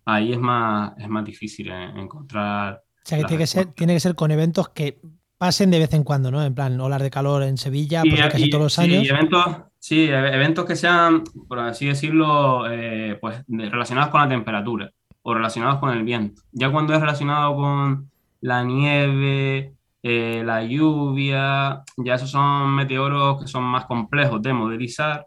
ahí 0.07 0.33
es 0.33 0.38
más, 0.38 0.94
es 0.97 1.09
más 1.11 1.23
difícil 1.27 1.70
encontrar. 1.70 2.83
O 3.05 3.07
sea, 3.07 3.18
que 3.18 3.25
tiene 3.25 3.42
que, 3.42 3.47
ser, 3.47 3.66
tiene 3.75 3.92
que 3.92 4.01
ser 4.01 4.14
con 4.14 4.31
eventos 4.31 4.70
que 4.70 5.03
pasen 5.37 5.70
de 5.70 5.81
vez 5.81 5.92
en 5.92 6.05
cuando, 6.05 6.31
¿no? 6.31 6.42
En 6.42 6.55
plan, 6.55 6.81
olas 6.81 7.03
de 7.03 7.11
calor 7.11 7.42
en 7.42 7.59
Sevilla, 7.59 8.01
pues 8.09 8.18
casi 8.23 8.49
todos 8.49 8.64
los 8.64 8.79
años. 8.79 9.03
Sí, 9.03 9.09
eventos, 9.11 9.44
sí, 9.85 10.05
e-, 10.05 10.35
eventos 10.35 10.64
que 10.64 10.77
sean, 10.77 11.25
por 11.47 11.59
así 11.59 11.87
decirlo, 11.87 12.64
eh, 12.70 13.18
pues 13.20 13.44
relacionados 13.49 14.11
con 14.11 14.23
la 14.23 14.29
temperatura 14.29 14.90
o 15.23 15.35
relacionados 15.35 15.79
con 15.79 15.90
el 15.90 16.05
viento. 16.05 16.42
Ya 16.53 16.70
cuando 16.70 16.94
es 16.94 17.01
relacionado 17.01 17.55
con 17.55 18.11
la 18.40 18.64
nieve, 18.64 19.75
eh, 20.03 20.42
la 20.44 20.64
lluvia, 20.64 21.83
ya 21.99 22.14
esos 22.14 22.31
son 22.31 22.75
meteoros 22.75 23.42
que 23.42 23.47
son 23.47 23.64
más 23.64 23.85
complejos 23.85 24.40
de 24.40 24.55
modelizar 24.55 25.27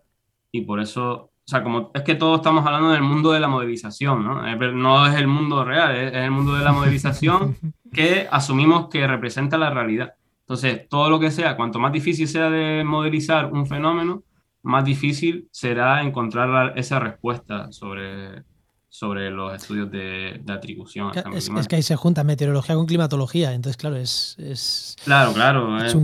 y 0.51 0.61
por 0.61 0.79
eso, 0.79 1.13
o 1.13 1.31
sea, 1.45 1.61
como 1.61 1.91
es 1.93 2.01
que 2.01 2.15
todos 2.15 2.39
estamos 2.39 2.65
hablando 2.65 2.89
del 2.89 3.03
mundo 3.03 3.31
de 3.31 3.39
la 3.39 3.47
modelización, 3.47 4.23
¿no? 4.23 4.47
Eh, 4.47 4.57
no 4.73 5.05
es 5.05 5.15
el 5.15 5.27
mundo 5.27 5.63
real, 5.65 5.95
es 5.95 6.13
el 6.13 6.31
mundo 6.31 6.55
de 6.55 6.63
la 6.63 6.71
modelización 6.71 7.55
que 7.93 8.27
asumimos 8.31 8.89
que 8.89 9.05
representa 9.05 9.57
la 9.57 9.69
realidad. 9.69 10.13
Entonces, 10.41 10.87
todo 10.89 11.09
lo 11.11 11.19
que 11.19 11.29
sea, 11.29 11.55
cuanto 11.55 11.77
más 11.77 11.91
difícil 11.91 12.27
sea 12.27 12.49
de 12.49 12.83
modelizar 12.83 13.51
un 13.51 13.67
fenómeno, 13.67 14.23
más 14.67 14.85
difícil 14.85 15.47
será 15.51 16.03
encontrar 16.03 16.77
esa 16.77 16.99
respuesta 16.99 17.71
sobre, 17.71 18.43
sobre 18.89 19.31
los 19.31 19.55
estudios 19.55 19.89
de, 19.89 20.41
atribución. 20.47 21.11
Es, 21.33 21.49
es, 21.49 21.67
que 21.67 21.77
ahí 21.77 21.81
se 21.81 21.95
junta 21.95 22.23
meteorología 22.23 22.75
con 22.75 22.85
climatología, 22.85 23.53
entonces 23.53 23.77
claro, 23.77 23.95
es... 23.95 24.35
es 24.39 24.95
claro, 25.03 25.33
claro, 25.33 25.77
es, 25.83 25.95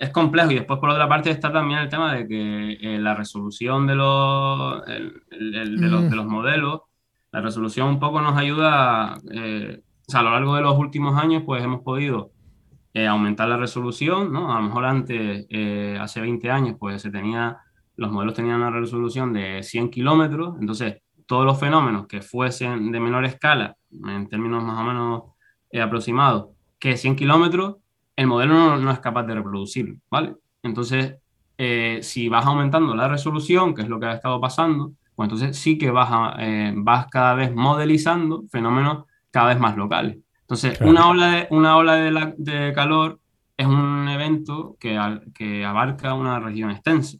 es, 0.00 0.10
complejo 0.10 0.50
y 0.50 0.56
después 0.56 0.78
por 0.80 0.90
otra 0.90 1.08
parte 1.08 1.30
está 1.30 1.52
también 1.52 1.80
el 1.80 1.88
tema 1.88 2.14
de 2.14 2.26
que 2.26 2.72
eh, 2.80 2.98
la 2.98 3.14
resolución 3.14 3.86
de 3.86 3.94
los, 3.94 4.84
de, 4.86 5.00
los, 5.00 6.02
mm. 6.02 6.08
de, 6.10 6.16
los, 6.16 6.26
modelos, 6.26 6.80
la 7.32 7.40
resolución 7.40 7.88
un 7.88 8.00
poco 8.00 8.20
nos 8.20 8.36
ayuda 8.36 9.18
eh, 9.30 9.82
o 10.08 10.10
sea, 10.10 10.20
a 10.20 10.22
lo 10.22 10.30
largo 10.30 10.54
de 10.54 10.62
los 10.62 10.78
últimos 10.78 11.20
años, 11.20 11.42
pues 11.44 11.64
hemos 11.64 11.82
podido 11.82 12.30
eh, 12.96 13.06
aumentar 13.06 13.46
la 13.46 13.58
resolución, 13.58 14.32
¿no? 14.32 14.50
A 14.50 14.56
lo 14.58 14.68
mejor 14.68 14.86
antes, 14.86 15.44
eh, 15.50 15.98
hace 16.00 16.18
20 16.18 16.50
años, 16.50 16.76
pues 16.80 17.02
se 17.02 17.10
tenía, 17.10 17.58
los 17.96 18.10
modelos 18.10 18.32
tenían 18.32 18.56
una 18.56 18.70
resolución 18.70 19.34
de 19.34 19.62
100 19.62 19.90
kilómetros, 19.90 20.56
entonces 20.58 21.02
todos 21.26 21.44
los 21.44 21.60
fenómenos 21.60 22.06
que 22.06 22.22
fuesen 22.22 22.90
de 22.90 22.98
menor 22.98 23.26
escala, 23.26 23.76
en 23.92 24.26
términos 24.30 24.64
más 24.64 24.80
o 24.80 24.84
menos 24.84 25.22
eh, 25.70 25.82
aproximados, 25.82 26.46
que 26.78 26.96
100 26.96 27.16
kilómetros, 27.16 27.76
el 28.16 28.28
modelo 28.28 28.78
no, 28.78 28.90
es 28.90 29.00
capaz 29.00 29.24
de 29.24 29.34
reproducirlo, 29.34 29.96
¿vale? 30.10 30.34
Entonces, 30.62 31.16
si 32.00 32.30
vas 32.30 32.46
aumentando 32.46 32.94
la 32.94 33.08
resolución, 33.08 33.74
que 33.74 33.82
es 33.82 33.90
lo 33.90 34.00
que 34.00 34.06
ha 34.06 34.14
estado 34.14 34.40
pasando, 34.40 34.92
pues 35.14 35.26
entonces 35.30 35.58
sí 35.58 35.76
que 35.76 35.90
vas, 35.90 36.08
a, 36.10 36.36
vas 36.76 37.08
cada 37.08 37.34
vez 37.34 37.54
modelizando 37.54 38.44
fenómenos 38.50 39.04
cada 39.30 39.48
vez 39.48 39.60
más 39.60 39.76
locales. 39.76 40.16
Entonces, 40.46 40.80
una 40.80 41.08
ola, 41.08 41.26
de, 41.32 41.48
una 41.50 41.76
ola 41.76 41.96
de, 41.96 42.34
de, 42.38 42.72
calor 42.72 43.18
es 43.56 43.66
un 43.66 44.08
evento 44.08 44.76
que, 44.78 44.96
que 45.34 45.64
abarca 45.64 46.14
una 46.14 46.38
región 46.38 46.70
extensa. 46.70 47.18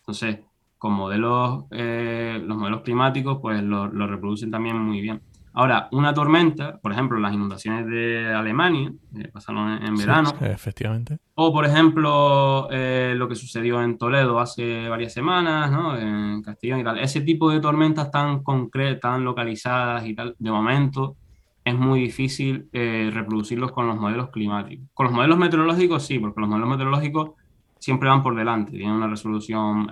Entonces, 0.00 0.40
con 0.76 0.92
modelos, 0.92 1.64
eh, 1.70 2.38
los 2.44 2.58
modelos 2.58 2.82
climáticos, 2.82 3.38
pues 3.40 3.62
lo, 3.62 3.86
lo, 3.86 4.06
reproducen 4.06 4.50
también 4.50 4.78
muy 4.78 5.00
bien. 5.00 5.22
Ahora, 5.54 5.88
una 5.92 6.12
tormenta, 6.12 6.78
por 6.82 6.92
ejemplo, 6.92 7.18
las 7.18 7.32
inundaciones 7.32 7.86
de 7.86 8.26
Alemania, 8.26 8.92
eh, 9.16 9.28
pasaron 9.32 9.82
en, 9.82 9.96
verano. 9.96 10.34
efectivamente. 10.42 11.16
O, 11.34 11.50
por 11.50 11.64
ejemplo, 11.64 12.68
eh, 12.70 13.14
lo 13.16 13.26
que 13.26 13.36
sucedió 13.36 13.82
en 13.82 13.96
Toledo 13.96 14.38
hace 14.38 14.86
varias 14.90 15.14
semanas, 15.14 15.72
¿no? 15.72 15.96
En 15.96 16.42
Castellón 16.42 16.80
y 16.80 16.84
tal. 16.84 16.98
Ese 16.98 17.22
tipo 17.22 17.50
de 17.50 17.60
tormentas 17.60 18.10
tan 18.10 18.42
concretas, 18.42 19.00
tan 19.00 19.24
localizadas 19.24 20.06
y 20.06 20.14
tal, 20.14 20.36
de 20.38 20.50
momento, 20.50 21.16
es 21.66 21.74
muy 21.74 22.00
difícil 22.00 22.70
eh, 22.72 23.10
reproducirlos 23.12 23.72
con 23.72 23.86
los 23.86 23.98
modelos 23.98 24.30
climáticos. 24.30 24.88
Con 24.94 25.06
los 25.06 25.14
modelos 25.14 25.36
meteorológicos 25.36 26.06
sí, 26.06 26.18
porque 26.18 26.40
los 26.40 26.48
modelos 26.48 26.70
meteorológicos 26.70 27.32
siempre 27.78 28.08
van 28.08 28.22
por 28.22 28.34
delante, 28.34 28.72
tienen 28.72 28.94
una 28.94 29.06
resolución 29.06 29.86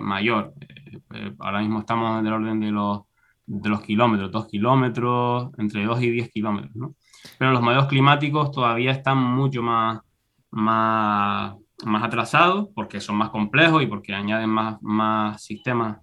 mayor. 0.00 0.54
ahora 1.38 1.60
mismo 1.60 1.80
estamos 1.80 2.18
en 2.18 2.26
el 2.26 2.32
orden 2.32 2.60
de 2.60 2.70
los 2.70 3.02
de 3.46 3.68
los 3.68 3.80
kilómetros, 3.80 4.32
dos 4.32 4.48
kilómetros, 4.48 5.50
entre 5.56 5.84
2 5.84 6.02
y 6.02 6.10
10 6.10 6.30
kilómetros, 6.30 6.74
¿no? 6.74 6.94
Pero 7.38 7.52
los 7.52 7.62
modelos 7.62 7.86
climáticos 7.86 8.50
todavía 8.50 8.90
están 8.90 9.18
mucho 9.18 9.62
más, 9.62 10.00
más, 10.50 11.54
más 11.84 12.02
atrasados 12.02 12.68
porque 12.74 13.00
son 13.00 13.16
más 13.16 13.30
complejos 13.30 13.82
y 13.82 13.86
porque 13.86 14.14
añaden 14.14 14.50
más, 14.50 14.82
más 14.82 15.42
sistemas 15.42 15.98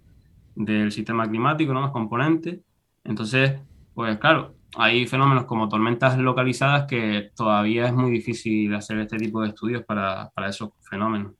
del 0.56 0.92
sistema 0.92 1.28
climático, 1.28 1.74
¿no? 1.74 1.82
más 1.82 1.92
componentes. 1.92 2.60
Entonces, 3.04 3.60
pues 3.94 4.18
claro, 4.20 4.56
hay 4.76 5.06
fenómenos 5.08 5.46
como 5.46 5.70
tormentas 5.70 6.18
localizadas 6.18 6.86
que 6.88 7.32
todavía 7.36 7.88
es 7.88 7.94
muy 7.94 8.12
difícil 8.12 8.74
hacer 8.74 9.00
este 9.00 9.18
tipo 9.18 9.42
de 9.42 9.50
estudios 9.50 9.84
para, 9.86 10.30
para 10.34 10.50
esos 10.50 10.70
fenómenos. 10.82 11.34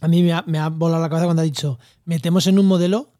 A 0.00 0.08
mí 0.08 0.22
me 0.22 0.32
ha, 0.32 0.42
me 0.46 0.58
ha 0.58 0.68
volado 0.68 1.02
la 1.02 1.08
cabeza 1.08 1.26
cuando 1.26 1.42
ha 1.42 1.44
dicho, 1.44 1.78
metemos 2.04 2.46
en 2.46 2.58
un 2.58 2.66
modelo 2.66 3.12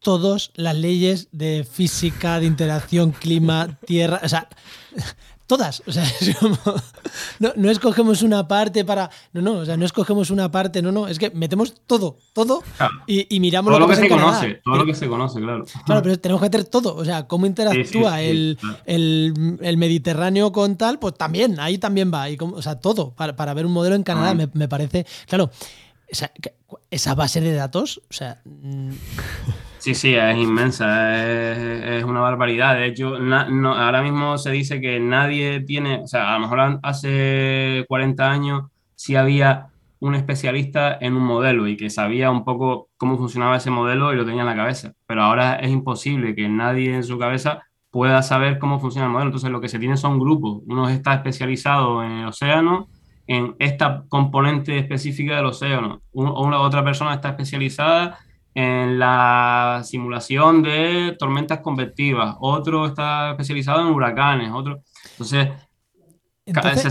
todas 0.00 0.50
las 0.54 0.76
leyes 0.76 1.28
de 1.30 1.66
física, 1.70 2.40
de 2.40 2.46
interacción, 2.46 3.12
clima, 3.12 3.78
tierra, 3.86 4.20
o 4.22 4.28
sea, 4.28 4.48
todas. 5.50 5.82
O 5.84 5.90
sea, 5.90 6.04
no, 7.56 7.70
escogemos 7.70 8.22
una 8.22 8.46
parte 8.46 8.84
para. 8.84 9.10
No, 9.32 9.42
no, 9.42 9.52
o 9.54 9.64
sea, 9.64 9.76
no 9.76 9.84
escogemos 9.84 10.30
una 10.30 10.48
parte, 10.48 10.80
no, 10.80 10.92
no, 10.92 11.08
es 11.08 11.18
que 11.18 11.30
metemos 11.30 11.74
todo, 11.88 12.18
todo 12.32 12.62
y, 13.08 13.40
miramos 13.40 13.72
todo 13.72 13.80
lo 13.80 13.88
que, 13.88 13.96
se 13.96 14.08
conoce, 14.08 14.60
todo 14.64 14.76
lo 14.76 14.86
que 14.86 14.94
se 14.94 15.08
conoce, 15.08 15.40
claro. 15.40 15.64
Claro, 15.84 16.02
pero 16.04 16.20
tenemos 16.20 16.40
que 16.40 16.46
meter 16.46 16.64
todo, 16.64 16.94
o 16.94 17.04
sea, 17.04 17.26
cómo 17.26 17.46
interactúa 17.46 18.22
el, 18.22 18.56
Mediterráneo 19.76 20.52
con 20.52 20.76
tal, 20.76 21.00
pues 21.00 21.14
también, 21.14 21.58
ahí 21.58 21.78
también 21.78 22.12
va, 22.14 22.30
y 22.30 22.38
o 22.40 22.62
sea, 22.62 22.76
todo, 22.76 23.12
para, 23.16 23.54
ver 23.54 23.66
un 23.66 23.72
modelo 23.72 23.96
en 23.96 24.04
Canadá 24.04 24.34
me, 24.34 24.48
me 24.52 24.68
parece. 24.68 25.04
Claro, 25.26 25.50
esa, 26.06 26.30
esa 26.92 27.16
base 27.16 27.40
de 27.40 27.54
datos, 27.54 28.00
o 28.08 28.12
sea. 28.12 28.40
Sí, 29.80 29.94
sí, 29.94 30.14
es 30.14 30.36
inmensa, 30.36 31.24
es, 31.96 32.04
una 32.04 32.20
barbaridad. 32.20 32.74
De 32.76 32.86
hecho, 32.86 33.14
ahora 33.16 34.02
mismo 34.02 34.36
se 34.36 34.50
dice 34.50 34.78
que 34.78 35.00
nadie 35.00 35.60
tiene, 35.60 36.02
o 36.02 36.06
sea, 36.06 36.30
a 36.30 36.34
lo 36.34 36.40
mejor 36.40 36.80
hace 36.82 37.86
40 37.88 38.30
años 38.30 38.64
sí 38.94 39.16
había 39.16 39.68
un 40.00 40.14
especialista 40.14 40.98
en 41.00 41.14
un 41.16 41.22
modelo 41.22 41.66
y 41.66 41.78
que 41.78 41.88
sabía 41.88 42.30
un 42.30 42.44
poco 42.44 42.90
cómo 42.98 43.16
funcionaba 43.16 43.56
ese 43.56 43.70
modelo 43.70 44.12
y 44.12 44.16
lo 44.16 44.26
tenía 44.26 44.42
en 44.42 44.48
la 44.48 44.56
cabeza. 44.56 44.92
Pero 45.06 45.22
ahora 45.22 45.54
es 45.56 45.70
imposible 45.70 46.34
que 46.34 46.46
nadie 46.46 46.94
en 46.94 47.02
su 47.02 47.18
cabeza 47.18 47.62
pueda 47.90 48.20
saber 48.22 48.58
cómo 48.58 48.80
funciona 48.80 49.06
el 49.06 49.12
modelo. 49.12 49.28
Entonces, 49.28 49.50
lo 49.50 49.62
que 49.62 49.68
se 49.68 49.78
tiene 49.78 49.96
son 49.96 50.18
grupos. 50.18 50.62
Uno 50.66 50.90
está 50.90 51.14
especializado 51.14 52.04
en 52.04 52.12
el 52.12 52.26
océano, 52.26 52.88
en 53.26 53.56
esta 53.58 54.04
componente 54.10 54.76
específica 54.78 55.36
del 55.36 55.46
océano. 55.46 56.02
una 56.12 56.60
otra 56.60 56.84
persona 56.84 57.14
está 57.14 57.30
especializada 57.30 58.18
en 58.54 58.98
la 58.98 59.82
simulación 59.84 60.62
de 60.62 61.16
tormentas 61.18 61.60
convectivas, 61.60 62.36
otro 62.40 62.86
está 62.86 63.30
especializado 63.30 63.80
en 63.80 63.94
huracanes, 63.94 64.50
otro. 64.52 64.82
Entonces, 65.12 65.48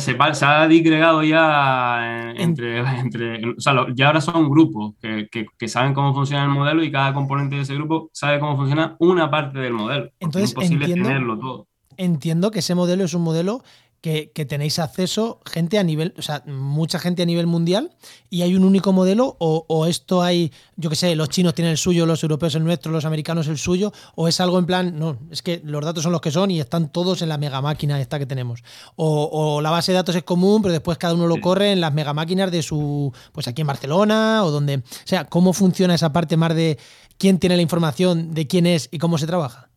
se, 0.04 0.46
ha 0.46 0.68
digregado 0.68 1.24
ya 1.24 2.34
entre, 2.38 2.80
entre 3.00 3.50
o 3.50 3.60
sea, 3.60 3.86
ya 3.94 4.08
ahora 4.08 4.22
son 4.22 4.50
grupos 4.50 4.94
que, 5.02 5.28
que, 5.30 5.68
saben 5.68 5.94
cómo 5.94 6.14
funciona 6.14 6.44
el 6.44 6.50
modelo 6.50 6.84
y 6.84 6.92
cada 6.92 7.14
componente 7.14 7.58
de 7.58 7.64
ese 7.64 7.76
grupo 7.76 8.10
sabe 8.14 8.40
cómo 8.40 8.56
funciona 8.56 8.96
una 9.00 9.30
parte 9.30 9.60
del 9.60 9.74
modelo. 9.74 10.10
Entonces, 10.20 10.52
es 10.52 10.56
imposible 10.56 10.88
tenerlo 10.88 11.38
todo. 11.38 11.68
Entiendo 11.98 12.52
que 12.52 12.60
ese 12.60 12.76
modelo 12.76 13.04
es 13.04 13.14
un 13.14 13.24
modelo 13.24 13.62
que, 14.02 14.46
tenéis 14.46 14.80
acceso 14.80 15.42
gente 15.46 15.78
a 15.78 15.84
nivel, 15.84 16.14
o 16.18 16.22
sea, 16.22 16.44
mucha 16.46 17.00
gente 17.00 17.24
a 17.24 17.26
nivel 17.26 17.48
mundial 17.48 17.92
y 18.30 18.44
hay 18.44 18.56
un 18.56 18.64
único 18.64 18.94
modelo 18.94 19.36
o, 19.40 19.86
esto 19.88 20.22
hay, 20.22 20.52
yo 20.78 20.90
qué 20.90 20.96
sé, 20.96 21.16
los 21.16 21.30
chinos 21.30 21.54
tienen 21.54 21.72
el 21.72 21.78
suyo, 21.78 22.06
los 22.06 22.24
europeos 22.24 22.56
el 22.56 22.64
nuestro, 22.64 22.92
los 22.92 23.06
americanos 23.06 23.48
el 23.48 23.58
suyo 23.58 23.92
o 24.16 24.28
es 24.28 24.40
algo 24.40 24.58
en 24.58 24.66
plan, 24.66 24.98
no, 24.98 25.18
es 25.30 25.42
que 25.42 25.62
los 25.66 25.84
datos 25.84 26.04
son 26.04 26.14
los 26.14 26.22
que 26.22 26.32
son 26.32 26.50
y 26.52 26.60
están 26.60 26.92
todos 26.92 27.22
en 27.22 27.30
la 27.30 27.38
mega 27.38 27.62
máquina 27.62 28.00
esta 28.00 28.20
que 28.20 28.26
tenemos. 28.26 28.64
O, 28.96 29.60
la 29.62 29.70
base 29.70 29.92
de 29.92 29.98
datos 29.98 30.16
es 30.16 30.24
común, 30.24 30.62
pero 30.62 30.72
después 30.72 30.98
cada 30.98 31.14
uno 31.14 31.28
lo 31.28 31.42
corre 31.42 31.72
en 31.72 31.82
las 31.82 31.94
mega 31.94 32.14
máquinas 32.14 32.52
de 32.52 32.64
su, 32.64 33.14
pues 33.34 33.48
aquí 33.48 33.62
en 33.62 33.68
Barcelona 33.68 34.44
o 34.46 34.52
donde, 34.52 34.78
o 34.78 34.84
sea, 35.04 35.26
¿cómo 35.26 35.54
funciona 35.54 35.96
esa 35.96 36.14
parte 36.14 36.38
más 36.38 36.56
de 36.56 36.78
quién 37.18 37.40
tiene 37.40 37.58
la 37.58 37.62
información, 37.62 38.34
de 38.34 38.48
quién 38.48 38.66
es 38.66 38.88
y 38.92 38.98
cómo 38.98 39.18
se 39.18 39.28
trabaja? 39.28 39.69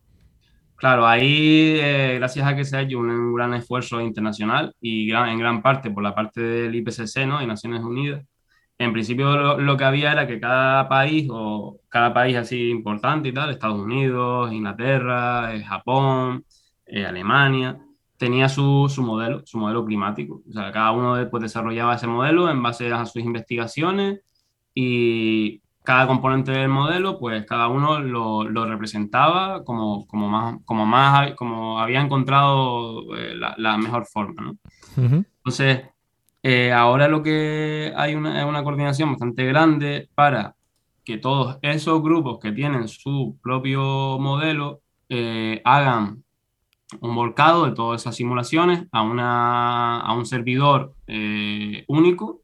Claro, 0.83 1.07
ahí 1.07 1.77
eh, 1.79 2.15
gracias 2.17 2.45
a 2.45 2.53
que 2.57 2.65
se 2.65 2.75
ha 2.75 2.81
hecho 2.81 2.99
un, 2.99 3.33
gran 3.33 3.53
esfuerzo 3.53 4.01
internacional 4.01 4.75
y 4.81 5.09
en 5.13 5.39
gran 5.39 5.61
parte 5.61 5.89
por 5.89 6.03
la 6.03 6.13
parte 6.13 6.41
del 6.41 6.75
IPCC 6.75 7.25
¿no? 7.25 7.41
y 7.41 7.47
Naciones 7.47 7.81
Unidas, 7.81 8.25
en 8.77 8.91
principio 8.91 9.55
lo, 9.57 9.77
que 9.77 9.83
había 9.85 10.11
era 10.11 10.27
que 10.27 10.41
cada 10.41 10.89
país 10.89 11.29
o 11.31 11.79
cada 11.87 12.13
país 12.13 12.35
así 12.35 12.69
importante 12.69 13.29
y 13.29 13.33
tal, 13.33 13.51
Estados 13.51 13.79
Unidos, 13.79 14.51
Inglaterra, 14.51 15.55
eh, 15.55 15.63
Japón, 15.63 16.43
eh, 16.85 17.05
Alemania, 17.05 17.79
tenía 18.17 18.49
su, 18.49 18.89
su, 18.93 19.03
modelo, 19.03 19.41
su 19.45 19.57
modelo 19.59 19.85
climático. 19.85 20.43
O 20.49 20.51
sea, 20.51 20.69
cada 20.73 20.91
uno 20.91 21.15
después 21.15 21.41
desarrollaba 21.43 21.95
ese 21.95 22.07
modelo 22.07 22.49
en 22.49 22.61
base 22.61 22.91
a 22.91 23.05
sus 23.05 23.23
investigaciones 23.23 24.19
y 24.75 25.62
cada 25.83 26.07
componente 26.07 26.51
del 26.51 26.69
modelo, 26.69 27.19
pues 27.19 27.45
cada 27.45 27.67
uno 27.67 27.99
lo, 27.99 28.43
lo 28.45 28.65
representaba 28.65 29.63
como, 29.65 30.07
como, 30.07 30.29
más, 30.29 30.55
como, 30.63 30.85
más, 30.85 31.33
como 31.33 31.79
había 31.79 31.99
encontrado 32.01 33.15
eh, 33.15 33.35
la, 33.35 33.53
la, 33.57 33.77
mejor 33.77 34.05
forma. 34.05 34.41
¿no? 34.41 34.57
Entonces, 34.95 35.81
eh, 36.41 36.71
ahora 36.71 37.09
lo 37.09 37.21
que 37.21 37.93
hay 37.95 38.15
una, 38.15 38.39
es 38.39 38.45
una 38.45 38.63
coordinación 38.63 39.11
bastante 39.11 39.45
grande 39.45 40.09
para 40.15 40.55
que 41.03 41.17
todos 41.17 41.59
esos 41.61 42.01
grupos 42.01 42.39
que 42.39 42.53
tienen 42.53 42.87
su 42.87 43.37
propio 43.43 44.17
modelo 44.19 44.79
eh, 45.09 45.61
hagan 45.65 46.23
un 47.01 47.15
volcado 47.15 47.65
de 47.65 47.73
todas 47.73 48.01
esas 48.01 48.15
simulaciones 48.15 48.85
a, 48.91 49.01
una, 49.01 49.99
a 49.99 50.13
un 50.13 50.25
servidor 50.25 50.93
único 51.87 52.42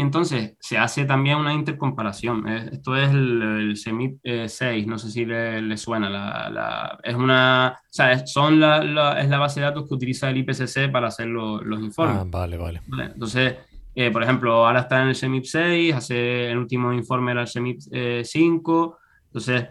y 0.00 0.02
entonces 0.02 0.56
se 0.60 0.78
hace 0.78 1.04
también 1.04 1.36
una 1.36 1.52
intercomparación. 1.52 2.48
Esto 2.48 2.96
es 2.96 3.10
el, 3.10 3.42
el 3.42 3.76
CEMIP 3.76 4.20
6, 4.24 4.62
eh, 4.62 4.86
no 4.86 4.98
sé 4.98 5.10
si 5.10 5.26
le, 5.26 5.76
suena. 5.76 6.08
La, 6.08 6.98
es 7.02 7.14
una, 7.14 7.78
o 7.78 7.92
sea, 7.92 8.26
son 8.26 8.58
la, 8.58 9.20
es 9.20 9.28
la 9.28 9.38
base 9.38 9.60
de 9.60 9.66
datos 9.66 9.86
que 9.86 9.92
utiliza 9.92 10.30
el 10.30 10.38
IPCC 10.38 10.90
para 10.90 11.08
hacer 11.08 11.26
los 11.26 11.82
informes. 11.82 12.16
Ah, 12.16 12.24
vale, 12.26 12.56
vale. 12.56 12.80
Entonces, 13.12 13.56
eh, 13.94 14.10
por 14.10 14.22
ejemplo, 14.22 14.64
ahora 14.64 14.80
está 14.80 15.02
en 15.02 15.08
el 15.08 15.16
CEMIP 15.16 15.44
6, 15.44 15.94
hace 15.94 16.50
el 16.50 16.56
último 16.56 16.94
informe 16.94 17.32
era 17.32 17.42
el 17.42 17.48
CEMIP 17.48 17.80
5. 17.82 17.92
Eh, 17.92 19.22
entonces, 19.26 19.66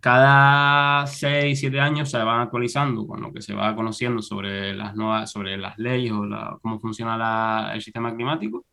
cada 0.00 1.06
6, 1.06 1.60
7 1.60 1.78
años 1.80 2.10
se 2.10 2.16
van 2.16 2.40
actualizando 2.40 3.06
con 3.06 3.20
lo 3.20 3.30
que 3.30 3.42
se 3.42 3.52
va 3.52 3.76
conociendo 3.76 4.22
sobre 4.22 4.72
las 4.72 4.96
nuevas, 4.96 5.30
sobre 5.30 5.58
las 5.58 5.76
leyes 5.76 6.12
o 6.12 6.26
cómo 6.62 6.80
funciona 6.80 7.74
el 7.74 7.82
sistema 7.82 8.14
climático 8.14 8.64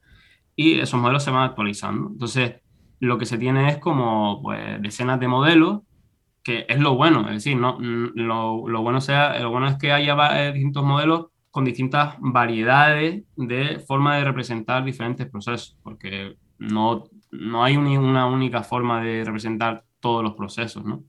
y 0.55 0.79
esos 0.79 0.99
modelos 0.99 1.23
se 1.23 1.31
van 1.31 1.49
actualizando. 1.49 2.09
Entonces, 2.11 2.61
lo 2.99 3.17
que 3.17 3.25
se 3.25 3.37
tiene 3.37 3.69
es 3.69 3.77
como 3.77 4.41
pues, 4.41 4.81
decenas 4.81 5.19
de 5.19 5.27
modelos, 5.27 5.81
que 6.43 6.65
es 6.67 6.79
lo 6.79 6.95
bueno, 6.95 7.27
es 7.27 7.35
decir, 7.35 7.57
no, 7.57 7.77
mm, 7.79 8.11
lo, 8.15 8.67
lo 8.67 8.81
bueno 8.81 9.01
sea, 9.01 9.39
lo 9.39 9.49
bueno 9.49 9.67
es 9.67 9.77
que 9.77 9.91
haya 9.91 10.15
eh, 10.41 10.51
distintos 10.53 10.83
modelos 10.83 11.27
con 11.51 11.65
distintas 11.65 12.15
variedades 12.19 13.23
de 13.35 13.79
forma 13.79 14.17
de 14.17 14.23
representar 14.25 14.83
diferentes 14.83 15.29
procesos, 15.29 15.77
porque 15.83 16.35
no, 16.57 17.05
no 17.31 17.63
hay 17.63 17.77
una 17.77 18.25
única 18.25 18.63
forma 18.63 19.01
de 19.03 19.23
representar 19.23 19.83
todos 19.99 20.23
los 20.23 20.33
procesos, 20.33 20.83
¿no? 20.83 21.03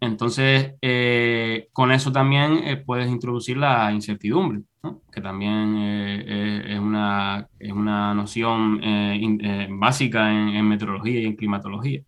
Entonces, 0.00 0.74
eh, 0.82 1.68
con 1.72 1.90
eso 1.90 2.12
también 2.12 2.58
eh, 2.64 2.76
puedes 2.76 3.08
introducir 3.08 3.56
la 3.56 3.90
incertidumbre, 3.92 4.60
que 5.12 5.20
también 5.20 5.76
eh, 5.78 6.64
es, 6.74 6.78
una, 6.78 7.48
es, 7.58 7.72
una, 7.72 8.14
noción 8.14 8.80
básica 9.78 10.30
en, 10.30 10.68
meteorología 10.68 11.20
y 11.20 11.26
en 11.26 11.36
climatología. 11.36 12.02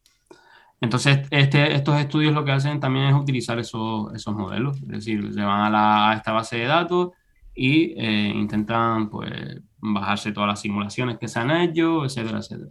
Entonces, 0.81 1.27
este, 1.31 1.75
estos 1.75 1.99
estudios 2.01 2.35
lo 2.35 2.45
que 2.45 2.53
hacen 2.53 2.79
también 2.81 3.07
es 3.07 3.15
utilizar 3.15 3.59
esos, 3.59 4.15
esos 4.15 4.35
modelos, 4.35 4.81
es 4.83 4.89
decir, 4.89 5.33
se 5.33 5.43
van 5.43 5.75
a, 5.75 6.15
esta 6.15 6.33
base 6.33 6.57
de 6.59 6.67
datos 6.67 7.11
y 7.55 8.01
intentan 8.01 9.11
pues, 9.11 9.33
bajarse 9.79 10.33
todas 10.33 10.49
las 10.49 10.61
simulaciones 10.61 11.19
que 11.19 11.29
se 11.29 11.41
han 11.41 11.51
hecho, 11.51 12.05
etcétera, 12.05 12.39
etcétera. 12.39 12.71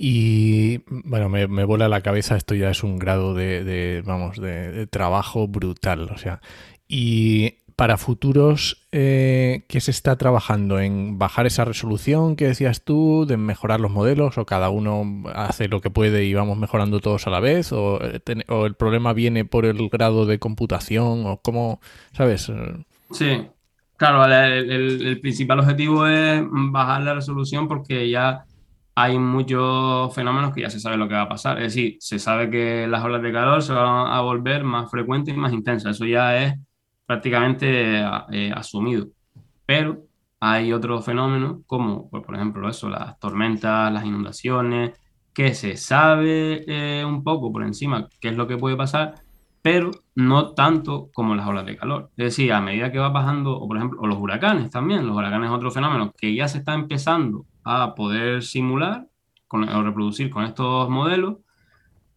Y 0.00 0.78
bueno, 0.88 1.28
me, 1.28 1.48
me 1.48 1.64
vuela 1.64 1.88
la 1.88 2.02
cabeza, 2.02 2.36
esto 2.36 2.54
ya 2.54 2.70
es 2.70 2.84
un 2.84 3.00
grado 3.00 3.34
de, 3.34 3.64
de 3.64 4.02
vamos, 4.06 4.36
de, 4.36 4.70
de 4.70 4.86
trabajo 4.86 5.48
brutal. 5.48 6.08
O 6.12 6.16
sea, 6.16 6.40
y 6.86 7.57
para 7.78 7.96
futuros, 7.96 8.88
eh, 8.90 9.64
¿qué 9.68 9.80
se 9.80 9.92
está 9.92 10.16
trabajando? 10.16 10.80
¿En 10.80 11.16
bajar 11.16 11.46
esa 11.46 11.64
resolución 11.64 12.34
que 12.34 12.46
decías 12.48 12.82
tú, 12.84 13.24
de 13.24 13.36
mejorar 13.36 13.78
los 13.78 13.92
modelos, 13.92 14.36
o 14.36 14.46
cada 14.46 14.68
uno 14.68 15.04
hace 15.32 15.68
lo 15.68 15.80
que 15.80 15.88
puede 15.88 16.24
y 16.24 16.34
vamos 16.34 16.58
mejorando 16.58 16.98
todos 16.98 17.28
a 17.28 17.30
la 17.30 17.38
vez? 17.38 17.70
¿O, 17.72 18.00
eh, 18.02 18.20
el 18.66 18.74
problema 18.74 19.12
viene 19.12 19.44
por 19.44 19.64
el 19.64 19.88
grado 19.90 20.26
de 20.26 20.40
computación? 20.40 21.24
¿O 21.24 21.40
cómo, 21.40 21.80
sabes? 22.12 22.50
Sí, 23.12 23.46
claro, 23.96 24.24
el- 24.26 25.06
el 25.06 25.20
principal 25.20 25.60
objetivo 25.60 26.04
es 26.06 26.42
bajar 26.50 27.02
la 27.02 27.14
resolución 27.14 27.68
porque 27.68 28.10
ya 28.10 28.44
hay 28.96 29.18
muchos 29.20 30.12
fenómenos 30.14 30.52
que 30.52 30.62
ya 30.62 30.70
se 30.70 30.80
sabe 30.80 30.96
lo 30.96 31.06
que 31.08 31.14
va 31.14 31.22
a 31.22 31.28
pasar. 31.28 31.58
Es 31.62 31.74
decir, 31.74 31.96
se 32.00 32.18
sabe 32.18 32.50
que 32.50 32.88
las 32.88 33.04
olas 33.04 33.22
de 33.22 33.32
calor 33.32 33.62
se 33.62 33.72
van 33.72 34.12
a 34.12 34.20
volver 34.20 34.64
más 34.64 34.90
frecuentes 34.90 35.34
y 35.34 35.38
más 35.38 35.52
intensas. 35.52 35.96
Eso 35.96 36.06
ya 36.06 36.36
es 36.42 36.54
prácticamente 37.08 38.02
eh, 38.32 38.52
asumido. 38.54 39.08
Pero 39.66 40.04
hay 40.40 40.72
otros 40.72 41.04
fenómenos 41.06 41.58
como, 41.66 42.10
por 42.10 42.34
ejemplo, 42.36 42.68
eso, 42.70 42.88
las 42.90 43.18
tormentas, 43.20 43.92
las 43.92 44.04
inundaciones, 44.06 44.92
que 45.34 45.54
se 45.54 45.76
sabe 45.78 46.64
eh, 46.68 47.04
un 47.06 47.24
poco 47.24 47.52
por 47.52 47.64
encima 47.64 48.08
qué 48.20 48.28
es 48.30 48.36
lo 48.36 48.46
que 48.48 48.58
puede 48.58 48.76
pasar, 48.76 49.14
pero 49.62 49.90
no 50.16 50.54
tanto 50.54 51.10
como 51.14 51.34
las 51.34 51.46
olas 51.48 51.66
de 51.66 51.76
calor. 51.76 52.10
Es 52.16 52.26
decir, 52.26 52.52
a 52.52 52.60
medida 52.60 52.92
que 52.92 52.98
va 52.98 53.10
bajando, 53.10 53.56
o 53.58 53.68
por 53.68 53.76
ejemplo, 53.78 54.00
o 54.02 54.06
los 54.06 54.18
huracanes 54.18 54.70
también, 54.70 55.06
los 55.06 55.16
huracanes 55.16 55.50
es 55.50 55.56
otro 55.56 55.70
fenómeno 55.70 56.12
que 56.18 56.34
ya 56.34 56.48
se 56.48 56.58
está 56.58 56.74
empezando 56.74 57.46
a 57.64 57.94
poder 57.94 58.42
simular 58.42 59.06
con- 59.48 59.68
o 59.68 59.82
reproducir 59.82 60.30
con 60.30 60.44
estos 60.44 60.88
modelos, 60.90 61.38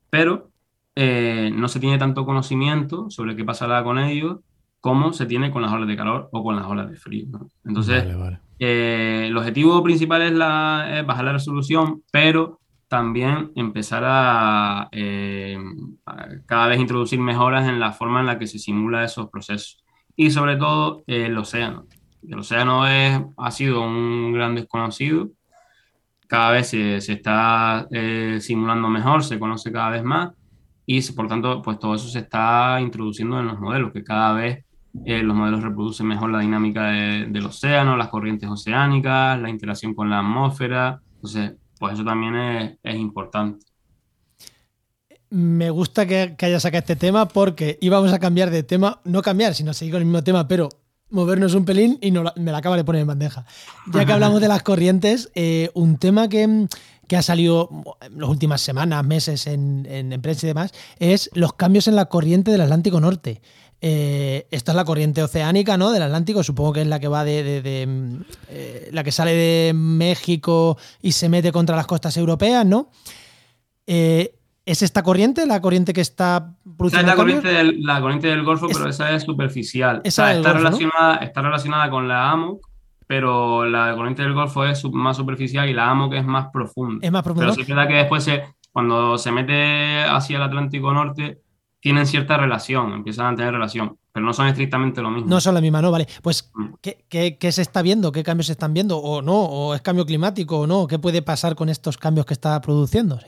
pero 0.10 0.52
eh, 0.96 1.52
no 1.54 1.68
se 1.68 1.80
tiene 1.80 1.98
tanto 1.98 2.26
conocimiento 2.26 3.10
sobre 3.10 3.36
qué 3.36 3.46
pasará 3.46 3.84
con 3.84 3.98
ellos 4.00 4.40
como 4.82 5.14
se 5.14 5.26
tiene 5.26 5.52
con 5.52 5.62
las 5.62 5.72
olas 5.72 5.88
de 5.88 5.96
calor 5.96 6.28
o 6.32 6.44
con 6.44 6.56
las 6.56 6.66
olas 6.66 6.90
de 6.90 6.98
frío. 6.98 7.28
¿no? 7.30 7.48
Entonces, 7.64 8.04
vale, 8.04 8.16
vale. 8.16 8.40
eh, 8.60 9.26
el 9.28 9.38
objetivo 9.38 9.82
principal 9.84 10.24
es, 10.24 10.34
la, 10.34 11.00
es 11.00 11.06
bajar 11.06 11.26
la 11.26 11.34
resolución, 11.34 12.04
pero 12.12 12.60
también 12.88 13.52
empezar 13.56 14.04
a, 14.06 14.90
eh, 14.92 15.58
a 16.06 16.28
cada 16.46 16.68
vez 16.68 16.80
introducir 16.80 17.20
mejoras 17.20 17.70
en 17.70 17.80
la 17.80 17.94
forma 17.94 18.20
en 18.20 18.26
la 18.26 18.38
que 18.38 18.48
se 18.48 18.60
simula 18.60 19.06
esos 19.06 19.30
procesos. 19.30 19.84
Y 20.16 20.32
sobre 20.32 20.58
todo 20.58 21.04
eh, 21.08 21.28
el 21.28 21.38
océano. 21.38 21.86
El 22.28 22.40
océano 22.40 22.86
es, 22.88 23.22
ha 23.38 23.52
sido 23.52 23.82
un 23.82 24.34
gran 24.34 24.56
desconocido. 24.56 25.30
Cada 26.28 26.52
vez 26.52 26.70
se, 26.70 27.02
se 27.02 27.14
está 27.14 27.88
eh, 27.92 28.40
simulando 28.42 28.90
mejor, 28.90 29.24
se 29.24 29.40
conoce 29.40 29.72
cada 29.72 29.92
vez 29.92 30.04
más 30.04 30.32
y 30.86 31.12
por 31.14 31.28
tanto, 31.28 31.62
pues 31.62 31.80
todo 31.80 31.96
eso 31.96 32.10
se 32.10 32.20
está 32.20 32.80
introduciendo 32.82 33.40
en 33.40 33.48
los 33.48 33.60
modelos, 33.60 33.94
que 33.94 34.04
cada 34.04 34.34
vez 34.34 34.66
eh, 35.06 35.24
los 35.24 35.36
modelos 35.36 35.64
reproducen 35.64 36.08
mejor 36.08 36.32
la 36.32 36.40
dinámica 36.40 36.88
de- 36.88 37.26
del 37.28 37.46
océano, 37.46 37.96
las 37.98 38.10
corrientes 38.10 38.50
oceánicas, 38.50 39.40
la 39.40 39.50
interacción 39.50 39.94
con 39.94 40.10
la 40.10 40.20
atmósfera. 40.20 41.02
Entonces, 41.16 41.54
pues 41.80 41.94
eso 41.94 42.04
también 42.04 42.78
es, 42.84 42.96
importante. 42.96 43.66
Me 45.30 45.70
gusta 45.70 46.06
que, 46.06 46.36
haya 46.40 46.60
sacado 46.60 46.80
este 46.80 46.96
tema 46.96 47.28
porque 47.28 47.78
íbamos 47.82 48.12
a 48.12 48.20
cambiar 48.20 48.52
de 48.52 48.64
tema, 48.64 49.00
no 49.06 49.22
cambiar, 49.22 49.56
sino 49.56 49.74
seguir 49.74 49.94
con 49.94 50.02
el 50.02 50.06
mismo 50.06 50.24
tema, 50.24 50.48
pero 50.48 50.70
movernos 51.10 51.56
un 51.56 51.66
pelín 51.66 51.98
y 52.02 52.12
no 52.12 52.24
me 52.36 52.52
la 52.52 52.58
acaba 52.58 52.76
de 52.76 52.84
poner 52.84 53.02
en 53.02 53.08
bandeja. 53.08 53.46
Ya 53.94 54.06
que 54.06 54.14
hablamos 54.14 54.42
de 54.42 54.48
las 54.48 54.62
corrientes, 54.62 55.32
eh, 55.36 55.72
un 55.74 55.98
tema 55.98 56.28
que, 56.28 56.68
que 57.08 57.18
ha 57.18 57.22
salido 57.22 57.70
en 58.02 58.20
las 58.20 58.30
últimas 58.30 58.62
semanas, 58.62 59.06
meses 59.06 59.48
en, 59.48 59.88
en, 59.90 60.14
en 60.14 60.22
prensa 60.22 60.46
y 60.46 60.50
demás, 60.50 60.72
es 61.00 61.30
los 61.34 61.54
cambios 61.54 61.88
en 61.88 61.96
la 61.96 62.06
corriente 62.06 62.52
del 62.52 62.62
Atlántico 62.62 63.00
Norte. 63.00 63.42
Eh, 63.84 64.48
esta 64.52 64.72
es 64.74 64.76
la 64.76 64.86
corriente 64.86 65.24
oceánica, 65.24 65.76
¿no? 65.76 65.90
Del 65.92 66.04
Atlántico, 66.04 66.44
supongo 66.44 66.74
que 66.74 66.82
es 66.82 66.88
la 66.88 67.00
que 67.00 67.08
va 67.08 67.24
de, 67.24 67.42
de- 67.44 67.62
de, 67.64 67.88
mm, 67.88 68.22
eh, 68.50 68.90
la 68.92 69.04
que 69.04 69.12
sale 69.12 69.34
de 69.34 69.74
México 69.74 70.78
y 71.02 71.14
se 71.14 71.30
mete 71.30 71.52
contra 71.52 71.76
las 71.76 71.88
costas 71.88 72.16
europeas, 72.18 72.64
¿no? 72.66 72.90
Eh, 73.88 74.36
¿Es 74.64 74.84
esta 74.84 75.02
corriente 75.02 75.48
la 75.48 75.60
corriente 75.60 75.92
que 75.94 76.02
está 76.02 76.54
es 76.64 76.72
produciendo 76.78 77.08
la 77.08 77.16
corriente 77.16 77.48
del, 77.48 77.82
la 77.82 78.00
corriente 78.00 78.28
del 78.28 78.44
Golfo, 78.44 78.68
Es- 78.70 78.78
pero 78.78 78.90
esa 78.90 79.12
es 79.16 79.24
superficial. 79.24 80.02
Esa 80.04 80.24
O 80.24 80.26
sea, 80.28 80.36
está, 80.38 80.50
Golfo, 80.52 80.64
¿no? 80.64 80.70
relacionada, 80.70 81.16
está 81.18 81.42
relacionada 81.42 81.90
con 81.90 82.08
la 82.08 82.30
AMOC, 82.32 82.62
pero 83.08 83.66
la 83.66 83.96
corriente 83.96 84.22
del 84.22 84.34
Golfo 84.34 84.64
es 84.64 84.86
más 84.92 85.18
superficial 85.18 85.68
y 85.68 85.74
la 85.74 85.90
AMOC 85.90 86.14
es 86.14 86.24
más 86.26 86.48
profunda. 86.54 87.06
Es 87.06 87.12
más 87.12 87.24
profundo. 87.24 87.48
Pero 87.48 87.56
sí 87.56 87.62
es 87.62 87.68
verdad 87.68 87.88
que 87.88 87.96
después, 87.96 88.24
se- 88.24 88.44
cuando 88.72 89.18
se 89.18 89.32
mete 89.32 90.04
hacia 90.04 90.38
el 90.38 90.44
Atlántico 90.44 90.94
Norte, 90.94 91.40
tienen 91.82 92.06
cierta 92.08 92.38
relación, 92.38 92.94
empiezan 92.94 93.34
a 93.34 93.36
tener 93.36 93.52
relación, 93.54 93.98
pero 94.14 94.26
no 94.26 94.32
son 94.34 94.48
estrictamente 94.48 95.02
lo 95.02 95.10
mismo. 95.12 95.30
No 95.30 95.42
son 95.42 95.56
la 95.56 95.62
misma, 95.62 95.82
¿no? 95.82 95.92
Vale. 95.92 96.08
Pues, 96.22 96.50
Mm. 96.56 96.66
¿qué, 96.82 97.06
qué, 97.10 97.38
qué 97.38 97.52
se 97.52 97.62
está 97.64 97.82
viendo? 97.82 98.12
¿Qué 98.12 98.24
cambios 98.24 98.46
se 98.48 98.54
están 98.54 98.74
viendo? 98.74 98.98
¿O 99.00 99.22
no? 99.22 99.34
¿O 99.36 99.74
es 99.76 99.82
cambio 99.82 100.06
climático 100.06 100.60
o 100.60 100.68
no? 100.68 100.88
¿Qué 100.88 101.00
puede 101.00 101.22
pasar 101.22 101.56
con 101.56 101.68
estos 101.70 101.98
cambios 101.98 102.26
que 102.26 102.34
está 102.34 102.62
produciendo? 102.62 103.20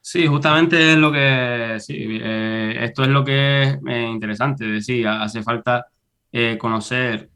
Sí, 0.00 0.26
justamente 0.26 0.92
es 0.92 0.98
lo 0.98 1.12
que, 1.12 1.76
sí, 1.78 1.94
eh, 1.98 2.76
esto 2.80 3.02
es 3.02 3.08
lo 3.08 3.24
que 3.24 3.62
es 3.62 3.78
eh, 3.86 4.08
interesante, 4.10 4.64
es 4.66 4.72
decir, 4.72 5.06
ha- 5.06 5.22
hace 5.22 5.42
falta 5.42 5.86
eh, 6.34 6.56
conocer 6.58 7.30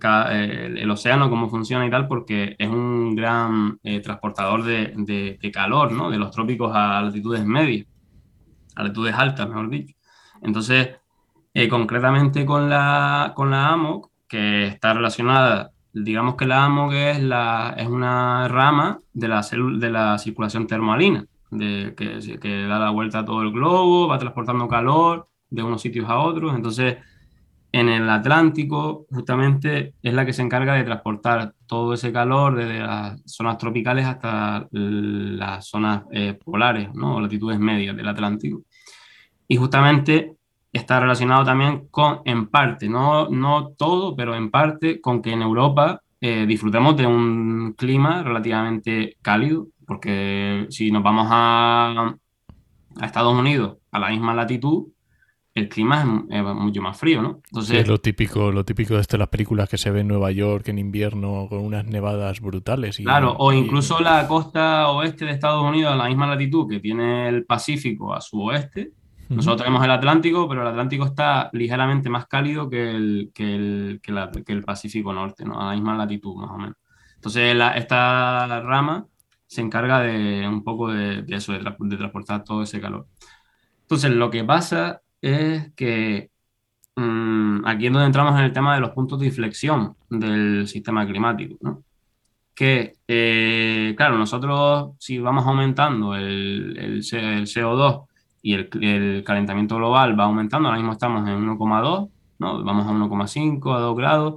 cada- 0.00 0.34
el, 0.42 0.78
el 0.78 0.90
océano, 0.90 1.30
cómo 1.30 1.48
funciona 1.48 1.86
y 1.86 1.90
tal, 1.90 2.08
porque 2.08 2.56
es 2.58 2.68
un 2.68 3.14
gran 3.14 3.78
transportador 4.02 4.64
de, 4.64 4.92
de- 4.96 5.38
de 5.40 5.50
calor, 5.50 5.92
¿no? 5.92 6.10
De 6.10 6.18
los 6.18 6.30
trópicos 6.32 6.70
a 6.74 7.02
latitudes 7.02 7.44
medias, 7.44 7.86
a 8.76 8.84
latitudes 8.84 9.14
altas, 9.14 9.48
mejor 9.48 9.70
dicho. 9.70 9.96
Entonces, 10.42 10.90
eh, 11.54 11.68
concretamente 11.68 12.46
con 12.46 12.70
la, 12.70 13.32
con 13.34 13.50
la 13.50 13.70
AMOC, 13.70 14.10
que 14.28 14.66
está 14.66 14.94
relacionada, 14.94 15.72
digamos 15.92 16.36
que 16.36 16.46
la 16.46 16.64
AMOC 16.64 16.92
es, 16.92 17.22
la, 17.22 17.74
es 17.76 17.88
una 17.88 18.46
rama 18.48 19.00
de 19.12 19.28
la, 19.28 19.40
de 19.78 19.90
la 19.90 20.18
circulación 20.18 20.66
termoalina 20.66 21.26
de, 21.50 21.94
que, 21.96 22.38
que 22.38 22.66
da 22.66 22.78
la 22.78 22.90
vuelta 22.90 23.20
a 23.20 23.24
todo 23.24 23.42
el 23.42 23.52
globo, 23.52 24.08
va 24.08 24.18
transportando 24.18 24.68
calor 24.68 25.28
de 25.50 25.62
unos 25.62 25.80
sitios 25.80 26.08
a 26.08 26.18
otros. 26.18 26.54
Entonces, 26.54 26.98
en 27.76 27.90
el 27.90 28.08
Atlántico, 28.08 29.04
justamente 29.10 29.92
es 30.02 30.14
la 30.14 30.24
que 30.24 30.32
se 30.32 30.40
encarga 30.40 30.72
de 30.72 30.84
transportar 30.84 31.52
todo 31.66 31.92
ese 31.92 32.10
calor 32.10 32.56
desde 32.56 32.78
las 32.78 33.20
zonas 33.26 33.58
tropicales 33.58 34.06
hasta 34.06 34.66
las 34.70 35.68
zonas 35.68 36.04
eh, 36.10 36.38
polares, 36.42 36.88
¿no? 36.94 37.20
latitudes 37.20 37.58
medias 37.58 37.94
del 37.94 38.08
Atlántico. 38.08 38.62
Y 39.46 39.56
justamente 39.56 40.36
está 40.72 41.00
relacionado 41.00 41.44
también 41.44 41.88
con, 41.90 42.20
en 42.24 42.46
parte, 42.46 42.88
no, 42.88 43.28
no 43.28 43.68
todo, 43.76 44.16
pero 44.16 44.34
en 44.34 44.50
parte, 44.50 44.98
con 45.02 45.20
que 45.20 45.32
en 45.32 45.42
Europa 45.42 46.00
eh, 46.18 46.46
disfrutemos 46.46 46.96
de 46.96 47.06
un 47.06 47.74
clima 47.76 48.22
relativamente 48.22 49.18
cálido, 49.20 49.66
porque 49.86 50.66
si 50.70 50.90
nos 50.90 51.02
vamos 51.02 51.26
a, 51.30 52.16
a 53.00 53.04
Estados 53.04 53.34
Unidos, 53.34 53.76
a 53.92 53.98
la 53.98 54.08
misma 54.08 54.32
latitud, 54.32 54.86
el 55.56 55.68
clima 55.68 56.26
es, 56.30 56.36
es 56.38 56.42
mucho 56.54 56.82
más 56.82 56.98
frío, 56.98 57.22
¿no? 57.22 57.40
Entonces, 57.46 57.78
es 57.78 57.88
lo 57.88 57.98
típico, 57.98 58.52
lo 58.52 58.64
típico 58.64 58.94
de 58.94 59.00
esto, 59.00 59.16
las 59.16 59.28
películas 59.28 59.68
que 59.68 59.78
se 59.78 59.90
ven 59.90 60.02
en 60.02 60.08
Nueva 60.08 60.30
York 60.30 60.68
en 60.68 60.78
invierno 60.78 61.46
con 61.48 61.60
unas 61.60 61.86
nevadas 61.86 62.40
brutales. 62.40 63.00
Y, 63.00 63.04
claro, 63.04 63.34
o 63.38 63.52
y- 63.52 63.56
incluso 63.58 63.98
la 64.00 64.28
costa 64.28 64.88
oeste 64.90 65.24
de 65.24 65.32
Estados 65.32 65.64
Unidos, 65.64 65.92
a 65.92 65.96
la 65.96 66.06
misma 66.08 66.26
latitud 66.26 66.68
que 66.68 66.78
tiene 66.78 67.28
el 67.28 67.44
Pacífico 67.46 68.14
a 68.14 68.20
su 68.20 68.40
oeste. 68.42 68.92
Nosotros 69.28 69.62
tenemos 69.62 69.82
el 69.84 69.90
Atlántico, 69.90 70.48
pero 70.48 70.62
el 70.62 70.68
Atlántico 70.68 71.04
está 71.06 71.50
ligeramente 71.52 72.08
más 72.08 72.26
cálido 72.26 72.70
que 72.70 72.90
el, 72.92 73.32
que 73.34 73.54
el, 73.56 74.00
que 74.02 74.12
la- 74.12 74.30
que 74.30 74.52
el 74.52 74.62
Pacífico 74.62 75.12
Norte, 75.12 75.44
¿no? 75.44 75.60
A 75.60 75.64
la 75.70 75.72
misma 75.72 75.96
latitud, 75.96 76.36
más 76.36 76.50
o 76.50 76.58
menos. 76.58 76.76
Entonces, 77.16 77.56
la- 77.56 77.72
esta 77.76 78.60
rama 78.60 79.06
se 79.46 79.62
encarga 79.62 80.00
de 80.00 80.46
un 80.46 80.62
poco 80.62 80.92
de, 80.92 81.22
de 81.22 81.36
eso, 81.36 81.52
de 81.52 81.96
transportar 81.96 82.44
todo 82.44 82.62
ese 82.62 82.80
calor. 82.80 83.08
Entonces, 83.82 84.10
lo 84.12 84.30
que 84.30 84.44
pasa 84.44 85.02
es 85.26 85.72
que 85.74 86.30
mm, 86.96 87.66
aquí 87.66 87.86
es 87.86 87.92
donde 87.92 88.06
entramos 88.06 88.38
en 88.38 88.44
el 88.46 88.52
tema 88.52 88.74
de 88.74 88.80
los 88.80 88.90
puntos 88.90 89.20
de 89.20 89.26
inflexión 89.26 89.96
del 90.10 90.66
sistema 90.68 91.06
climático, 91.06 91.56
¿no? 91.60 91.82
Que, 92.54 92.94
eh, 93.06 93.94
claro, 93.96 94.16
nosotros 94.18 94.92
si 94.98 95.18
vamos 95.18 95.46
aumentando 95.46 96.14
el, 96.14 96.76
el 96.78 97.02
C- 97.04 97.18
el 97.38 97.46
CO2 97.46 98.06
y 98.42 98.54
el, 98.54 99.22
calentamiento 99.24 99.76
global 99.76 100.18
va 100.18 100.24
aumentando, 100.24 100.68
ahora 100.68 100.78
mismo 100.78 100.92
estamos 100.92 101.28
en 101.28 101.34
1,2, 101.46 102.10
¿no? 102.38 102.64
Vamos 102.64 102.86
a 102.86 102.90
1,5, 102.92 103.74
a 103.76 103.80
2 103.80 103.96
grados. 103.96 104.34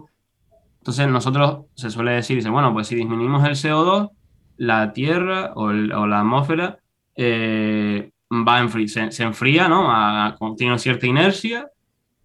Entonces 0.79 1.07
nosotros 1.07 1.65
se 1.75 1.89
suele 1.89 2.11
decir, 2.13 2.35
dice, 2.37 2.49
bueno, 2.49 2.73
pues 2.73 2.87
si 2.87 2.95
disminuimos 2.95 3.43
el 3.45 3.55
CO2, 3.55 4.09
la 4.57 4.91
Tierra 4.93 5.51
o 5.55 5.71
la 5.71 6.19
atmósfera 6.19 6.79
eh, 7.15 8.11
va 8.31 8.67
se, 8.87 9.11
se 9.11 9.23
enfría, 9.23 9.67
¿no? 9.67 9.89
A- 9.89 10.35
tiene 10.57 10.77
cierta 10.79 11.07
inercia, 11.07 11.69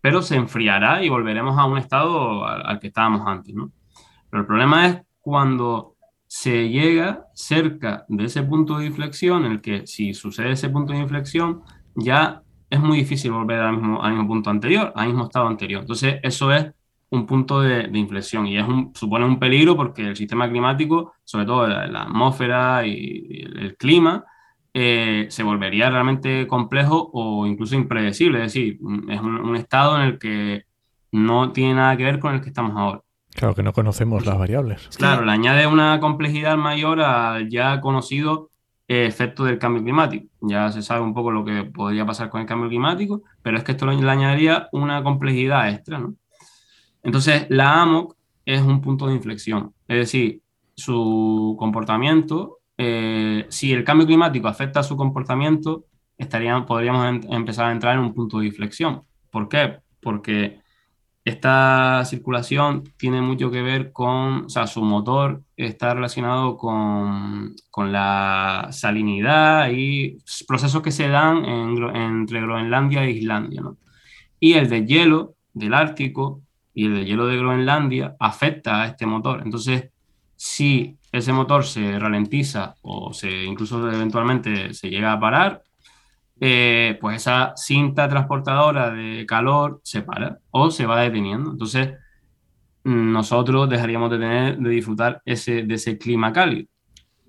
pero 0.00 0.22
se 0.22 0.36
enfriará 0.36 1.02
y 1.02 1.08
volveremos 1.08 1.58
a 1.58 1.64
un 1.64 1.78
estado 1.78 2.46
al, 2.46 2.78
que 2.78 2.88
estábamos 2.88 3.26
antes, 3.26 3.54
¿no? 3.54 3.72
Pero 4.30 4.42
el 4.42 4.46
problema 4.46 4.86
es 4.86 5.02
cuando 5.20 5.96
se 6.26 6.68
llega 6.68 7.26
cerca 7.34 8.04
de 8.08 8.24
ese 8.24 8.42
punto 8.42 8.78
de 8.78 8.86
inflexión, 8.86 9.46
en 9.46 9.52
el 9.52 9.60
que 9.60 9.86
si 9.86 10.14
sucede 10.14 10.52
ese 10.52 10.68
punto 10.68 10.92
de 10.92 10.98
inflexión, 10.98 11.62
ya 11.94 12.42
es 12.68 12.80
muy 12.80 12.98
difícil 12.98 13.32
volver 13.32 13.60
al 13.60 13.76
mismo, 13.76 14.02
al 14.02 14.12
mismo 14.12 14.26
punto 14.26 14.50
anterior, 14.50 14.92
al 14.96 15.06
mismo 15.06 15.24
estado 15.24 15.46
anterior. 15.46 15.82
Entonces, 15.82 16.16
eso 16.22 16.52
es 16.52 16.66
un 17.10 17.26
punto 17.26 17.60
de, 17.60 17.88
inflexión 17.94 18.46
y 18.46 18.58
es 18.58 18.66
supone 18.94 19.24
un 19.24 19.38
peligro 19.38 19.76
porque 19.76 20.02
el 20.02 20.16
sistema 20.16 20.48
climático, 20.48 21.14
sobre 21.24 21.46
todo 21.46 21.66
la, 21.66 22.02
atmósfera 22.02 22.86
y, 22.86 23.46
el, 23.56 23.76
clima, 23.76 24.24
eh, 24.76 25.26
se 25.30 25.44
volvería 25.44 25.88
realmente 25.88 26.48
complejo 26.48 27.10
o 27.12 27.46
incluso 27.46 27.76
impredecible. 27.76 28.38
Es 28.38 28.52
decir, 28.52 28.78
es 29.08 29.20
un, 29.20 29.54
estado 29.54 29.96
en 29.96 30.02
el 30.02 30.18
que 30.18 30.64
no 31.12 31.52
tiene 31.52 31.74
nada 31.74 31.96
que 31.96 32.02
ver 32.02 32.18
con 32.18 32.34
el 32.34 32.40
que 32.40 32.48
estamos 32.48 32.76
ahora. 32.76 33.00
Claro 33.30 33.54
que 33.54 33.62
no 33.62 33.72
conocemos 33.72 34.26
las 34.26 34.36
variables. 34.36 34.88
Claro, 34.96 35.24
le 35.24 35.32
añade 35.32 35.66
una 35.66 36.00
complejidad 36.00 36.56
mayor 36.56 37.00
al 37.00 37.48
ya 37.48 37.80
conocido 37.80 38.50
efecto 38.88 39.44
del 39.44 39.58
cambio 39.58 39.82
climático. 39.82 40.26
Ya 40.40 40.70
se 40.70 40.82
sabe 40.82 41.02
un 41.02 41.14
poco 41.14 41.30
lo 41.30 41.44
que 41.44 41.64
podría 41.64 42.04
pasar 42.04 42.28
con 42.28 42.40
el 42.40 42.46
cambio 42.46 42.68
climático, 42.68 43.22
pero 43.42 43.56
es 43.56 43.64
que 43.64 43.72
esto 43.72 43.86
le 43.86 44.10
añadiría 44.10 44.68
una 44.72 45.02
complejidad 45.02 45.70
extra, 45.70 45.98
¿no? 45.98 46.14
Entonces, 47.02 47.46
la 47.48 47.82
AMOC 47.82 48.16
es 48.44 48.60
un 48.62 48.80
punto 48.80 49.06
de 49.06 49.14
inflexión, 49.14 49.72
es 49.88 49.98
decir, 49.98 50.42
su 50.74 51.54
comportamiento, 51.58 52.58
eh, 52.76 53.46
si 53.48 53.72
el 53.72 53.84
cambio 53.84 54.06
climático 54.06 54.48
afecta 54.48 54.80
a 54.80 54.82
su 54.84 54.96
comportamiento, 54.96 55.86
estarían, 56.18 56.66
podríamos 56.66 57.24
empezar 57.30 57.66
a 57.66 57.72
entrar 57.72 57.94
en 57.94 58.00
un 58.00 58.14
punto 58.14 58.38
de 58.40 58.46
inflexión. 58.46 59.02
¿Por 59.30 59.48
qué? 59.48 59.78
Porque 60.00 60.60
esta 61.24 62.04
circulación 62.04 62.84
tiene 62.98 63.22
mucho 63.22 63.50
que 63.50 63.62
ver 63.62 63.92
con, 63.92 64.44
o 64.44 64.48
sea, 64.48 64.66
su 64.66 64.82
motor 64.82 65.42
está 65.56 65.94
relacionado 65.94 66.56
con, 66.58 67.54
con 67.70 67.92
la 67.92 68.68
salinidad 68.72 69.70
y 69.72 70.18
procesos 70.46 70.82
que 70.82 70.90
se 70.90 71.08
dan 71.08 71.44
entre 71.46 72.42
Groenlandia 72.42 73.04
e 73.04 73.12
Islandia. 73.12 73.62
¿no? 73.62 73.78
Y 74.38 74.54
el 74.54 74.68
de 74.68 74.84
hielo 74.84 75.34
del 75.54 75.72
Ártico 75.72 76.42
y 76.74 76.86
el 76.86 76.94
de 76.94 77.04
hielo 77.06 77.26
de 77.26 77.38
Groenlandia 77.38 78.16
afecta 78.20 78.82
a 78.82 78.86
este 78.88 79.06
motor. 79.06 79.40
Entonces, 79.44 79.90
si 80.36 80.98
ese 81.14 81.32
motor 81.32 81.64
se 81.64 81.96
ralentiza 81.98 82.74
o 82.82 83.12
se 83.12 83.44
incluso 83.44 83.88
eventualmente 83.90 84.74
se 84.74 84.90
llega 84.90 85.12
a 85.12 85.20
parar, 85.20 85.62
eh, 86.40 86.98
pues 87.00 87.16
esa 87.16 87.52
cinta 87.56 88.08
transportadora 88.08 88.90
de 88.90 89.24
calor 89.24 89.80
se 89.84 90.02
para 90.02 90.38
o 90.50 90.72
se 90.72 90.86
va 90.86 91.00
deteniendo. 91.00 91.52
Entonces, 91.52 91.94
nosotros 92.82 93.68
dejaríamos 93.68 94.10
de 94.10 94.18
tener, 94.18 94.58
de 94.58 94.70
disfrutar 94.70 95.22
ese, 95.24 95.62
de 95.62 95.74
ese 95.74 95.98
clima 95.98 96.32
cálido. 96.32 96.68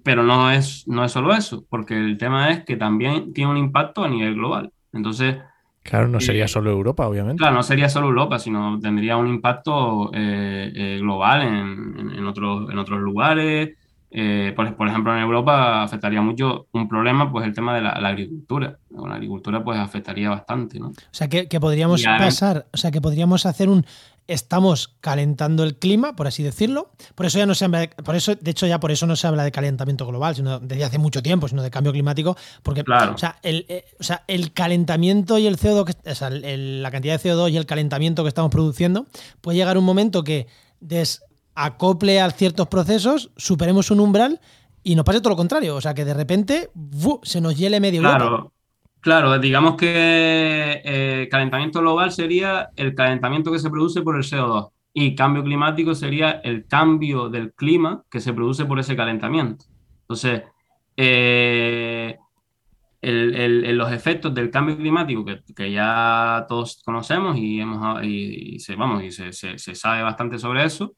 Pero 0.04 0.24
no 0.24 0.50
es, 0.50 0.88
no 0.88 1.04
es 1.04 1.12
solo 1.12 1.34
eso, 1.34 1.66
porque 1.70 1.96
el 1.96 2.18
tema 2.18 2.50
es 2.50 2.66
que 2.66 2.78
también 2.78 3.34
tiene 3.34 3.52
un 3.52 3.58
impacto 3.58 4.04
a 4.04 4.10
nivel 4.10 4.34
global. 4.34 4.72
Entonces... 4.94 5.38
Claro, 5.86 6.08
no 6.08 6.20
sería 6.20 6.46
eh, 6.46 6.48
solo 6.48 6.72
Europa, 6.72 7.08
obviamente. 7.08 7.38
Claro, 7.38 7.56
no 7.56 7.64
sería 7.64 7.90
solo 7.90 8.08
Europa, 8.08 8.40
sino 8.40 8.80
tendría 8.80 9.18
un 9.18 9.28
impacto 9.28 10.10
eh, 10.14 10.98
global 11.00 11.44
en, 11.44 12.10
en, 12.18 12.26
otros, 12.26 12.70
en 12.72 12.78
otros 12.80 13.00
lugares, 13.00 13.70
eh, 14.18 14.54
por, 14.56 14.88
ejemplo, 14.88 15.14
en 15.14 15.22
Europa 15.22 15.84
afectaría 15.84 16.22
mucho 16.22 16.68
un 16.72 16.88
problema, 16.88 17.30
pues 17.30 17.46
el 17.46 17.54
tema 17.54 17.76
de 17.76 17.82
la, 17.82 17.90
agricultura. 17.90 18.78
La 18.90 19.16
agricultura 19.16 19.62
pues 19.62 19.78
afectaría 19.78 20.30
bastante, 20.30 20.80
¿no? 20.80 20.88
O 20.88 20.94
sea, 21.12 21.28
que, 21.28 21.46
podríamos 21.60 22.02
pasar, 22.02 22.66
o 22.72 22.78
sea, 22.78 22.92
que 22.92 23.02
podríamos 23.02 23.46
hacer 23.46 23.68
un 23.68 23.86
estamos 24.28 24.96
calentando 25.02 25.64
el 25.64 25.78
clima, 25.78 26.16
por 26.16 26.28
así 26.28 26.44
decirlo. 26.44 26.92
Por 27.16 27.26
eso 27.26 27.38
ya 27.38 27.46
no 27.46 27.56
se 27.56 27.66
habla, 27.66 27.90
por 27.90 28.16
eso, 28.16 28.36
de 28.36 28.52
hecho, 28.52 28.66
ya 28.68 28.80
por 28.80 28.92
eso 28.92 29.06
no 29.06 29.16
se 29.16 29.28
habla 29.28 29.44
de 29.44 29.52
calentamiento 29.52 30.06
global, 30.06 30.36
sino 30.36 30.60
desde 30.60 30.84
hace 30.84 30.98
mucho 30.98 31.22
tiempo, 31.22 31.48
sino 31.48 31.62
de 31.62 31.72
cambio 31.72 31.92
climático, 31.92 32.36
porque 32.64 32.82
o, 32.82 33.18
sea, 33.18 33.38
el, 33.44 33.66
eh, 33.70 33.86
o 34.00 34.04
sea, 34.04 34.24
el 34.28 34.54
calentamiento 34.54 35.38
y 35.38 35.48
el 35.48 35.58
CO2, 35.58 35.96
o 36.06 36.16
sea, 36.16 36.30
la 36.30 36.92
cantidad 36.92 37.22
de 37.22 37.30
CO2 37.30 37.52
y 37.52 37.58
el 37.58 37.66
calentamiento 37.66 38.24
que 38.24 38.30
estamos 38.30 38.52
produciendo, 38.52 39.06
puede 39.42 39.58
llegar 39.58 39.78
un 39.78 39.86
momento 39.86 40.24
que 40.24 40.48
des, 40.80 41.24
acople 41.56 42.20
a 42.20 42.30
ciertos 42.32 42.68
procesos, 42.68 43.32
superemos 43.38 43.92
un 43.92 44.00
umbral 44.00 44.42
y 44.84 44.96
nos 44.96 45.06
pase 45.06 45.20
todo 45.20 45.32
lo 45.32 45.36
contrario. 45.36 45.76
O 45.76 45.82
sea, 45.82 45.94
que 45.94 46.06
de 46.06 46.14
repente 46.14 46.70
se 47.24 47.42
nos 47.42 47.58
hiele 47.58 47.80
medio 47.80 48.02
Claro, 48.02 48.52
claro 49.06 49.38
digamos 49.38 49.76
que 49.76 50.82
eh, 50.84 51.28
calentamiento 51.30 51.80
global 51.80 52.12
sería 52.12 52.70
el 52.76 52.96
calentamiento 52.96 53.52
que 53.52 53.60
se 53.60 53.70
produce 53.70 54.02
por 54.02 54.16
el 54.16 54.24
CO2 54.24 54.72
y 54.98 55.14
cambio 55.14 55.44
climático 55.44 55.94
sería 55.94 56.32
el 56.32 56.66
cambio 56.68 57.30
del 57.30 57.54
clima 57.54 58.04
que 58.10 58.22
se 58.22 58.34
produce 58.34 58.64
por 58.64 58.80
ese 58.80 58.96
calentamiento. 58.96 59.66
Entonces, 60.04 60.44
eh, 60.96 62.18
los 63.02 63.92
efectos 63.92 64.34
del 64.34 64.50
cambio 64.50 64.78
climático 64.78 65.26
que, 65.54 65.72
ya 65.72 66.46
todos 66.48 66.82
conocemos 66.86 67.38
y, 67.38 67.60
hemos, 67.60 68.04
y, 68.06 68.58
se, 68.60 68.78
vamos, 68.78 69.04
y 69.04 69.12
se, 69.12 69.76
sabe 69.76 70.02
bastante 70.02 70.40
sobre 70.40 70.64
eso, 70.64 70.96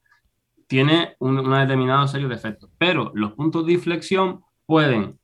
tiene 0.68 1.16
un, 1.18 1.40
una 1.40 1.62
determinada 1.62 2.08
serie 2.08 2.28
de 2.28 2.36
efectos, 2.36 2.70
pero 2.78 3.12
los 3.16 3.34
puntos 3.34 3.66
de 3.66 3.74
inflexión 3.74 4.42
pueden 4.68 5.18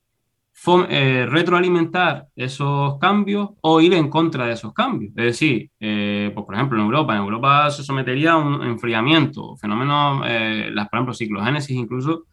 eh, 0.90 1.26
retroalimentar 1.30 2.28
esos 2.36 2.98
cambios 2.98 3.50
o 3.62 3.82
ir 3.82 3.94
en 3.94 4.10
contra 4.10 4.46
de 4.46 4.54
esos 4.54 4.74
cambios. 4.74 5.12
Es 5.18 5.26
decir, 5.26 5.70
eh, 5.80 6.32
pues 6.34 6.46
por 6.46 6.56
ejemplo, 6.56 6.80
en 6.80 6.86
Europa, 6.86 7.16
en 7.16 7.22
Europa 7.22 7.70
se 7.70 7.84
sometería 7.84 8.34
a 8.34 8.38
un 8.38 8.64
enfriamiento, 8.64 9.58
fenómenos, 9.58 10.24
eh, 10.26 10.70
las, 10.72 10.88
por 10.88 11.00
ejemplo, 11.00 11.14
ciclogénesis 11.14 11.76
incluso 11.76 12.26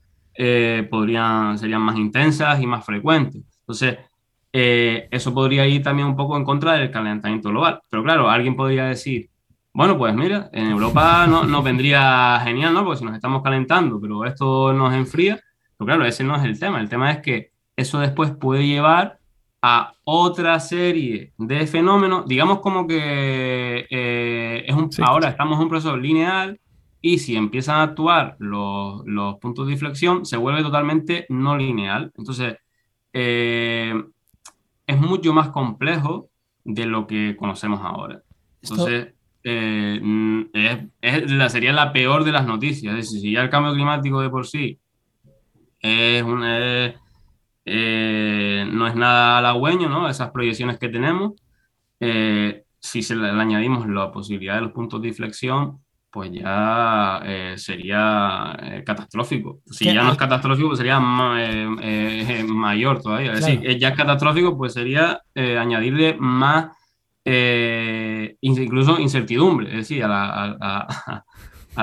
podrían, 0.91 1.59
serían 1.59 1.83
más 1.83 1.97
intensas 1.97 2.63
y 2.63 2.67
más 2.67 2.87
frecuentes. 2.87 3.43
Entonces, 3.61 3.99
eso 4.53 5.35
podría 5.35 5.67
ir 5.67 5.83
también 5.83 6.09
un 6.09 6.17
poco 6.17 6.37
en 6.37 6.45
contra 6.45 6.75
del 6.75 6.91
calentamiento 6.91 7.51
global. 7.51 7.81
Pero 7.91 8.03
claro, 8.03 8.31
alguien 8.31 8.57
podría 8.57 8.85
decir, 8.85 9.29
bueno, 9.75 9.99
pues 9.99 10.15
mira, 10.15 10.49
en 10.53 10.69
Europa 10.71 11.27
no, 11.27 11.45
nos 11.45 11.63
vendría 11.63 12.41
genial, 12.43 12.73
¿no? 12.73 12.85
Porque 12.85 13.01
si 13.01 13.05
nos 13.05 13.15
estamos 13.15 13.43
calentando, 13.43 14.01
pero 14.01 14.25
esto 14.25 14.73
nos 14.73 14.95
enfría. 14.95 15.39
Pero 15.77 15.87
claro, 15.87 16.05
ese 16.07 16.25
no 16.25 16.37
es 16.37 16.45
el 16.45 16.59
tema. 16.59 16.81
El 16.81 16.89
tema 16.89 17.11
es 17.11 17.19
que 17.19 17.50
eso 17.81 17.99
después 17.99 18.31
puede 18.33 18.67
llevar 18.67 19.19
a 19.63 19.93
otra 20.05 20.59
serie 20.61 21.33
de 21.37 21.67
fenómenos, 21.67 22.27
digamos 22.27 22.61
como 22.61 22.87
que 22.87 23.87
eh, 23.91 24.65
es 24.67 24.75
un, 24.75 24.89
ahora 25.03 25.29
estamos 25.29 25.57
en 25.57 25.65
un 25.65 25.69
proceso 25.69 25.97
lineal 25.97 26.59
y 27.03 27.19
si 27.19 27.37
empiezan 27.37 27.77
a 27.77 27.83
actuar 27.83 28.37
los, 28.39 29.03
los 29.07 29.37
puntos 29.39 29.67
de 29.67 29.73
inflexión, 29.73 30.25
se 30.25 30.37
vuelve 30.37 30.63
totalmente 30.63 31.27
no 31.31 31.57
lineal. 31.57 32.13
Entonces, 32.17 32.57
eh, 33.13 33.95
es 34.87 35.01
mucho 35.01 35.33
más 35.33 35.49
complejo 35.49 36.29
de 36.65 36.87
lo 36.87 37.07
que 37.07 37.37
conocemos 37.37 37.81
ahora. 37.83 38.23
Entonces, 38.63 39.15
eh, 39.45 40.01
es, 41.01 41.31
la, 41.31 41.49
sería 41.49 41.73
la 41.73 41.93
peor 41.93 42.25
de 42.25 42.33
las 42.33 42.47
noticias. 42.47 42.95
Es 42.95 43.07
decir, 43.07 43.21
si 43.21 43.33
ya 43.33 43.43
el 43.43 43.51
cambio 43.51 43.73
climático 43.73 44.21
de 44.21 44.29
por 44.29 44.47
sí 44.47 44.79
es 45.81 46.23
eh, 47.71 48.67
no 48.71 48.87
es 48.87 48.95
nada 48.95 49.39
halagüeño, 49.39 49.89
¿no? 49.89 50.09
Esas 50.09 50.31
proyecciones 50.31 50.79
que 50.79 50.89
tenemos, 50.89 51.33
eh, 52.01 52.65
si 52.79 53.03
se 53.03 53.15
le, 53.15 53.29
añadimos 53.29 53.89
la 53.89 54.11
posibilidad 54.11 54.57
de 54.57 54.63
los 54.63 54.73
puntos 54.73 55.01
de 55.01 55.09
inflexión, 55.09 55.79
pues 56.11 56.33
ya 56.33 57.23
sería 57.55 58.83
catastrófico. 58.85 59.61
Si 59.67 59.85
ya 59.85 60.03
no 60.03 60.11
es 60.11 60.19
catastrófico, 60.19 60.71
pues 60.71 60.79
sería 60.79 60.99
mayor 60.99 63.01
todavía. 63.01 63.35
Es 63.35 63.47
decir, 63.47 63.79
ya 63.79 63.91
es 63.91 63.97
catastrófico, 63.97 64.59
pues 64.59 64.73
sería 64.73 65.23
añadirle 65.37 66.17
más 66.19 66.73
eh, 67.25 68.37
incluso 68.41 68.99
incertidumbre, 68.99 69.69
es 69.69 69.77
decir, 69.77 70.03
a 70.05 70.09
la, 70.09 70.57
a, 70.61 71.25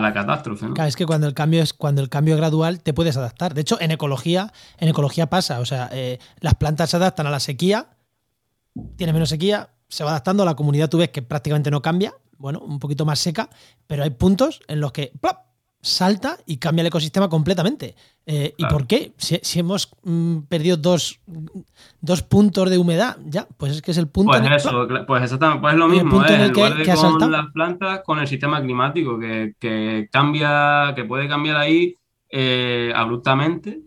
la 0.02 0.14
catástrofe. 0.14 0.68
Claro, 0.74 0.88
es 0.88 0.96
que 0.96 1.06
cuando 1.06 1.28
el 1.28 1.34
cambio 1.34 1.62
es 1.62 1.74
cuando 1.74 2.02
el 2.02 2.10
cambio 2.10 2.36
es 2.36 2.40
gradual 2.40 2.82
te 2.82 2.94
puedes 2.94 3.18
adaptar. 3.18 3.54
De 3.54 3.62
hecho, 3.62 3.80
en 3.82 3.92
ecología, 3.92 4.52
en 4.80 4.90
ecología 4.90 5.30
pasa, 5.30 5.60
o 5.60 5.66
sea, 5.66 5.90
eh, 5.92 6.20
las 6.40 6.56
plantas 6.56 6.90
se 6.90 6.98
adaptan 6.98 7.28
a 7.28 7.30
la 7.30 7.40
sequía, 7.40 7.90
tiene 8.96 9.14
menos 9.14 9.30
sequía, 9.30 9.70
se 9.90 10.04
va 10.04 10.12
adaptando, 10.12 10.46
la 10.46 10.56
comunidad 10.56 10.90
tú 10.90 10.98
ves 10.98 11.10
que 11.10 11.22
prácticamente 11.22 11.72
no 11.72 11.82
cambia, 11.82 12.14
bueno, 12.38 12.60
un 12.60 12.80
poquito 12.80 13.06
más 13.06 13.20
seca, 13.20 13.50
pero 13.88 14.04
hay 14.04 14.12
puntos 14.12 14.62
en 14.68 14.80
los 14.80 14.92
que 14.92 15.12
salta 15.88 16.38
y 16.46 16.58
cambia 16.58 16.82
el 16.82 16.88
ecosistema 16.88 17.30
completamente. 17.30 17.96
Eh, 18.26 18.54
¿Y 18.58 18.66
por 18.66 18.88
qué? 18.88 19.14
Si, 19.18 19.40
hemos 19.60 19.90
mm, 20.04 20.40
perdido 20.50 20.76
dos, 20.78 21.20
dos, 22.02 22.22
puntos 22.24 22.70
de 22.70 22.78
humedad, 22.78 23.18
ya, 23.26 23.48
pues 23.58 23.74
es 23.74 23.82
que 23.82 23.92
es 23.92 23.98
el 23.98 24.08
punto. 24.08 24.32
Pues 24.32 24.66
eso, 24.66 24.88
pues 25.08 25.24
exactamente, 25.24 25.62
pues 25.62 25.74
es 25.74 25.80
lo 25.80 25.88
mismo, 25.88 26.24
¿eh? 26.26 26.34
en, 26.34 26.52
lugar 26.52 26.76
de 26.76 26.94
con 26.94 27.32
las 27.32 27.52
plantas, 27.54 28.02
con 28.06 28.20
el 28.20 28.28
sistema 28.28 28.62
climático, 28.62 29.18
que, 29.18 29.54
que, 29.60 30.10
cambia, 30.12 30.94
que 30.96 31.06
puede 31.06 31.28
cambiar 31.28 31.58
ahí 31.58 31.96
eh, 32.30 32.92
abruptamente 32.94 33.80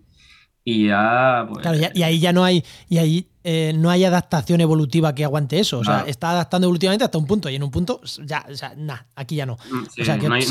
y 0.64 0.86
ya, 0.88 1.46
pues, 1.48 1.62
Claro, 1.62 1.78
ya- 1.78 1.92
y 1.94 2.02
ahí 2.02 2.18
ya 2.18 2.32
no 2.32 2.44
hay, 2.44 2.64
y 2.88 2.98
ahí 2.98 3.26
eh, 3.42 3.72
no 3.74 3.88
hay 3.90 4.04
adaptación 4.04 4.60
evolutiva 4.60 5.14
que 5.14 5.24
aguante 5.24 5.58
eso. 5.58 5.78
O 5.78 5.84
sea, 5.84 5.94
Claro. 5.98 6.08
está 6.10 6.30
adaptando 6.30 6.66
evolutivamente 6.66 7.04
hasta 7.04 7.18
un 7.18 7.26
punto, 7.26 7.48
y 7.48 7.56
en 7.56 7.62
un 7.62 7.70
punto, 7.70 8.00
ya, 8.24 8.44
o 8.50 8.54
sea, 8.54 8.74
nah, 8.76 8.98
aquí 9.16 9.36
ya 9.36 9.46
no. 9.46 9.56
Sí, 9.90 10.02
o 10.02 10.04
sea, 10.04 10.18
que 10.18 10.28
no, 10.28 10.34
hay- 10.34 10.42
hay 10.42 10.46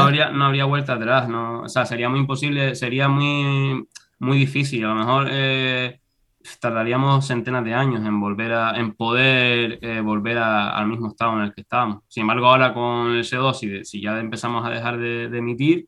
habría, 0.00 0.30
no 0.30 0.44
habría 0.46 0.64
vuelta 0.64 0.92
atrás, 0.94 1.28
¿no? 1.28 1.62
O 1.62 1.68
sea, 1.68 1.84
sería 1.86 2.08
muy 2.08 2.20
imposible, 2.20 2.74
sería 2.74 3.08
muy, 3.08 3.84
muy 4.20 4.38
difícil. 4.38 4.84
A 4.84 4.88
lo 4.88 4.94
mejor 4.94 5.28
eh, 5.30 5.98
tardaríamos 6.60 7.26
centenas 7.26 7.64
de 7.64 7.74
años 7.74 8.04
en 8.06 8.18
volver 8.20 8.52
a, 8.52 8.76
en 8.78 8.94
poder 8.94 9.78
eh, 9.82 10.00
volver 10.00 10.38
a- 10.38 10.70
al 10.70 10.86
mismo 10.86 11.08
estado 11.08 11.34
en 11.36 11.42
el 11.42 11.54
que 11.54 11.60
estábamos. 11.62 12.02
Sin 12.08 12.22
embargo, 12.22 12.46
ahora 12.46 12.72
con 12.72 13.12
el 13.12 13.24
CO2, 13.24 13.54
si, 13.58 13.66
de- 13.66 13.84
si 13.84 14.00
ya 14.00 14.18
empezamos 14.18 14.64
a 14.66 14.70
dejar 14.70 14.98
de, 14.98 15.28
de 15.28 15.38
emitir, 15.38 15.86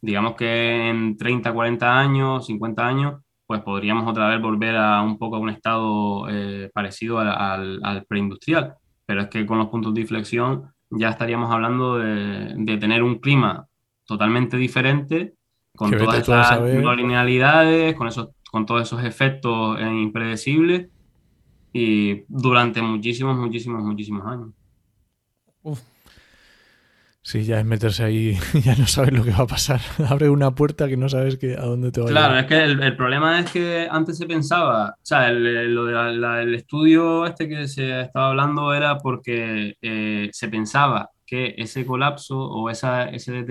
digamos 0.00 0.34
que 0.36 0.88
en 0.90 1.16
30, 1.16 1.52
40 1.52 1.98
años, 1.98 2.46
50 2.46 2.86
años, 2.86 3.14
pues 3.48 3.62
podríamos 3.62 4.06
otra 4.06 4.28
vez 4.28 4.42
volver 4.42 4.76
a 4.76 5.00
un 5.00 5.16
poco 5.16 5.36
a 5.36 5.38
un 5.38 5.48
estado 5.48 6.28
eh, 6.28 6.70
parecido 6.74 7.18
al, 7.18 7.28
al, 7.28 7.80
al 7.82 8.04
preindustrial. 8.04 8.74
Pero 9.06 9.22
es 9.22 9.28
que 9.28 9.46
con 9.46 9.56
los 9.56 9.68
puntos 9.68 9.94
de 9.94 10.02
inflexión 10.02 10.70
ya 10.90 11.08
estaríamos 11.08 11.50
hablando 11.50 11.96
de, 11.96 12.52
de 12.54 12.76
tener 12.76 13.02
un 13.02 13.20
clima 13.20 13.66
totalmente 14.04 14.58
diferente, 14.58 15.32
con 15.74 15.90
Que 15.90 15.96
todas 15.96 16.20
esas 16.20 16.60
linealidades, 16.94 17.94
con, 17.94 18.08
esos, 18.08 18.28
con 18.50 18.66
todos 18.66 18.82
esos 18.82 19.02
efectos 19.02 19.80
eh, 19.80 19.86
impredecibles 19.86 20.88
y 21.72 22.24
durante 22.28 22.82
muchísimos, 22.82 23.38
muchísimos, 23.38 23.82
muchísimos 23.82 24.26
años. 24.26 24.50
Uf, 25.62 25.80
Sí, 27.28 27.44
ya 27.44 27.60
es 27.60 27.66
meterse 27.66 28.04
ahí, 28.04 28.38
ya 28.64 28.74
no 28.74 28.86
sabes 28.86 29.12
lo 29.12 29.22
que 29.22 29.32
va 29.32 29.40
a 29.40 29.46
pasar. 29.46 29.82
Abre 30.08 30.30
una 30.30 30.54
puerta 30.54 30.88
que 30.88 30.96
no 30.96 31.10
sabes 31.10 31.36
que, 31.36 31.56
a 31.58 31.60
dónde 31.66 31.92
te 31.92 32.00
va 32.00 32.06
a 32.06 32.10
Claro, 32.10 32.38
es 32.38 32.46
que 32.46 32.64
el, 32.64 32.82
el 32.82 32.96
problema 32.96 33.38
es 33.38 33.52
que 33.52 33.86
antes 33.90 34.16
se 34.16 34.24
pensaba, 34.24 34.94
o 34.96 35.04
sea, 35.04 35.28
el, 35.28 35.46
el- 35.46 35.74
lo 35.74 35.84
de 35.84 35.92
la- 35.92 36.10
la- 36.10 36.42
el 36.42 36.54
estudio 36.54 37.26
este 37.26 37.46
que 37.46 37.68
se 37.68 38.00
estaba 38.00 38.28
hablando 38.30 38.72
era 38.72 38.96
porque 38.96 39.76
eh, 39.82 40.30
se 40.32 40.48
pensaba 40.48 41.10
que 41.26 41.54
ese 41.58 41.84
colapso 41.84 42.38
o 42.38 42.70
esa, 42.70 43.10
ese 43.10 43.40
eh, 43.40 43.44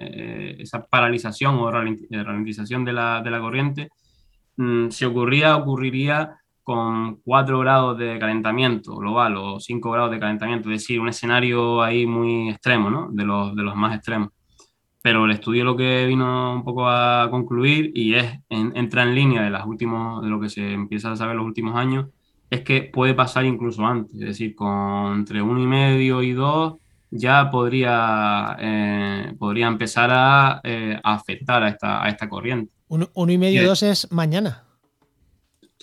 eh, 0.00 0.56
esa 0.58 0.84
paralización 0.84 1.54
o 1.54 1.70
ralenti- 1.70 2.08
ralentización 2.10 2.84
de 2.84 2.94
la, 2.94 3.22
de 3.22 3.30
la 3.30 3.38
corriente, 3.38 3.90
mm, 4.56 4.88
si 4.90 5.04
ocurría, 5.04 5.56
ocurriría 5.56 6.34
con 6.64 7.16
4 7.24 7.58
grados 7.60 7.96
de 7.98 8.18
calentamiento 8.18 8.96
global 8.96 9.36
o 9.36 9.60
5 9.60 9.90
grados 9.92 10.10
de 10.10 10.18
calentamiento, 10.18 10.70
es 10.70 10.80
decir, 10.80 10.98
un 10.98 11.08
escenario 11.08 11.82
ahí 11.82 12.06
muy 12.06 12.48
extremo, 12.50 12.90
¿no? 12.90 13.08
De 13.12 13.24
los, 13.24 13.54
de 13.54 13.62
los 13.62 13.76
más 13.76 13.94
extremos 13.94 14.30
pero 15.02 15.26
el 15.26 15.32
estudio 15.32 15.64
lo 15.64 15.76
que 15.76 16.06
vino 16.06 16.54
un 16.54 16.64
poco 16.64 16.88
a 16.88 17.28
concluir 17.30 17.92
y 17.94 18.14
es 18.14 18.38
en- 18.48 18.74
entra 18.74 19.02
en 19.02 19.14
línea 19.14 19.42
de 19.42 19.50
las 19.50 19.66
últimos 19.66 20.22
de 20.22 20.30
lo 20.30 20.40
que 20.40 20.48
se 20.48 20.72
empieza 20.72 21.12
a 21.12 21.16
saber 21.16 21.36
los 21.36 21.44
últimos 21.44 21.76
años 21.76 22.06
es 22.48 22.62
que 22.62 22.84
puede 22.90 23.12
pasar 23.12 23.44
incluso 23.44 23.84
antes, 23.86 24.14
es 24.14 24.20
decir, 24.28 24.54
con 24.54 25.12
entre 25.12 25.42
uno 25.42 25.60
y 25.60 25.66
medio 25.66 26.22
y 26.22 26.32
dos 26.32 26.76
ya 27.10 27.50
podría 27.50 28.56
eh, 28.58 29.34
podría 29.38 29.66
empezar 29.66 30.08
a, 30.10 30.60
eh, 30.64 30.98
afectar 31.04 31.62
a 31.62 31.68
esta, 31.68 32.02
a 32.02 32.08
esta 32.08 32.26
corriente. 32.28 32.72
uno, 32.88 33.08
uno 33.12 33.30
y 33.30 33.36
medio, 33.36 33.60
Sí. 33.60 33.66
dos 33.66 33.82
es 33.82 34.10
mañana. 34.10 34.63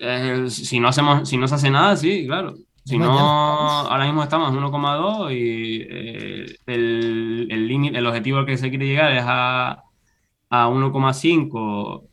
Eh, 0.04 0.49
si 0.49 0.80
no 0.80 0.88
hacemos, 0.88 1.30
si 1.30 1.38
no 1.38 1.47
se 1.47 1.56
hace 1.56 1.70
nada, 1.70 1.95
sí, 1.95 2.26
claro. 2.26 2.56
Si 2.84 2.97
no, 2.97 3.12
ahora 3.12 4.06
mismo 4.06 4.24
estamos 4.24 4.52
en 4.52 4.60
1,2 4.60 5.32
y 5.32 5.82
eh, 5.88 6.45
el, 6.66 7.47
el 7.52 7.95
el 7.95 8.08
objetivo 8.08 8.39
al 8.39 8.47
que 8.47 8.58
se 8.58 8.70
quiere 8.70 8.88
llegar 8.88 9.12
es 9.12 9.24
a, 9.24 9.84
a 10.49 10.68
1,5 10.68 12.04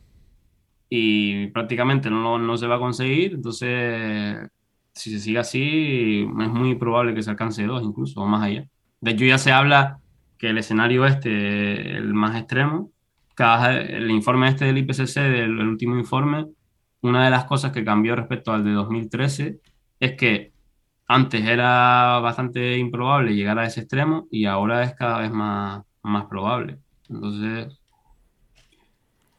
y 0.89 1.47
prácticamente 1.47 2.11
no, 2.11 2.37
no 2.37 2.57
se 2.57 2.67
va 2.67 2.75
a 2.75 2.79
conseguir. 2.79 3.33
Entonces, 3.33 4.47
si 4.93 5.09
se 5.09 5.19
sigue 5.19 5.39
así, 5.39 6.21
es 6.21 6.49
muy 6.49 6.75
probable 6.75 7.15
que 7.15 7.23
se 7.23 7.31
alcance 7.31 7.65
2 7.65 7.81
incluso 7.83 8.21
o 8.21 8.27
más 8.27 8.43
allá. 8.43 8.67
De 9.01 9.11
hecho, 9.11 9.25
ya 9.25 9.39
se 9.39 9.51
habla 9.51 9.99
que 10.37 10.49
el 10.51 10.59
escenario 10.59 11.07
este, 11.07 11.97
el 11.97 12.13
más 12.13 12.37
extremo, 12.37 12.91
cada, 13.33 13.75
el 13.75 14.11
informe 14.11 14.49
este 14.49 14.65
del 14.65 14.77
IPCC, 14.77 15.15
del 15.15 15.59
el 15.59 15.67
último 15.67 15.97
informe, 15.97 16.45
una 17.01 17.25
de 17.25 17.29
las 17.31 17.45
cosas 17.45 17.71
que 17.71 17.83
cambió 17.85 18.15
respecto 18.15 18.51
al 18.51 18.63
de 18.63 18.71
2013 18.71 19.59
es 19.99 20.13
que 20.15 20.51
antes 21.07 21.43
era 21.45 22.19
bastante 22.19 22.77
improbable 22.77 23.33
llegar 23.33 23.57
a 23.59 23.65
ese 23.65 23.81
extremo 23.81 24.27
y 24.31 24.45
ahora 24.45 24.83
es 24.83 24.93
cada 24.95 25.19
vez 25.19 25.31
más, 25.31 25.83
más 26.03 26.25
probable. 26.25 26.77
Entonces, 27.09 27.79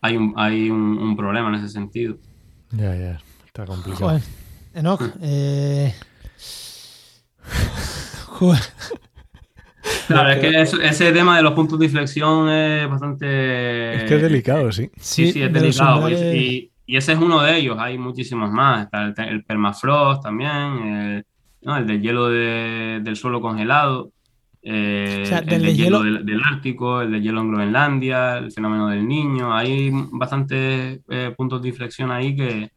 hay 0.00 0.16
un, 0.16 0.34
hay 0.36 0.70
un, 0.70 0.98
un 0.98 1.16
problema 1.16 1.48
en 1.48 1.56
ese 1.56 1.68
sentido. 1.68 2.16
Ya, 2.72 2.94
ya, 2.96 3.20
está 3.46 3.66
complicado. 3.66 4.08
Joder, 4.11 4.22
Enoch, 4.74 5.02
eh... 5.22 5.94
Joder. 8.26 8.61
Claro, 10.06 10.30
es 10.30 10.38
que 10.40 10.86
ese 10.88 11.12
tema 11.12 11.36
de 11.36 11.42
los 11.42 11.52
puntos 11.52 11.78
de 11.78 11.84
inflexión 11.86 12.48
es 12.48 12.88
bastante... 12.88 13.94
Es 13.96 14.04
que 14.04 14.16
es 14.16 14.22
delicado, 14.22 14.72
sí. 14.72 14.90
Sí, 14.96 15.32
sí, 15.32 15.42
es 15.42 15.52
delicado. 15.52 16.08
Y- 16.11 16.70
y 16.93 16.97
ese 16.97 17.12
es 17.12 17.18
uno 17.18 17.41
de 17.43 17.57
ellos, 17.59 17.76
hay 17.78 17.97
muchísimos 17.99 18.51
más. 18.51 18.84
Está 18.84 19.05
el, 19.05 19.14
el 19.34 19.45
permafrost 19.45 20.22
también, 20.22 20.51
el, 20.51 21.24
¿no? 21.62 21.76
el 21.76 21.86
del 21.86 22.01
hielo 22.03 22.28
de- 22.28 23.01
del 23.03 23.16
suelo 23.16 23.41
congelado, 23.41 24.11
eh, 24.62 25.20
O 25.22 25.26
sea, 25.26 25.38
el 25.38 25.47
del 25.47 25.62
del 25.62 25.66
de 25.70 25.74
hielo 25.82 25.99
hielo- 26.03 26.05
del, 26.18 26.26
del 26.26 26.41
Ártico, 26.45 27.01
el 27.03 27.12
de 27.12 27.20
hielo 27.20 27.41
en 27.41 27.51
Groenlandia, 27.53 28.38
el 28.38 28.51
fenómeno 28.53 28.88
del 28.88 29.07
niño. 29.07 29.55
Hay 29.55 29.91
bastantes 30.12 31.01
eh, 31.09 31.32
puntos 31.36 31.62
de 31.62 31.68
inflexión 31.68 32.11
ahí 32.11 32.34
que, 32.36 32.70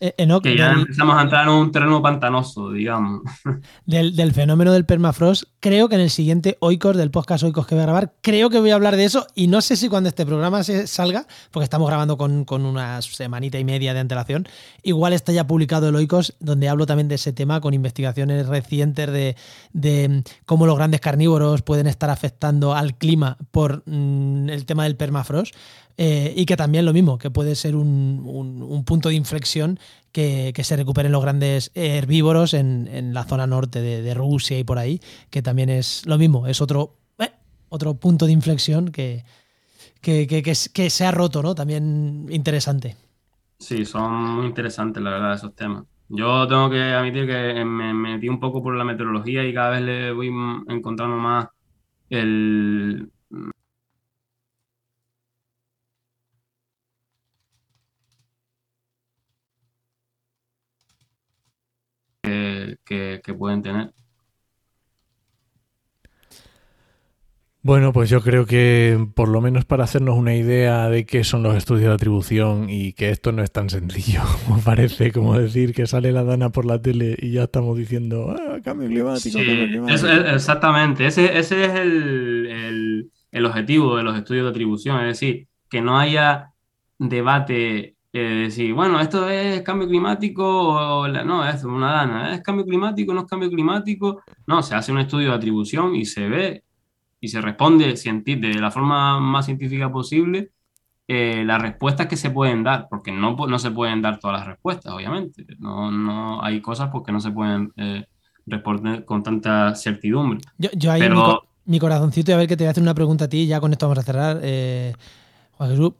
Enoch, 0.00 0.42
que 0.42 0.56
ya 0.56 0.68
del- 0.70 0.80
empezamos 0.80 1.16
a 1.18 1.22
entrar 1.22 1.42
en 1.44 1.52
un 1.54 1.72
terreno 1.72 2.00
pantanoso, 2.00 2.70
digamos. 2.70 3.22
del, 3.86 4.14
del 4.14 4.32
fenómeno 4.32 4.72
del 4.72 4.84
permafrost. 4.86 5.44
Creo 5.60 5.88
que 5.88 5.96
en 5.96 6.02
el 6.02 6.10
siguiente 6.10 6.56
Oikos, 6.60 6.96
del 6.96 7.10
podcast 7.10 7.42
Oikos 7.44 7.66
que 7.66 7.74
voy 7.74 7.82
a 7.82 7.86
grabar, 7.86 8.12
creo 8.20 8.48
que 8.48 8.60
voy 8.60 8.70
a 8.70 8.76
hablar 8.76 8.96
de 8.96 9.04
eso 9.04 9.26
y 9.34 9.48
no 9.48 9.60
sé 9.60 9.74
si 9.76 9.88
cuando 9.88 10.08
este 10.08 10.24
programa 10.24 10.62
se 10.62 10.86
salga, 10.86 11.26
porque 11.50 11.64
estamos 11.64 11.88
grabando 11.88 12.16
con, 12.16 12.44
con 12.44 12.64
una 12.64 13.02
semanita 13.02 13.58
y 13.58 13.64
media 13.64 13.92
de 13.92 14.00
antelación, 14.00 14.46
igual 14.84 15.12
está 15.14 15.32
ya 15.32 15.46
publicado 15.46 15.88
el 15.88 15.96
Oikos, 15.96 16.36
donde 16.38 16.68
hablo 16.68 16.86
también 16.86 17.08
de 17.08 17.16
ese 17.16 17.32
tema 17.32 17.60
con 17.60 17.74
investigaciones 17.74 18.46
recientes 18.46 19.10
de, 19.10 19.36
de 19.72 20.22
cómo 20.46 20.66
los 20.66 20.76
grandes 20.76 21.00
carnívoros 21.00 21.62
pueden 21.62 21.88
estar 21.88 22.10
afectando 22.10 22.74
al 22.74 22.96
clima 22.96 23.36
por 23.50 23.82
mm, 23.86 24.48
el 24.50 24.64
tema 24.64 24.84
del 24.84 24.96
permafrost. 24.96 25.54
eh, 26.00 26.32
y 26.36 26.46
que 26.46 26.56
también 26.56 26.84
lo 26.84 26.92
mismo, 26.92 27.18
que 27.18 27.28
puede 27.28 27.56
ser 27.56 27.74
un, 27.74 28.22
un- 28.24 28.62
un 28.62 28.84
punto 28.84 29.08
de 29.08 29.16
inflexión 29.16 29.80
que, 30.12 30.52
se 30.62 30.76
recuperen 30.76 31.12
los 31.12 31.22
grandes 31.22 31.70
herbívoros 31.74 32.54
en, 32.54 32.88
en 32.88 33.14
la 33.14 33.24
zona 33.24 33.46
norte 33.46 33.80
de, 33.80 34.14
Rusia 34.14 34.58
y 34.58 34.64
por 34.64 34.78
ahí, 34.78 35.00
que 35.30 35.42
también 35.42 35.68
es 35.70 36.06
lo 36.06 36.18
mismo, 36.18 36.46
es 36.46 36.60
otro, 36.60 36.96
eh, 37.18 37.30
otro 37.68 37.94
punto 37.94 38.26
de 38.26 38.32
inflexión 38.32 38.90
que, 38.90 39.24
que, 40.00 40.26
que- 40.26 40.90
se 40.90 41.04
ha 41.04 41.10
roto, 41.10 41.42
¿no? 41.42 41.54
También 41.54 42.26
interesante. 42.30 42.96
Sí, 43.58 43.84
son 43.84 44.12
muy 44.36 44.46
interesantes, 44.46 45.02
la 45.02 45.10
verdad, 45.10 45.34
esos 45.34 45.54
temas. 45.54 45.84
Yo 46.08 46.46
tengo 46.48 46.70
que 46.70 46.80
admitir 46.80 47.26
que 47.26 47.64
me 47.64 47.92
metí 47.92 48.28
un 48.28 48.40
poco 48.40 48.62
por 48.62 48.74
la 48.76 48.84
meteorología 48.84 49.44
y 49.44 49.52
cada 49.52 49.70
vez 49.70 49.82
le 49.82 50.12
voy 50.12 50.30
encontrando 50.68 51.16
más 51.16 51.48
el... 52.10 53.10
que, 62.68 62.78
que- 62.84 63.20
que 63.24 63.34
pueden 63.34 63.62
tener. 63.62 63.92
Bueno, 67.60 67.92
pues 67.92 68.08
yo 68.08 68.22
creo 68.22 68.46
que 68.46 69.08
por 69.14 69.28
lo 69.28 69.40
menos 69.40 69.64
para 69.64 69.84
hacernos 69.84 70.16
una 70.16 70.34
idea 70.34 70.88
de 70.88 71.04
qué 71.04 71.24
son 71.24 71.42
los 71.42 71.56
estudios 71.56 71.88
de 71.88 71.94
atribución 71.94 72.70
y 72.70 72.92
que 72.92 73.10
esto 73.10 73.32
no 73.32 73.42
es 73.42 73.50
tan 73.50 73.68
sencillo 73.68 74.22
como 74.46 74.60
parece, 74.60 75.10
como 75.12 75.38
decir 75.38 75.74
que 75.74 75.86
sale 75.86 76.12
la 76.12 76.22
dana 76.24 76.50
por 76.50 76.64
la 76.64 76.80
tele 76.80 77.16
y 77.20 77.32
ya 77.32 77.44
estamos 77.44 77.76
diciendo 77.76 78.30
"Ah, 78.38 78.58
cambio 78.64 78.88
climático, 78.88 79.38
Sí, 79.40 79.44
cambio 79.44 79.66
climático". 79.66 79.94
es- 79.94 80.02
es- 80.04 80.34
exactamente. 80.34 81.06
Ese, 81.06 81.36
ese 81.38 81.64
es 81.64 81.74
el, 81.74 82.46
el- 82.46 83.12
el 83.32 83.44
objetivo 83.44 83.96
de 83.96 84.04
los 84.04 84.16
estudios 84.16 84.44
de 84.44 84.50
atribución, 84.50 85.00
es 85.00 85.06
decir, 85.20 85.48
que 85.68 85.82
no 85.82 85.98
haya 85.98 86.52
debate, 86.98 87.96
eh, 88.12 88.18
decir, 88.44 88.72
bueno, 88.74 89.00
esto 89.00 89.28
es 89.28 89.62
cambio 89.62 89.86
climático 89.88 90.44
o 91.00 91.08
la- 91.08 91.24
no, 91.24 91.46
es 91.48 91.62
una 91.64 91.92
dana, 91.92 92.34
es 92.34 92.42
cambio 92.42 92.64
climático, 92.64 93.12
no 93.14 93.20
es 93.20 93.26
cambio 93.26 93.50
climático. 93.50 94.22
No, 94.46 94.62
se 94.62 94.74
hace 94.74 94.92
un 94.92 94.98
estudio 94.98 95.30
de 95.30 95.34
atribución 95.36 95.94
y 95.94 96.04
se 96.06 96.28
ve 96.28 96.64
y 97.20 97.28
se 97.28 97.40
responde 97.40 97.94
de 97.94 98.54
la 98.60 98.70
forma 98.70 99.18
más 99.20 99.46
científica 99.46 99.90
posible 99.90 100.50
eh, 101.08 101.42
las 101.44 101.60
respuestas 101.60 102.06
que 102.06 102.16
se 102.16 102.30
pueden 102.30 102.62
dar, 102.62 102.86
porque 102.90 103.10
no, 103.12 103.34
no 103.34 103.58
se 103.58 103.70
pueden 103.70 104.02
dar 104.02 104.18
todas 104.20 104.38
las 104.40 104.46
respuestas, 104.46 104.92
obviamente. 104.92 105.44
No, 105.58 105.90
no 105.90 106.42
hay 106.44 106.60
cosas 106.60 106.90
porque 106.92 107.12
no 107.12 107.20
se 107.20 107.30
pueden 107.30 107.72
eh, 107.76 108.04
responder 108.46 109.04
con 109.04 109.22
tanta 109.22 109.74
certidumbre. 109.74 110.40
Yo, 110.58 110.68
yo 110.76 110.92
ahí 110.92 111.00
Pero- 111.00 111.14
mi, 111.16 111.22
co- 111.22 111.42
mi 111.64 111.78
corazoncito, 111.78 112.30
y 112.30 112.34
a 112.34 112.36
ver 112.38 112.46
que 112.48 112.56
te 112.56 112.64
voy 112.64 112.68
a 112.68 112.70
hacer 112.72 112.82
una 112.82 112.94
pregunta 112.94 113.24
a 113.24 113.28
ti, 113.28 113.46
ya 113.46 113.58
con 113.60 113.72
esto 113.72 113.86
vamos 113.86 113.98
a 113.98 114.02
cerrar. 114.02 114.38
eh, 114.42 114.92
Juan 115.52 115.70
Jesús, 115.70 115.92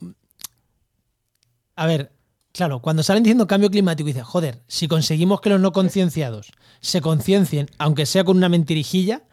a 1.79 1.85
ver, 1.85 2.11
claro, 2.51 2.81
cuando 2.81 3.03
salen 3.03 3.23
diciendo 3.23 3.47
cambio 3.47 3.71
climático, 3.71 4.07
dices, 4.07 4.23
joder, 4.23 4.61
si 4.67 4.89
conseguimos 4.89 5.39
que 5.39 5.49
los 5.49 5.61
no 5.61 5.71
concienciados 5.71 6.51
se 6.81 6.99
conciencien, 6.99 7.69
aunque 7.77 8.05
sea 8.05 8.25
con 8.25 8.35
una 8.35 8.49
mentirijilla, 8.49 9.23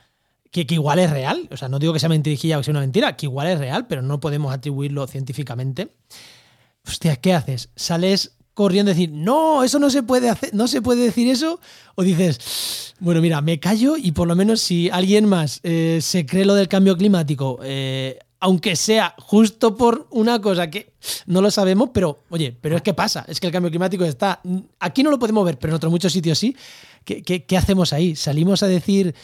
que, 0.53 0.65
que, 0.65 0.75
igual 0.75 1.01
es 1.01 1.11
real, 1.11 1.49
o 1.51 1.57
sea, 1.57 1.69
no 1.69 1.81
digo 1.81 1.93
que 1.93 1.99
sea 1.99 2.09
mentirijilla 2.09 2.57
o 2.57 2.61
que 2.61 2.65
sea 2.65 2.71
una 2.71 2.81
mentira, 2.81 3.17
que 3.17 3.27
igual 3.27 3.49
es 3.49 3.59
real, 3.59 3.89
pero 3.89 4.01
no 4.01 4.21
podemos 4.21 4.55
atribuirlo 4.55 5.09
científicamente. 5.09 5.97
Hostia, 6.87 7.17
¿qué 7.17 7.35
haces? 7.35 7.71
Sales 7.75 8.37
corriendo 8.55 8.93
a 8.93 8.95
decir, 8.95 9.11
no, 9.11 9.65
eso 9.65 9.81
no 9.81 9.91
se 9.91 10.05
puede 10.05 10.31
hacer, 10.31 10.55
no 10.55 10.69
se 10.69 10.81
puede 10.81 11.03
decir 11.03 11.29
eso, 11.29 11.59
o 11.97 12.05
dices, 12.05 12.95
bueno, 13.01 13.21
mira, 13.21 13.41
me 13.41 13.59
callo 13.59 13.97
y 13.97 14.13
por 14.13 14.29
lo 14.29 14.37
menos 14.37 14.61
si 14.61 14.89
alguien 14.89 15.27
más 15.27 15.59
eh, 15.65 15.99
se 16.01 16.27
cree 16.27 16.45
lo 16.45 16.55
del 16.55 16.69
cambio 16.69 16.97
climático, 16.97 17.59
eh, 17.65 18.21
aunque 18.41 18.77
sea 18.77 19.15
justo 19.19 19.77
por 19.77 20.07
una 20.11 20.41
cosa 20.41 20.69
que 20.69 20.93
no 21.27 21.41
lo 21.41 21.51
sabemos, 21.51 21.91
pero 21.93 22.21
oye, 22.29 22.57
pero 22.61 22.77
es 22.77 22.83
que 22.83 22.95
pasa, 22.95 23.25
es 23.29 23.41
que 23.41 23.47
el 23.47 23.53
cambio 23.53 23.71
climático 23.71 24.05
está, 24.05 24.41
aquí 24.79 25.03
no 25.03 25.11
lo 25.11 25.19
podemos 25.19 25.45
ver, 25.45 25.59
pero 25.59 25.73
en 25.73 25.77
otros 25.77 25.91
muchos 25.91 26.13
sitios 26.13 26.39
sí. 26.39 26.57
¿Qué, 27.05 27.57
hacemos 27.57 27.93
ahí? 27.93 28.17
¿Salimos 28.17 28.65
a 28.65 28.67
decir 28.67 29.15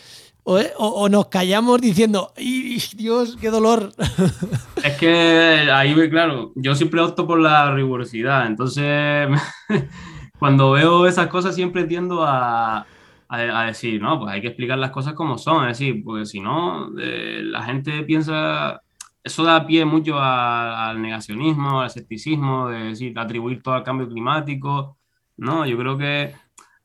o, 0.45 0.59
o, 0.79 1.09
nos 1.09 1.27
callamos 1.27 1.81
diciendo, 1.81 2.33
¡ay, 2.37 2.81
Dios, 2.97 3.37
qué 3.41 3.51
dolor! 3.51 3.93
Es 4.83 4.97
que 4.99 5.69
ahí, 5.73 5.95
claro, 6.11 6.53
yo 6.57 6.75
siempre 6.75 7.01
opto 7.01 7.27
por 7.27 7.39
la 7.41 7.73
rigurosidad, 7.73 8.47
entonces 8.47 9.29
cuando 10.39 10.73
veo 10.73 11.07
esas 11.07 11.29
cosas 11.29 11.55
siempre 11.55 11.85
tiendo 11.85 12.25
a, 12.25 12.79
a, 12.79 12.87
a, 13.29 13.67
decir, 13.67 14.03
no, 14.03 14.19
pues 14.19 14.33
hay 14.33 14.41
que 14.41 14.49
explicar 14.49 14.79
las 14.79 14.91
cosas 14.91 15.15
como 15.15 15.39
son, 15.39 15.69
es 15.69 15.79
decir, 15.79 16.03
porque 16.05 16.27
si 16.27 16.41
no, 16.41 16.91
eh, 16.99 17.41
la 17.45 17.63
gente 17.63 18.03
piensa, 18.03 18.83
eso 19.25 19.45
da 19.45 19.67
pie 19.67 19.85
mucho 19.85 20.19
a, 20.19 20.91
al 20.91 21.01
negacionismo, 21.01 21.81
al 21.81 21.87
escepticismo, 21.87 22.69
de 22.69 22.85
decir, 22.85 23.19
atribuir 23.19 23.63
todo 23.63 23.75
al 23.75 23.85
cambio 23.85 24.09
climático, 24.09 24.99
no, 25.37 25.67
yo 25.67 25.77
creo 25.79 25.99
que 25.99 26.35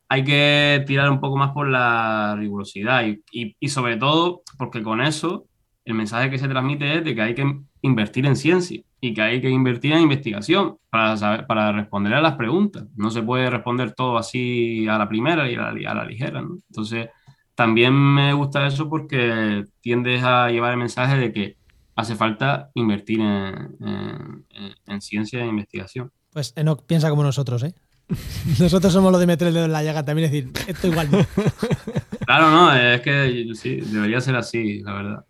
hay 0.09 0.23
que 0.23 0.83
tirar 0.87 1.09
un 1.09 1.19
poco 1.19 1.37
más 1.37 1.51
por 1.51 1.67
la 1.67 2.35
rigurosidad 2.37 3.05
y, 3.05 3.21
y, 3.31 3.55
y, 3.59 3.69
sobre 3.69 3.97
todo 3.97 4.41
porque 4.57 4.81
con 4.81 5.01
eso 5.01 5.47
el 5.85 5.95
mensaje 5.95 6.29
que 6.29 6.37
se 6.37 6.47
transmite 6.47 6.97
es 6.97 7.03
de 7.03 7.15
que 7.15 7.21
hay 7.21 7.35
que 7.35 7.59
invertir 7.81 8.25
en 8.25 8.35
ciencia 8.35 8.81
y 8.99 9.13
que 9.13 9.21
hay 9.21 9.41
que 9.41 9.49
invertir 9.49 9.93
en 9.93 10.01
investigación 10.01 10.77
para, 10.89 11.17
saber, 11.17 11.45
para 11.47 11.71
responder 11.71 12.13
a 12.13 12.21
las 12.21 12.35
preguntas. 12.35 12.85
No 12.95 13.09
se 13.11 13.21
puede 13.21 13.49
responder 13.49 13.93
todo 13.93 14.17
así 14.17 14.87
a 14.87 14.97
la 14.97 15.07
primera 15.07 15.49
y 15.49 15.55
a 15.55 15.71
la, 15.71 15.91
a 15.91 15.93
la 15.93 16.05
ligera. 16.05 16.41
¿no? 16.41 16.57
Entonces, 16.69 17.09
también 17.55 17.93
me 17.93 18.33
gusta 18.33 18.67
eso 18.67 18.89
porque 18.89 19.65
tiendes 19.81 20.23
a 20.23 20.49
llevar 20.49 20.71
el 20.71 20.77
mensaje 20.77 21.17
de 21.17 21.31
que 21.31 21.56
hace 21.97 22.15
falta 22.15 22.71
invertir 22.75 23.19
en, 23.19 23.75
en, 23.81 24.45
en 24.85 25.01
ciencia 25.01 25.43
e 25.43 25.47
investigación. 25.47 26.11
Pues 26.31 26.53
Enoch 26.55 26.83
piensa 26.85 27.09
como 27.09 27.23
nosotros, 27.23 27.63
¿eh? 27.63 27.73
Nosotros 28.59 28.93
somos 28.93 29.11
los 29.11 29.19
de 29.19 29.27
meter 29.27 29.49
el 29.49 29.53
dedo 29.53 29.65
en 29.65 29.71
la 29.73 29.83
llaga 29.83 30.05
también, 30.05 30.25
es 30.27 30.31
decir, 30.31 30.51
esto 30.67 30.87
igual 30.87 31.11
no. 31.11 31.19
Claro, 32.25 32.51
no, 32.51 32.73
es 32.73 33.01
que 33.01 33.47
sí, 33.55 33.77
debería 33.77 34.19
ser 34.19 34.35
así, 34.35 34.81
la 34.81 34.93
verdad. 34.93 35.25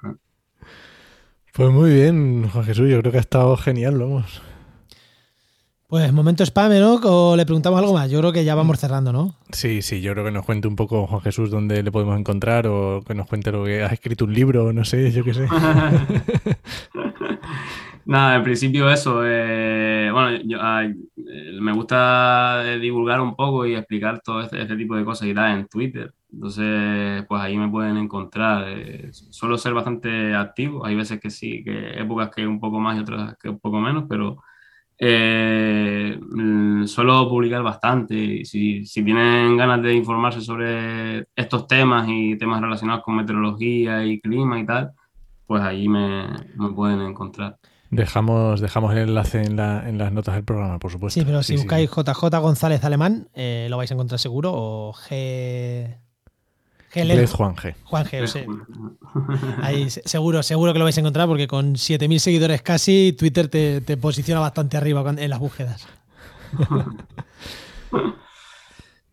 Pues 1.53 1.69
muy 1.71 1.91
bien, 1.91 2.49
Juan 2.49 2.65
Jesús, 2.65 2.89
yo 2.89 2.99
creo 2.99 3.11
que 3.11 3.19
ha 3.19 3.21
estado 3.21 3.55
genial, 3.55 3.97
vamos. 3.99 4.41
Pues 5.89 6.11
momento 6.11 6.43
spam, 6.43 6.73
¿no? 6.81 6.95
¿O 6.95 7.37
le 7.37 7.45
preguntamos 7.45 7.79
algo 7.79 7.93
más? 7.93 8.11
Yo 8.11 8.19
creo 8.19 8.33
que 8.33 8.43
ya 8.43 8.55
vamos 8.55 8.77
cerrando, 8.77 9.13
¿no? 9.13 9.35
Sí, 9.53 9.81
sí, 9.81 10.01
yo 10.01 10.11
creo 10.11 10.25
que 10.25 10.31
nos 10.31 10.45
cuente 10.45 10.67
un 10.67 10.75
poco 10.75 11.07
Juan 11.07 11.21
Jesús 11.21 11.49
dónde 11.49 11.81
le 11.81 11.93
podemos 11.93 12.19
encontrar 12.19 12.67
o 12.67 13.01
que 13.07 13.15
nos 13.15 13.25
cuente 13.25 13.53
lo 13.53 13.63
que 13.63 13.83
ha 13.83 13.87
escrito 13.87 14.25
un 14.25 14.33
libro, 14.33 14.73
no 14.73 14.83
sé, 14.83 15.13
yo 15.13 15.23
qué 15.23 15.33
sé. 15.33 15.47
Nada, 18.05 18.35
en 18.35 18.43
principio 18.43 18.89
eso. 18.89 19.21
Eh, 19.25 20.09
bueno, 20.11 20.41
yo, 20.43 20.57
eh, 20.57 20.93
me 21.61 21.71
gusta 21.71 22.65
divulgar 22.81 23.21
un 23.21 23.37
poco 23.37 23.65
y 23.65 23.75
explicar 23.75 24.19
todo 24.21 24.41
este, 24.41 24.61
este, 24.61 24.75
tipo 24.75 24.93
de 24.97 25.05
cosas 25.05 25.29
y 25.29 25.33
tal 25.33 25.57
en 25.57 25.67
Twitter. 25.67 26.13
Entonces, 26.33 27.23
pues 27.29 27.41
ahí 27.41 27.57
me 27.57 27.69
pueden 27.69 27.95
encontrar. 27.95 28.65
Eh, 28.67 29.09
suelo 29.11 29.57
ser 29.57 29.73
bastante 29.73 30.35
activo. 30.35 30.85
Hay 30.85 30.95
veces 30.95 31.21
que 31.21 31.29
sí, 31.29 31.63
que 31.63 31.97
épocas 31.97 32.29
que 32.35 32.45
un 32.45 32.59
poco 32.59 32.77
más 32.81 32.97
y 32.97 32.99
otras 32.99 33.37
que 33.37 33.47
un 33.47 33.59
poco 33.59 33.79
menos, 33.79 34.03
pero 34.09 34.37
eh, 34.99 36.19
suelo 36.85 37.29
publicar 37.29 37.63
bastante. 37.63 38.15
Y 38.15 38.45
si, 38.45 38.85
si 38.85 39.03
tienen 39.03 39.57
ganas 39.57 39.81
de 39.81 39.93
informarse 39.93 40.41
sobre 40.41 41.27
estos 41.35 41.67
temas 41.67 42.07
y 42.09 42.37
temas 42.37 42.61
relacionados 42.61 43.03
con 43.03 43.15
meteorología 43.15 44.05
y 44.05 44.19
clima 44.19 44.59
y 44.59 44.65
tal, 44.65 44.91
pues 45.45 45.61
ahí 45.63 45.87
me, 45.87 46.27
me 46.55 46.69
pueden 46.73 47.01
encontrar. 47.01 47.57
Dejamos, 47.89 48.59
dejamos 48.59 48.91
el 48.91 48.99
enlace 48.99 49.41
en, 49.41 49.55
la, 49.55 49.87
en, 49.87 49.97
las 49.97 50.11
notas 50.11 50.35
del 50.35 50.43
programa, 50.43 50.77
por 50.77 50.91
supuesto. 50.91 51.19
Sí, 51.19 51.25
pero 51.25 51.41
si 51.41 51.53
sí, 51.53 51.63
buscáis 51.63 51.89
sí. 51.89 52.01
JJ 52.01 52.39
González 52.41 52.83
Alemán, 52.83 53.29
eh, 53.33 53.67
lo 53.69 53.77
vais 53.77 53.89
a 53.91 53.93
encontrar 53.93 54.19
seguro. 54.19 54.51
O 54.53 54.93
G. 54.93 55.97
G. 56.91 57.27
Juan 57.27 57.55
G. 57.55 57.75
Juan 57.83 58.05
G, 58.05 58.27
sí. 58.27 58.45
Ahí, 59.61 59.89
seguro, 59.89 60.41
seguro 60.43 60.73
que 60.73 60.79
lo 60.79 60.85
vais 60.85 60.97
a 60.97 61.01
encontrar 61.01 61.27
porque 61.27 61.47
con 61.47 61.75
7.000 61.75 62.19
seguidores 62.19 62.61
casi, 62.61 63.13
Twitter 63.17 63.47
te, 63.47 63.81
te, 63.81 63.97
posiciona 63.97 64.39
bastante 64.39 64.77
arriba 64.77 65.03
en 65.17 65.29
las 65.29 65.39
búsquedas. 65.39 65.87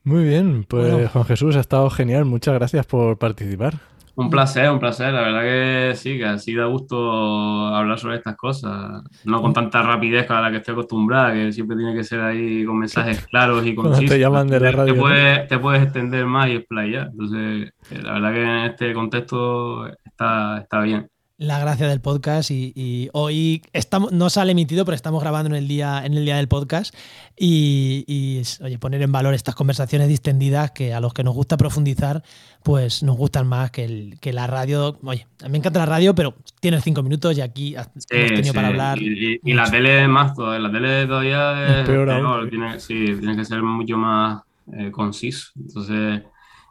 Muy 0.05 0.25
bien, 0.25 0.65
pues 0.65 0.93
bueno. 0.93 1.09
Juan 1.09 1.25
Jesús, 1.25 1.57
ha 1.57 1.61
estado 1.61 1.89
genial. 1.91 2.27
Muchas 2.27 2.55
gracias 2.55 2.85
por 2.85 3.19
participar. 3.19 3.81
Un 4.17 4.31
placer, 4.31 4.71
un 4.71 4.79
placer. 4.79 5.13
La 5.13 5.23
verdad 5.23 5.43
que 5.43 5.97
sí, 5.97 6.19
que 6.19 6.27
así 6.27 6.55
da 6.55 6.67
gusto 6.67 7.67
hablar 7.75 7.99
sobre 7.99 8.17
estas 8.17 8.37
cosas. 8.37 9.03
No 9.25 9.43
con 9.43 9.53
tanta 9.53 9.83
rapidez 9.83 10.31
a 10.31 10.41
la 10.41 10.51
que 10.51 10.59
estoy 10.59 10.73
acostumbrada, 10.73 11.33
que 11.33 11.53
siempre 11.53 11.77
tiene 11.77 11.95
que 11.95 12.05
ser 12.05 12.21
ahí 12.21 12.65
con 12.65 12.79
mensajes 12.79 13.27
claros 13.27 13.67
y 13.67 13.75
concisos. 13.75 14.11
te 14.11 14.19
llaman 14.19 14.47
de 14.47 14.61
la 14.61 14.71
radio. 14.71 14.95
Te 14.95 15.01
puedes, 15.01 15.49
te 15.49 15.59
puedes 15.59 15.83
extender 15.83 16.27
más 16.27 16.49
y 16.49 16.53
explayar. 16.53 17.09
Entonces, 17.11 17.73
la 17.91 18.13
verdad 18.13 18.33
que 18.33 18.43
en 18.43 18.65
este 18.71 18.93
contexto 18.93 19.89
está, 20.05 20.59
está 20.59 20.81
bien 20.81 21.09
la 21.37 21.59
gracia 21.59 21.89
del 21.89 22.01
podcast 22.01 22.53
y, 22.53 22.73
y, 22.77 23.09
hoy 23.13 23.63
estamos 23.73 24.13
no 24.13 24.31
sale 24.31 24.53
emitido 24.53 24.85
pero 24.85 24.95
estamos 24.95 25.21
grabando 25.21 25.51
en 25.51 25.57
el 25.57 25.67
día 25.67 26.05
en 26.05 26.15
el 26.15 26.25
día 26.25 26.37
del 26.37 26.47
podcast 26.47 26.95
y, 27.37 28.05
y, 28.07 28.43
oye 28.63 28.79
poner 28.79 29.03
en 29.03 29.11
valor 29.11 29.35
estas 29.35 29.57
conversaciones 29.57 30.07
distendidas 30.09 30.71
que 30.71 30.95
a 30.95 31.01
los 31.01 31.13
que 31.13 31.25
nos 31.25 31.35
gusta 31.35 31.57
profundizar 31.57 32.23
pues 32.63 33.03
nos 33.03 33.17
gustan 33.17 33.49
más 33.49 33.73
que, 33.73 33.85
el, 33.85 34.21
que 34.21 34.33
la 34.33 34.47
radio 34.47 34.97
oye 35.03 35.27
a 35.43 35.47
mí 35.47 35.53
me 35.53 35.59
encanta 35.59 35.81
la 35.81 35.87
radio 35.87 36.15
pero 36.15 36.37
tiene 36.61 36.81
cinco 36.81 37.03
minutos 37.03 37.37
y 37.37 37.41
aquí 37.41 37.75
sí, 37.97 38.07
hemos 38.11 38.29
tenido 38.29 38.45
sí. 38.45 38.53
para 38.53 38.69
hablar 38.69 39.03
y, 39.03 39.41
y 39.43 39.55
la 39.55 39.69
tele 39.69 40.07
más 40.07 40.35
todavía 40.35 40.61
la 40.61 40.73
tele 40.73 41.07
todavía 41.07 41.81
es, 41.81 41.87
peor, 41.87 42.07
peor. 42.07 42.49
Tiene, 42.49 42.79
sí, 42.79 43.07
tiene 43.19 43.35
que 43.35 43.45
ser 43.45 43.61
mucho 43.61 43.97
más 43.97 44.41
eh, 44.73 44.93
conciso 44.93 45.51
entonces 45.57 46.23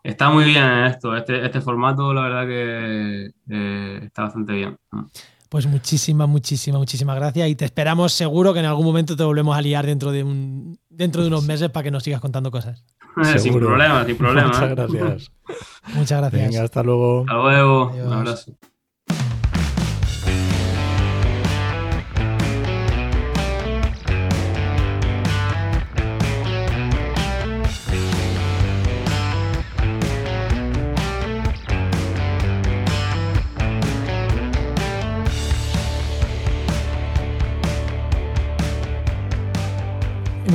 está 0.03 0.29
muy 0.29 0.45
bien 0.45 0.63
esto, 0.85 1.15
este, 1.15 1.45
este 1.45 1.61
formato, 1.61 2.13
la 2.13 2.21
verdad 2.23 2.45
que 2.45 3.31
eh, 3.49 3.99
está 4.03 4.23
bastante 4.23 4.53
bien. 4.53 4.77
Pues 5.49 5.67
muchísimas, 5.67 6.27
muchísimas, 6.27 6.79
muchísimas 6.79 7.15
gracias 7.15 7.47
y 7.47 7.55
te 7.55 7.65
esperamos 7.65 8.11
seguro 8.11 8.53
que 8.53 8.59
en 8.59 8.65
algún 8.65 8.85
momento 8.85 9.15
te 9.15 9.23
volvemos 9.23 9.55
a 9.55 9.61
liar 9.61 9.85
dentro 9.85 10.11
de 10.11 10.23
un 10.23 10.79
dentro 10.89 11.21
de 11.21 11.27
unos 11.27 11.45
meses 11.45 11.69
para 11.69 11.83
que 11.83 11.91
nos 11.91 12.03
sigas 12.03 12.21
contando 12.21 12.49
cosas. 12.51 12.83
sin 13.37 13.53
problema, 13.53 14.03
sin 14.05 14.17
problema. 14.17 14.47
Muchas 14.51 14.69
gracias. 14.69 15.31
Muchas 15.93 16.21
gracias. 16.21 16.49
Venga, 16.49 16.63
hasta 16.63 16.83
luego. 16.83 17.21
Hasta 17.21 17.33
luego. 17.33 17.89
Adiós. 17.89 18.07
Un 18.07 18.13
abrazo. 18.13 18.57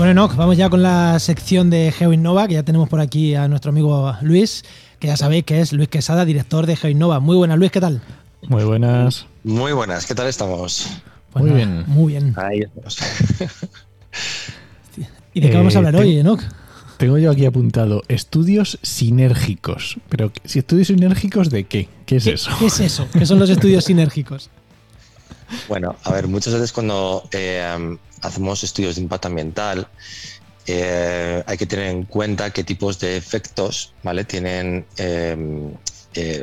Bueno, 0.09 0.23
Enoch, 0.23 0.37
vamos 0.37 0.57
ya 0.57 0.71
con 0.71 0.81
la 0.81 1.19
sección 1.19 1.69
de 1.69 1.93
GeoInnova, 1.93 2.49
que 2.49 2.55
ya 2.55 2.63
tenemos 2.63 2.89
por 2.89 2.99
aquí 2.99 3.35
a 3.35 3.47
nuestro 3.47 3.73
amigo 3.73 4.17
Luis, 4.23 4.65
que 4.99 5.09
ya 5.09 5.19
sabéis 5.19 5.45
que 5.45 5.61
es 5.61 5.75
Luis 5.75 5.91
Quesada, 5.91 6.25
director 6.25 6.65
de 6.65 6.77
GeoInnova. 6.77 7.21
Muy 7.21 7.37
buenas, 7.37 7.59
Luis, 7.59 7.71
¿qué 7.71 7.79
tal? 7.79 8.01
Muy 8.49 8.65
buenas. 8.65 9.27
Muy 9.45 9.73
buenas, 9.73 10.07
¿qué 10.07 10.15
tal 10.15 10.27
estamos? 10.27 10.89
Pues 11.31 11.45
muy 11.45 11.51
nada, 11.51 11.67
bien. 11.67 11.85
Muy 11.89 12.13
bien. 12.15 12.35
Ahí 12.39 12.61
estamos. 12.61 12.99
¿Y 15.35 15.41
de 15.41 15.51
qué 15.51 15.55
eh, 15.55 15.59
vamos 15.59 15.75
a 15.75 15.79
hablar 15.79 15.97
hoy, 15.97 16.21
Enoch? 16.21 16.41
Tengo 16.97 17.19
yo 17.19 17.31
aquí 17.31 17.45
apuntado 17.45 18.03
estudios 18.09 18.79
sinérgicos. 18.81 19.99
Pero, 20.09 20.33
si 20.43 20.61
estudios 20.61 20.89
sinérgicos 20.89 21.51
de 21.51 21.65
qué? 21.65 21.91
¿Qué 22.07 22.17
es 22.17 22.25
¿Qué, 22.25 22.33
eso? 22.33 22.51
¿Qué 22.59 22.65
es 22.69 22.81
eso? 22.81 23.07
¿Qué 23.13 23.27
son 23.27 23.39
los 23.39 23.51
estudios 23.51 23.85
sinérgicos? 23.85 24.49
Bueno, 25.69 25.97
a 26.05 26.13
ver, 26.13 26.29
muchas 26.29 26.55
veces 26.55 26.73
cuando 26.73 27.29
eh, 27.33 27.97
hacemos 28.23 28.63
estudios 28.65 28.97
de 28.97 29.03
impacto 29.03 29.29
ambiental, 29.29 29.89
eh, 30.67 31.43
hay 31.47 31.57
que 31.57 31.67
tener 31.67 31.87
en 31.87 32.05
cuenta 32.05 32.51
qué 32.51 32.63
tipos 32.63 32.99
de 32.99 33.17
efectos 33.17 33.95
¿vale? 34.03 34.25
tienen 34.25 34.85
eh, 34.99 35.65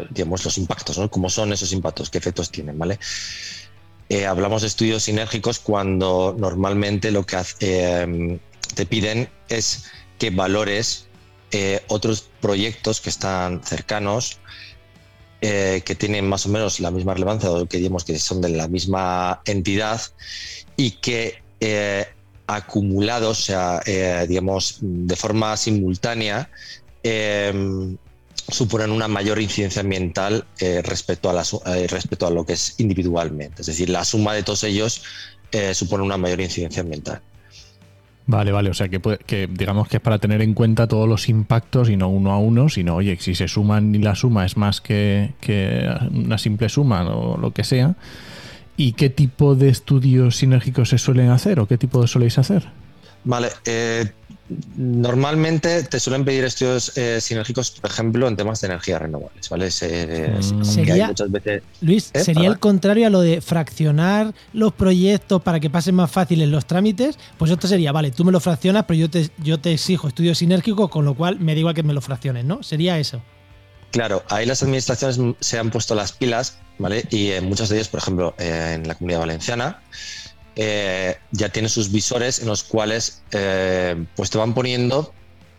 digamos, 0.10 0.43
los 0.43 0.58
impactos, 0.58 0.97
¿no? 0.97 1.12
cómo 1.12 1.30
son 1.30 1.53
esos 1.53 1.72
impactos, 1.72 2.10
qué 2.10 2.18
efectos 2.18 2.49
tienen. 2.49 2.78
¿vale? 2.78 2.99
hablamos 4.28 4.62
de 4.62 4.68
estudios 4.68 5.03
sinérgicos 5.03 5.60
cuando 5.60 6.36
normalmente 6.38 7.12
lo 7.12 7.26
que 7.26 7.38
eh, 7.60 8.39
te 8.74 8.86
piden 8.86 9.30
es 9.49 9.86
que 10.18 10.32
valores 10.32 11.08
otros 11.88 12.28
proyectos 12.41 12.99
que 12.99 13.10
están 13.10 13.64
cercanos, 13.64 14.39
que 15.48 15.96
tienen 15.96 16.28
más 16.28 16.46
o 16.48 16.50
menos 16.50 16.80
la 16.80 16.89
misma 16.89 17.14
relevancia 17.14 17.52
o 17.52 17.68
que 17.68 17.78
digamos 17.78 18.04
que 18.04 18.18
son 18.18 18.41
de 18.41 18.50
la 18.50 18.68
misma 18.68 19.41
entidad 19.46 20.02
y 20.76 20.91
que 20.91 21.36
acumulados, 22.48 23.39
o 23.39 23.43
sea, 23.43 23.82
digamos, 24.28 24.80
de 24.82 25.16
forma 25.16 25.56
simultánea, 25.56 26.50
suponen 28.48 28.91
una 28.91 29.08
mayor 29.08 29.41
incidencia 29.41 29.82
ambiental 29.82 30.46
eh, 30.60 30.82
respecto, 30.84 31.30
a 31.30 31.43
eh, 31.76 31.88
respecto 31.88 32.28
a 32.28 32.30
lo 32.30 32.46
que 32.46 32.54
es 32.54 32.76
individualmente. 32.80 33.62
Es 33.62 33.68
decir, 33.68 33.89
la 33.89 34.06
suma 34.06 34.34
de 34.34 34.43
todos 34.43 34.64
ellos 34.64 35.04
eh, 35.52 35.74
supone 35.74 36.04
una 36.04 36.18
mayor 36.18 36.41
incidencia 36.41 36.82
ambiental. 36.82 37.22
Vale, 38.28 38.52
vale, 38.52 38.72
o 38.72 38.74
sea 38.74 38.90
que, 38.90 39.00
que, 39.26 39.48
digamos 39.52 39.88
que 39.88 39.98
es 39.98 40.02
para 40.02 40.18
tener 40.18 40.42
en 40.42 40.56
cuenta 40.56 40.88
todos 40.88 41.08
los 41.08 41.30
impactos 41.30 41.90
y 41.90 41.98
no 41.98 42.10
uno 42.10 42.32
a 42.32 42.40
uno, 42.40 42.70
sino, 42.70 42.96
oye, 42.96 43.18
si 43.20 43.36
se 43.36 43.48
suman 43.48 43.94
y 43.94 44.00
la 44.00 44.16
suma 44.16 44.46
es 44.46 44.58
más 44.58 44.82
que, 44.82 45.34
que 45.40 45.88
una 46.12 46.40
simple 46.40 46.70
suma 46.70 47.08
o 47.08 47.38
lo 47.38 47.52
que 47.52 47.64
sea, 47.64 47.96
¿y 48.78 48.94
qué 48.94 49.12
tipo 49.12 49.54
de 49.54 49.70
estudios 49.70 50.38
sinérgicos 50.38 50.90
se 50.90 50.98
suelen 50.98 51.30
hacer 51.30 51.60
o 51.60 51.68
qué 51.68 51.78
tipo 51.78 52.02
de 52.02 52.08
soléis 52.08 52.40
hacer? 52.40 52.68
Vale, 53.26 53.50
Normalmente 54.78 55.82
te 55.84 56.00
suelen 56.00 56.24
pedir 56.24 56.43
estudios 56.43 56.96
eh, 56.98 57.20
sinérgicos, 57.20 57.72
por 57.72 57.89
ejemplo, 57.89 58.28
en 58.28 58.36
temas 58.36 58.62
de 58.62 58.68
energías 58.68 59.02
renovables, 59.02 59.50
¿vale? 59.50 59.68
Mm. 59.68 60.64
sería, 60.64 61.12
Luis, 61.82 62.12
¿eh? 62.14 62.20
¿sería 62.20 62.50
el 62.50 62.60
contrario 62.60 63.08
a 63.08 63.10
lo 63.10 63.22
de 63.22 63.41
fraccionar 63.41 64.36
los 64.54 64.72
proyectos 64.74 65.41
para 65.41 65.60
que 65.60 65.72
pasen 65.72 65.96
más 65.96 66.12
fáciles 66.12 66.48
los 66.48 66.68
trámites? 66.68 67.18
Pues 67.39 67.50
esto 67.50 67.68
sería, 67.68 67.91
vale, 67.91 68.12
tú 68.12 68.24
me 68.24 68.32
lo 68.32 68.39
fraccionas, 68.39 68.86
pero 68.88 69.00
yo 69.00 69.10
te, 69.10 69.32
yo 69.39 69.60
te 69.60 69.74
exijo 69.74 70.08
estudios 70.08 70.38
sinérgicos, 70.38 70.91
con 70.91 71.06
lo 71.06 71.16
cual 71.16 71.39
me 71.39 71.54
da 71.54 71.60
igual 71.60 71.74
que 71.74 71.82
me 71.82 71.93
lo 71.93 72.02
fracciones, 72.02 72.46
¿no? 72.46 72.62
Sería 72.62 73.00
eso. 73.00 73.24
Claro, 73.89 74.24
ahí 74.30 74.46
las 74.46 74.62
administraciones 74.62 75.20
se 75.39 75.58
han 75.58 75.72
puesto 75.72 75.96
las 75.96 76.12
pilas, 76.12 76.60
¿vale? 76.78 77.04
Y 77.10 77.32
en 77.32 77.46
muchos 77.46 77.70
de 77.70 77.78
ellos, 77.78 77.88
por 77.88 78.00
ejemplo, 78.00 78.36
en 78.38 78.88
la 78.88 78.93
comunidad 78.93 79.22
valenciana, 79.22 79.82
eh, 80.56 81.18
ya 81.32 81.49
tiene 81.49 81.70
sus 81.70 81.91
visores 81.91 82.39
en 82.39 82.47
los 82.47 82.64
cuales 82.64 83.22
eh, 83.32 84.06
pues 84.16 84.30
te 84.30 84.38
van 84.38 84.53
poniendo 84.53 85.14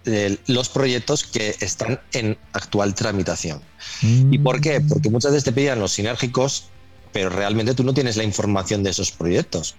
eh, 0.07 0.39
los 0.47 0.69
proyectos 0.69 1.25
que 1.25 1.55
están 1.61 2.01
en 2.13 2.39
actual 2.53 2.95
tramitación. 2.95 3.61
¿Y 4.03 4.39
por 4.39 4.61
qué? 4.61 4.81
Mm. 4.81 4.89
Porque 4.89 5.11
muchas 5.11 5.33
veces 5.33 5.45
te 5.45 5.53
pedían 5.53 5.81
los 5.81 5.93
sinérgicos, 5.93 6.71
pero 7.13 7.29
realmente 7.29 7.75
tú 7.75 7.83
no 7.85 7.93
tienes 7.93 8.17
la 8.17 8.25
información 8.25 8.83
de 8.83 8.91
esos 8.91 9.11
proyectos. 9.11 9.75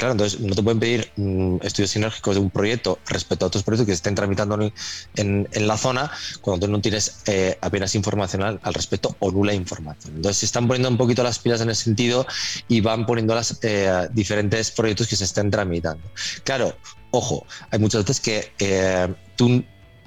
Claro, 0.00 0.12
entonces 0.12 0.40
no 0.40 0.54
te 0.54 0.62
pueden 0.62 0.80
pedir 0.80 1.12
mm, 1.16 1.56
estudios 1.60 1.90
sinérgicos 1.90 2.34
de 2.34 2.40
un 2.40 2.48
proyecto 2.48 2.98
respecto 3.04 3.44
a 3.44 3.48
otros 3.48 3.62
proyectos 3.62 3.84
que 3.84 3.92
se 3.92 3.96
estén 3.96 4.14
tramitando 4.14 4.72
en, 5.16 5.46
la 5.52 5.76
zona 5.76 6.10
cuando 6.40 6.64
tú 6.64 6.72
no 6.72 6.80
tienes 6.80 7.20
eh, 7.26 7.58
apenas 7.60 7.94
información 7.94 8.42
al, 8.42 8.74
respecto 8.74 9.14
o 9.18 9.30
nula 9.30 9.52
información. 9.52 10.16
Entonces 10.16 10.38
se 10.38 10.46
están 10.46 10.66
poniendo 10.66 10.88
un 10.88 10.96
poquito 10.96 11.22
las 11.22 11.38
pilas 11.38 11.60
en 11.60 11.68
ese 11.68 11.84
sentido 11.84 12.26
y 12.66 12.80
van 12.80 13.04
poniendo 13.04 13.34
las 13.34 13.58
eh, 13.60 14.08
diferentes 14.14 14.70
proyectos 14.70 15.06
que 15.06 15.16
se 15.16 15.24
estén 15.24 15.50
tramitando. 15.50 16.10
Claro, 16.44 16.74
ojo, 17.10 17.44
hay 17.70 17.78
muchas 17.78 18.02
veces 18.06 18.20
que 18.20 18.54
eh, 18.58 19.14
tú 19.36 19.62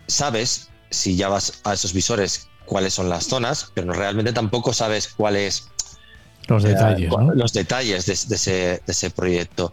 sabes 0.08 0.70
si 0.89 1.16
ya 1.16 1.30
vas 1.30 1.62
a 1.66 1.76
esos 1.76 1.94
visores 1.94 2.48
cuáles 2.66 2.96
son 2.96 3.10
las 3.10 3.26
zonas, 3.26 3.72
pero 3.76 3.94
realmente 3.94 4.34
tampoco 4.34 4.74
sabes 4.74 5.08
cuál 5.08 5.36
es 5.36 5.70
los 6.48 6.64
detalles, 6.64 7.12
Los 7.36 7.54
detalles 7.54 8.06
de, 8.06 8.82
ese, 8.88 9.10
proyecto. 9.10 9.72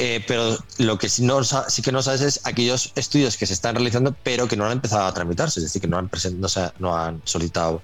Eh, 0.00 0.22
pero 0.28 0.56
lo 0.78 0.96
que 0.96 1.08
sí, 1.08 1.24
no, 1.24 1.42
sí 1.42 1.82
que 1.82 1.90
no 1.90 2.02
sabes 2.02 2.20
es 2.20 2.40
aquellos 2.44 2.92
estudios 2.94 3.36
que 3.36 3.46
se 3.46 3.52
están 3.52 3.74
realizando, 3.74 4.14
pero 4.22 4.46
que 4.46 4.56
no 4.56 4.64
han 4.64 4.72
empezado 4.72 5.04
a 5.04 5.12
tramitarse, 5.12 5.58
es 5.58 5.64
decir, 5.64 5.82
que 5.82 5.88
no 5.88 5.98
han, 5.98 6.08
no, 6.78 6.96
han 6.96 7.20
solicitado 7.24 7.82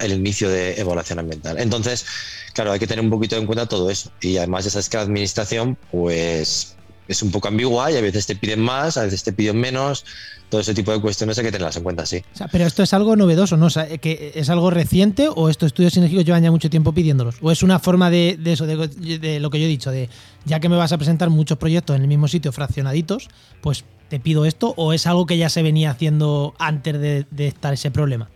el 0.00 0.12
inicio 0.12 0.48
de 0.48 0.80
evaluación 0.80 1.18
ambiental. 1.18 1.58
Entonces, 1.58 2.06
claro, 2.54 2.70
hay 2.70 2.78
que 2.78 2.86
tener 2.86 3.04
un 3.04 3.10
poquito 3.10 3.36
en 3.36 3.46
cuenta 3.46 3.66
todo 3.66 3.90
eso. 3.90 4.12
Y 4.20 4.36
además 4.36 4.64
ya 4.64 4.70
sabes 4.70 4.88
que 4.88 4.98
la 4.98 5.02
administración, 5.02 5.76
pues 5.90 6.76
es 7.08 7.22
un 7.22 7.32
poco 7.32 7.48
ambigua 7.48 7.90
y 7.90 7.96
a 7.96 8.00
veces 8.00 8.26
te 8.26 8.36
piden 8.36 8.60
más, 8.60 8.96
a 8.96 9.04
veces 9.04 9.24
te 9.24 9.32
piden 9.32 9.58
menos. 9.58 10.04
Todo 10.52 10.60
ese 10.60 10.74
tipo 10.74 10.92
de 10.92 11.00
cuestiones 11.00 11.38
hay 11.38 11.44
que 11.44 11.50
tenerlas 11.50 11.78
en 11.78 11.82
cuenta, 11.82 12.04
sí. 12.04 12.22
pero 12.50 12.66
esto 12.66 12.82
es 12.82 12.92
algo 12.92 13.16
novedoso, 13.16 13.56
¿no? 13.56 13.68
O 13.68 14.00
que 14.02 14.32
¿Es 14.34 14.50
algo 14.50 14.68
reciente 14.68 15.30
o 15.34 15.48
estos 15.48 15.68
estudios 15.68 15.94
sinérgicos 15.94 16.26
llevan 16.26 16.42
ya 16.42 16.50
mucho 16.50 16.68
tiempo 16.68 16.92
pidiéndolos? 16.92 17.36
¿O 17.40 17.50
es 17.50 17.62
una 17.62 17.78
forma 17.78 18.10
de, 18.10 18.38
eso, 18.44 18.66
de, 18.66 19.40
lo 19.40 19.48
que 19.48 19.58
yo 19.58 19.64
he 19.64 19.68
dicho, 19.68 19.90
de 19.90 20.10
ya 20.44 20.60
que 20.60 20.68
me 20.68 20.76
vas 20.76 20.92
a 20.92 20.98
presentar 20.98 21.30
muchos 21.30 21.56
proyectos 21.56 21.96
en 21.96 22.02
el 22.02 22.08
mismo 22.08 22.28
sitio 22.28 22.52
fraccionaditos, 22.52 23.30
pues 23.62 23.86
te 24.10 24.20
pido 24.20 24.44
esto? 24.44 24.74
¿O 24.76 24.92
es 24.92 25.06
algo 25.06 25.24
que 25.24 25.38
ya 25.38 25.48
se 25.48 25.62
venía 25.62 25.90
haciendo 25.90 26.54
antes 26.58 27.00
de, 27.00 27.26
estar 27.46 27.72
ese 27.72 27.90
problema? 27.90 28.28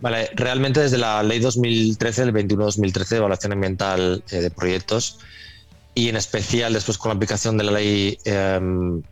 Vale, 0.00 0.30
realmente 0.34 0.80
desde 0.80 0.98
la 0.98 1.22
ley 1.22 1.38
2013, 1.38 2.22
el 2.24 2.34
21-2013 2.34 3.08
de 3.10 3.16
evaluación 3.18 3.52
ambiental 3.52 4.24
eh, 4.32 4.38
de 4.38 4.50
proyectos, 4.50 5.20
y 5.94 6.08
en 6.08 6.16
especial 6.16 6.72
después 6.72 6.98
con 6.98 7.10
la 7.10 7.14
aplicación 7.14 7.56
de 7.56 7.62
la 7.62 7.70
ley, 7.70 8.18
em, 8.24 9.02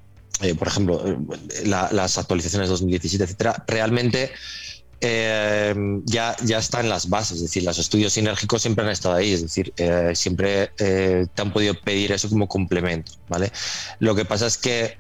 eh, 0.41 0.55
por 0.55 0.69
ejemplo, 0.69 1.03
eh, 1.07 1.17
las 1.65 2.19
actualizaciones 2.19 2.69
2017, 2.69 3.25
etcétera, 3.25 3.65
realmente 3.69 4.33
em, 5.01 6.03
ya, 6.07 6.37
ya 6.45 6.59
está 6.59 6.81
en 6.81 6.89
las 6.89 7.09
bases, 7.09 7.37
es 7.37 7.43
decir, 7.43 7.63
los 7.63 7.79
estudios 7.79 8.15
sinérgicos 8.15 8.63
siempre 8.63 8.85
han 8.85 8.91
estado 8.91 9.15
ahí, 9.15 9.33
es 9.33 9.43
decir, 9.43 9.73
eh, 9.77 10.13
siempre 10.15 10.71
te 10.77 11.43
han 11.43 11.53
podido 11.53 11.75
pedir 11.81 12.13
eso 12.13 12.29
como 12.29 12.49
complemento, 12.49 13.13
¿vale? 13.29 13.53
Lo 14.01 14.15
que 14.15 14.25
pasa 14.25 14.47
es 14.47 14.57
que 14.57 14.97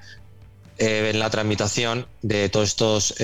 en 0.76 1.18
la 1.20 1.30
tramitación 1.30 2.06
de 2.22 2.48
todos 2.48 2.68
estos 2.70 3.14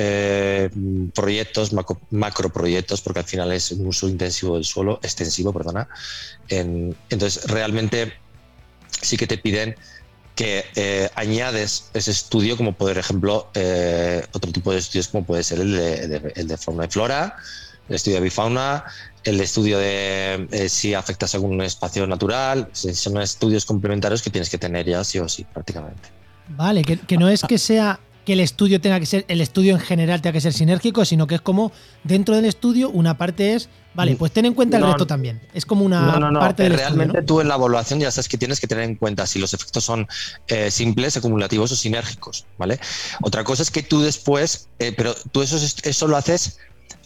proyectos, 1.15 1.73
macro, 1.73 2.01
macroproyectos, 2.11 3.01
porque 3.03 3.21
al 3.21 3.27
final 3.27 3.53
es 3.53 3.73
un 3.73 3.87
uso 3.87 4.09
intensivo 4.09 4.55
del 4.55 4.65
suelo, 4.65 5.01
extensivo, 5.03 5.53
perdona, 5.53 5.89
entonces 6.49 7.45
realmente 7.47 8.13
sí 9.03 9.17
que 9.17 9.27
te 9.27 9.39
piden 9.39 9.77
que 10.41 10.65
eh, 10.75 11.11
añades 11.17 11.91
ese 11.93 12.11
estudio, 12.11 12.57
como 12.57 12.73
por 12.73 12.97
ejemplo 12.97 13.51
eh, 13.53 14.25
otro 14.33 14.51
tipo 14.51 14.73
de 14.73 14.79
estudios, 14.79 15.09
como 15.09 15.23
puede 15.23 15.43
ser 15.43 15.61
el 15.61 16.49
de, 16.49 16.57
fauna 16.57 16.87
y 16.87 16.89
flora, 16.89 17.37
el 17.91 17.97
estudio 17.97 18.17
de 18.17 18.23
bifauna, 18.23 18.85
el 19.23 19.39
estudio 19.39 19.79
de 19.79 20.49
eh, 20.51 20.71
si 20.71 20.95
afectas 20.95 21.35
a 21.35 21.37
algún 21.37 21.61
espacio 21.61 22.07
natural. 22.07 22.71
Son 22.73 23.21
estudios 23.21 23.67
complementarios 23.67 24.23
que 24.23 24.31
tienes 24.31 24.49
que 24.49 24.57
tener 24.57 24.87
ya 24.87 25.05
sí 25.05 25.19
o 25.19 25.29
sí, 25.29 25.45
prácticamente. 25.45 26.09
Vale, 26.49 26.85
que 26.85 27.19
no 27.19 27.29
es 27.29 27.43
que 27.43 27.59
sea 27.59 28.01
que 28.25 28.33
el 28.33 28.41
estudio 28.41 28.81
tenga 28.81 28.99
que 28.99 29.05
ser, 29.05 29.27
el 29.29 29.43
estudio 29.43 29.75
en 29.75 29.81
general 29.81 30.23
tenga 30.23 30.33
que 30.33 30.41
ser 30.41 30.55
sinérgico, 30.55 31.05
sino 31.05 31.27
que 31.27 31.35
es 31.35 31.41
como 31.43 31.71
dentro 32.03 32.35
del 32.35 32.47
estudio 32.47 32.89
una 32.89 33.19
parte 33.19 33.53
es, 33.55 33.69
vale, 33.95 34.17
pues 34.17 34.33
ten 34.33 34.47
en 34.47 34.55
cuenta 34.55 34.79
el 34.79 34.85
resto 34.85 35.07
también. 35.07 35.41
Es 35.55 35.67
como 35.67 35.85
una 35.85 36.33
parte 36.39 36.65
del 36.65 36.75
Realmente 36.75 37.23
tú 37.23 37.41
en 37.41 37.49
la 37.49 37.57
evaluación 37.57 38.01
ya 38.01 38.11
sabes 38.11 38.29
que 38.29 38.39
tienes 38.39 38.61
que 38.61 38.67
tener 38.67 38.85
en 38.85 38.97
cuenta 38.97 39.27
si 39.27 39.39
los 39.39 39.55
efectos 39.55 39.85
son 39.85 40.07
eh, 40.49 40.71
simples, 40.71 41.17
acumulativos 41.17 41.73
o 41.73 41.77
sinérgicos, 41.77 42.47
¿vale? 42.59 42.79
Otra 43.23 43.45
cosa 43.45 43.63
es 43.63 43.71
que 43.71 43.83
tú 43.83 44.01
después, 44.01 44.69
eh, 44.79 44.93
pero 44.97 45.15
tú 45.33 45.43
eso, 45.43 45.57
eso 45.83 46.09
lo 46.09 46.17
haces 46.17 46.59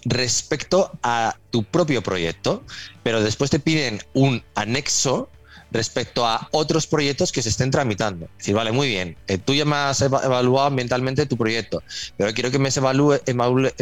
respecto 0.05 0.93
a 1.03 1.37
tu 1.51 1.64
propio 1.64 2.03
proyecto, 2.03 2.62
pero 3.03 3.22
después 3.22 3.51
te 3.51 3.59
piden 3.59 4.01
un 4.12 4.43
anexo 4.55 5.30
respecto 5.70 6.26
a 6.26 6.49
otros 6.53 6.87
proyectos 6.87 7.32
que 7.32 7.43
se 7.43 7.49
estén 7.49 7.70
tramitando. 7.70 8.26
Es 8.26 8.39
decir, 8.39 8.55
vale, 8.55 8.70
muy 8.70 8.89
bien, 8.89 9.16
eh, 9.26 9.39
tú 9.39 9.55
ya 9.55 9.64
me 9.64 9.74
has 9.74 10.01
evaluado 10.01 10.66
ambientalmente 10.66 11.26
tu 11.26 11.37
proyecto, 11.37 11.82
pero 12.16 12.32
quiero 12.32 12.51
que 12.51 12.59
me 12.59 12.70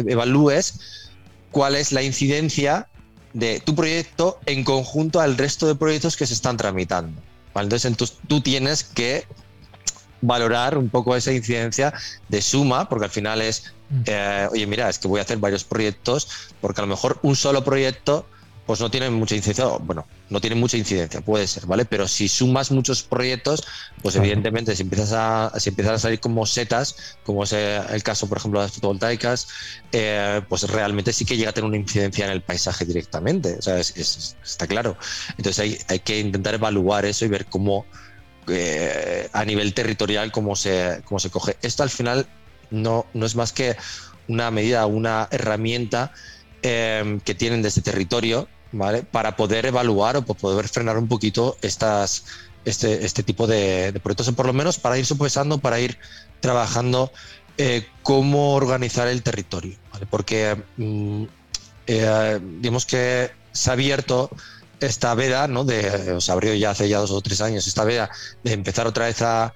evalúes 0.05 0.73
cuál 1.53 1.75
es 1.75 1.93
la 1.93 2.01
incidencia 2.01 2.89
de 3.31 3.61
tu 3.61 3.75
proyecto 3.75 4.39
en 4.45 4.65
conjunto 4.65 5.21
al 5.21 5.37
resto 5.37 5.67
de 5.67 5.75
proyectos 5.75 6.17
que 6.17 6.27
se 6.27 6.33
están 6.33 6.57
tramitando. 6.57 7.21
Entonces, 7.55 8.17
tú 8.27 8.41
tienes 8.41 8.83
que 8.83 9.25
valorar 10.21 10.77
un 10.77 10.89
poco 10.89 11.15
esa 11.15 11.31
incidencia 11.31 11.93
de 12.27 12.41
suma, 12.41 12.89
porque 12.89 13.05
al 13.05 13.11
final 13.11 13.41
es, 13.41 13.73
mm. 13.89 14.01
eh, 14.07 14.47
oye, 14.51 14.67
mira, 14.67 14.89
es 14.89 14.97
que 14.97 15.07
voy 15.07 15.19
a 15.19 15.23
hacer 15.23 15.37
varios 15.37 15.63
proyectos, 15.63 16.27
porque 16.59 16.81
a 16.81 16.83
lo 16.83 16.87
mejor 16.87 17.19
un 17.21 17.35
solo 17.35 17.63
proyecto 17.63 18.25
pues 18.65 18.79
no 18.79 18.89
tienen 18.89 19.13
mucha 19.13 19.35
incidencia, 19.35 19.65
bueno, 19.81 20.07
no 20.29 20.39
tienen 20.39 20.59
mucha 20.59 20.77
incidencia, 20.77 21.19
puede 21.21 21.47
ser, 21.47 21.65
¿vale? 21.65 21.83
Pero 21.83 22.07
si 22.07 22.29
sumas 22.29 22.71
muchos 22.71 23.03
proyectos, 23.03 23.65
pues 24.01 24.15
evidentemente 24.15 24.75
si 24.75 24.83
empiezas 24.83 25.11
a, 25.13 25.59
si 25.59 25.69
empiezas 25.69 25.95
a 25.95 25.99
salir 25.99 26.21
como 26.21 26.45
setas, 26.45 27.17
como 27.23 27.43
es 27.43 27.51
el 27.51 28.03
caso, 28.03 28.27
por 28.27 28.37
ejemplo, 28.37 28.61
de 28.61 28.67
las 28.67 28.75
fotovoltaicas, 28.75 29.47
eh, 29.91 30.41
pues 30.47 30.69
realmente 30.69 31.11
sí 31.11 31.25
que 31.25 31.35
llega 31.35 31.49
a 31.49 31.53
tener 31.53 31.67
una 31.67 31.77
incidencia 31.77 32.25
en 32.25 32.31
el 32.31 32.41
paisaje 32.41 32.85
directamente, 32.85 33.57
o 33.59 33.61
sea, 33.61 33.77
está 33.79 34.67
claro. 34.67 34.97
Entonces 35.37 35.59
hay, 35.59 35.77
hay, 35.89 35.99
que 35.99 36.19
intentar 36.19 36.53
evaluar 36.53 37.05
eso 37.05 37.25
y 37.25 37.27
ver 37.27 37.45
cómo, 37.47 37.85
eh, 38.47 39.29
a 39.33 39.43
nivel 39.43 39.73
territorial, 39.73 40.31
cómo 40.31 40.55
se, 40.55 41.01
cómo 41.03 41.19
se 41.19 41.29
coge. 41.29 41.57
Esto 41.61 41.83
al 41.83 41.89
final 41.89 42.27
no, 42.71 43.05
no 43.13 43.25
es 43.25 43.35
más 43.35 43.51
que 43.51 43.75
una 44.29 44.51
medida, 44.51 44.85
una 44.85 45.27
herramienta 45.31 46.13
Em, 46.65 47.19
que 47.19 47.35
tienen 47.35 47.61
de 47.61 47.67
este 47.67 47.81
territorio 47.81 48.47
¿vale? 48.73 49.03
Para 49.03 49.35
poder 49.35 49.65
evaluar 49.65 50.17
o 50.17 50.23
poder 50.23 50.67
frenar 50.67 50.97
un 50.97 51.07
poquito 51.07 51.57
estas, 51.61 52.25
este, 52.65 53.05
este 53.05 53.23
tipo 53.23 53.47
de, 53.47 53.97
proyectos, 54.01 54.27
o 54.27 54.33
por 54.33 54.47
lo 54.47 54.53
menos 54.53 54.77
para 54.77 54.97
ir 54.97 55.05
sopesando, 55.05 55.59
para 55.59 55.79
ir 55.79 55.97
trabajando 56.41 57.11
eh, 57.57 57.85
cómo 58.01 58.53
organizar 58.55 59.07
el 59.07 59.23
territorio, 59.23 59.77
¿vale? 59.91 60.05
Porque 60.09 60.57
mm, 60.77 61.23
eh, 61.87 62.39
digamos 62.59 62.85
que 62.85 63.31
se 63.51 63.69
ha 63.69 63.73
abierto 63.73 64.29
esta 64.79 65.13
veda, 65.15 65.47
¿no? 65.47 65.63
De, 65.63 66.19
se 66.19 66.31
abrió 66.31 66.53
ya 66.55 66.71
hace 66.71 66.89
ya 66.89 66.99
dos 66.99 67.11
o 67.11 67.21
tres 67.21 67.41
años 67.41 67.67
esta 67.67 67.83
veda 67.83 68.09
de 68.43 68.53
empezar 68.53 68.87
otra 68.87 69.05
vez 69.05 69.21
a, 69.21 69.53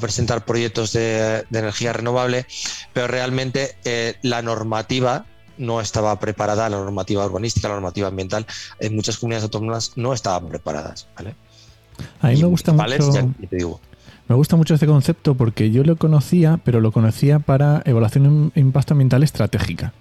presentar 0.00 0.46
proyectos 0.46 0.94
de, 0.94 1.44
de, 1.50 1.58
energía 1.58 1.92
renovable, 1.92 2.46
pero 2.94 3.06
realmente 3.06 3.76
eh, 3.84 4.14
la 4.22 4.40
normativa 4.40 5.26
no 5.58 5.80
estaba 5.80 6.18
preparada, 6.18 6.68
la 6.68 6.76
normativa 6.76 7.24
urbanística, 7.24 7.68
la 7.68 7.74
normativa 7.74 8.08
ambiental, 8.08 8.46
en 8.80 8.94
muchas 8.94 9.18
comunidades 9.18 9.44
autónomas 9.44 9.92
no 9.96 10.12
estaban 10.12 10.48
preparadas. 10.48 11.06
¿vale? 11.16 11.34
A 12.20 12.28
mí 12.28 12.36
me 12.36 12.46
gusta 12.46 12.72
mucho. 12.72 13.12
Ya, 13.12 13.26
te 13.48 13.56
digo. 13.56 13.80
Me 14.28 14.34
gusta 14.34 14.56
mucho 14.56 14.74
este 14.74 14.86
concepto 14.86 15.34
porque 15.34 15.70
yo 15.70 15.84
lo 15.84 15.96
conocía, 15.96 16.58
pero 16.64 16.80
lo 16.80 16.92
conocía 16.92 17.40
para 17.40 17.82
evaluación 17.84 18.52
de 18.54 18.60
impacto 18.60 18.94
ambiental 18.94 19.22
estratégica, 19.22 19.92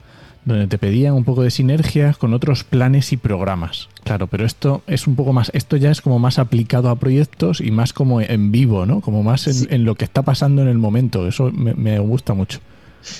donde 0.45 0.67
te 0.67 0.77
pedían 0.77 1.13
un 1.13 1.25
poco 1.25 1.43
de 1.43 1.51
sinergias 1.51 2.15
con 2.15 2.33
otros 2.33 2.63
planes 2.63 3.11
y 3.11 3.17
programas. 3.17 3.89
Claro, 4.05 4.27
pero 4.27 4.45
esto 4.45 4.81
es 4.87 5.07
un 5.07 5.17
poco 5.17 5.33
más, 5.33 5.51
esto 5.53 5.75
ya 5.75 5.91
es 5.91 6.01
como 6.01 6.19
más 6.19 6.39
aplicado 6.39 6.89
a 6.89 6.95
proyectos 6.95 7.59
y 7.59 7.71
más 7.71 7.91
como 7.91 8.21
en 8.21 8.51
vivo, 8.53 8.85
¿no? 8.85 9.01
Como 9.01 9.23
más 9.23 9.47
en, 9.47 9.53
sí. 9.53 9.67
en 9.69 9.83
lo 9.83 9.95
que 9.95 10.05
está 10.05 10.21
pasando 10.21 10.61
en 10.61 10.69
el 10.69 10.77
momento. 10.77 11.27
Eso 11.27 11.51
me, 11.51 11.73
me 11.73 11.99
gusta 11.99 12.33
mucho. 12.33 12.59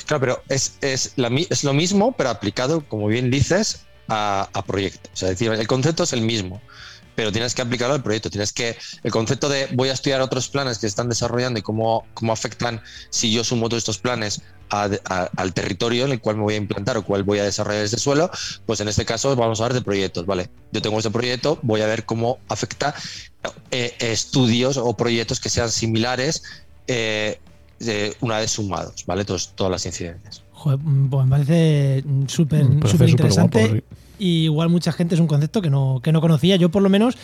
Claro, 0.06 0.20
pero 0.20 0.44
es, 0.50 0.78
es, 0.82 1.14
lo 1.16 1.74
mismo, 1.74 2.12
pero 2.14 2.30
aplicado, 2.30 2.88
como 2.88 3.08
bien 3.08 3.32
dices, 3.32 3.86
a, 4.08 4.64
proyectos. 4.68 5.12
O 5.14 5.18
sea, 5.18 5.30
es 5.30 5.40
decir, 5.40 5.52
el 5.52 5.68
concepto 5.68 6.04
es 6.04 6.14
el 6.14 6.22
mismo 6.22 6.62
pero 7.16 7.32
tienes 7.32 7.54
que 7.54 7.62
aplicarlo 7.62 7.94
al 7.94 8.02
proyecto. 8.02 8.32
Tienes 8.32 8.52
que, 8.54 8.76
el 9.04 9.12
concepto 9.12 9.48
de 9.48 9.68
voy 9.74 9.90
a 9.90 9.94
estudiar 9.94 10.20
otros 10.22 10.50
planes 10.50 10.80
que 10.80 10.88
están 10.88 11.10
desarrollando 11.10 11.60
y 11.60 11.62
cómo, 11.62 12.08
cómo 12.16 12.34
afectan 12.34 12.82
si 13.12 13.32
yo 13.32 13.44
sumo 13.44 13.70
todos 13.70 13.82
estos 13.82 14.00
planes 14.00 14.42
al 14.70 15.54
territorio 15.54 16.06
en 16.06 16.14
el 16.14 16.20
cual 16.20 16.38
me 16.38 16.44
voy 16.44 16.54
a 16.56 16.58
implantar 16.58 16.98
o 16.98 17.04
cuál 17.04 17.24
voy 17.24 17.40
a 17.40 17.44
desarrollar 17.44 17.84
ese 17.84 18.00
suelo, 18.00 18.32
pues 18.66 18.80
en 18.80 18.88
este 18.88 19.06
caso 19.06 19.36
vamos 19.36 19.60
a 19.60 19.66
hablar 19.66 19.78
de 19.78 19.84
proyectos, 19.84 20.26
¿vale? 20.26 20.50
Yo 20.72 20.82
tengo 20.82 20.98
este 20.98 21.12
proyecto, 21.12 21.60
voy 21.62 21.82
a 21.82 21.86
ver 21.86 22.06
cómo 22.06 22.40
afecta 22.50 22.96
eh, 23.70 23.96
estudios 24.00 24.78
o 24.78 24.98
proyectos 24.98 25.40
que 25.40 25.50
sean 25.50 25.70
similares 25.70 26.44
eh, 26.88 27.40
de, 27.86 28.16
una 28.22 28.38
vez 28.38 28.52
sumados, 28.52 29.06
¿vale? 29.06 29.26
Todos, 29.26 29.54
todas 29.56 29.72
las 29.72 29.86
incidencias. 29.86 30.44
Joder, 30.52 30.80
pues 31.10 31.26
me 31.26 31.30
parece 31.30 32.04
súper 32.28 32.62
interesante. 33.10 33.84
Y 34.20 34.44
igual 34.44 34.70
mucha 34.70 34.92
gente 34.92 35.16
es 35.16 35.22
un 35.22 35.28
concepto 35.28 35.62
que 35.62 35.70
no, 35.70 36.00
que 36.02 36.12
no 36.12 36.22
conocía. 36.22 36.56
Yo 36.56 36.70
por 36.70 36.82
lo 36.82 36.90
menos, 36.90 37.18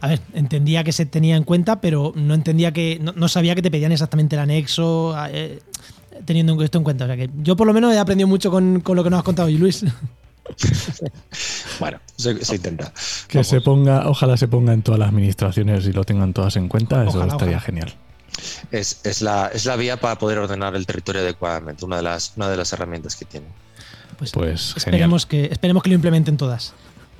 a 0.00 0.08
ver, 0.08 0.20
entendía 0.34 0.84
que 0.84 0.92
se 0.92 1.06
tenía 1.06 1.36
en 1.36 1.44
cuenta, 1.44 1.80
pero 1.80 2.12
no 2.14 2.34
entendía 2.34 2.72
que, 2.72 2.98
no, 3.00 3.12
no 3.12 3.28
sabía 3.28 3.54
que 3.54 3.62
te 3.62 3.70
pedían 3.70 3.92
exactamente 3.92 4.36
el 4.36 4.40
anexo, 4.42 5.14
eh, 5.30 5.60
teniendo 6.24 6.60
esto 6.62 6.78
en 6.78 6.84
cuenta. 6.84 7.04
O 7.04 7.06
sea 7.06 7.16
que 7.16 7.30
yo 7.42 7.56
por 7.56 7.66
lo 7.66 7.72
menos 7.72 7.94
he 7.94 7.98
aprendido 7.98 8.28
mucho 8.28 8.50
con, 8.50 8.80
con 8.80 8.96
lo 8.96 9.04
que 9.04 9.10
nos 9.10 9.18
has 9.18 9.24
contado 9.24 9.48
hoy, 9.48 9.56
Luis. 9.56 9.84
bueno, 11.80 11.98
se, 12.16 12.44
se, 12.44 12.56
intenta. 12.56 12.92
Que 13.28 13.38
Vamos. 13.38 13.46
se 13.46 13.60
ponga, 13.60 14.08
ojalá 14.08 14.36
se 14.36 14.48
ponga 14.48 14.72
en 14.72 14.82
todas 14.82 14.98
las 14.98 15.08
administraciones 15.08 15.86
y 15.86 15.92
lo 15.92 16.04
tengan 16.04 16.32
todas 16.32 16.56
en 16.56 16.68
cuenta, 16.68 17.04
ojalá, 17.06 17.08
eso 17.08 17.22
estaría 17.22 17.56
ojalá. 17.56 17.60
genial. 17.60 17.94
Es, 18.70 19.00
es, 19.04 19.22
la, 19.22 19.48
es 19.48 19.66
la 19.66 19.76
vía 19.76 19.98
para 19.98 20.18
poder 20.18 20.38
ordenar 20.38 20.74
el 20.74 20.86
territorio 20.86 21.22
adecuadamente, 21.22 21.84
una 21.84 21.96
de 21.96 22.02
las, 22.02 22.32
una 22.36 22.48
de 22.48 22.56
las 22.56 22.72
herramientas 22.72 23.16
que 23.16 23.24
tiene. 23.24 23.46
Pues, 24.18 24.32
pues 24.32 24.74
esperemos, 24.76 25.26
que, 25.26 25.46
esperemos 25.46 25.82
que 25.82 25.90
lo 25.90 25.94
implementen 25.94 26.36
todas. 26.36 26.74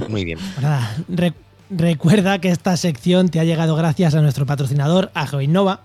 Muy 0.08 0.24
bien. 0.24 0.38
Nada, 0.60 0.96
re, 1.08 1.32
recuerda 1.70 2.38
que 2.38 2.50
esta 2.50 2.76
sección 2.76 3.28
te 3.28 3.40
ha 3.40 3.44
llegado 3.44 3.74
gracias 3.76 4.14
a 4.14 4.22
nuestro 4.22 4.46
patrocinador, 4.46 5.10
a 5.14 5.26
GeoInnova. 5.26 5.80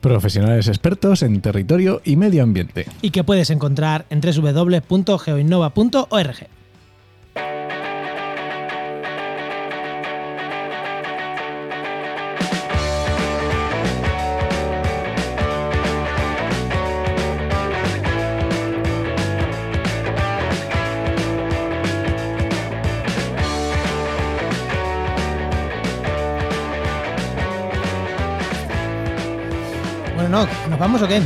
Profesionales 0.00 0.68
expertos 0.68 1.22
en 1.22 1.40
territorio 1.40 2.02
y 2.04 2.16
medio 2.16 2.42
ambiente. 2.42 2.86
Y 3.02 3.10
que 3.10 3.22
puedes 3.22 3.50
encontrar 3.50 4.06
en 4.10 4.20
www.geoinnova.org. 4.20 6.48
vamos 30.82 31.00
o 31.00 31.06
qué? 31.06 31.22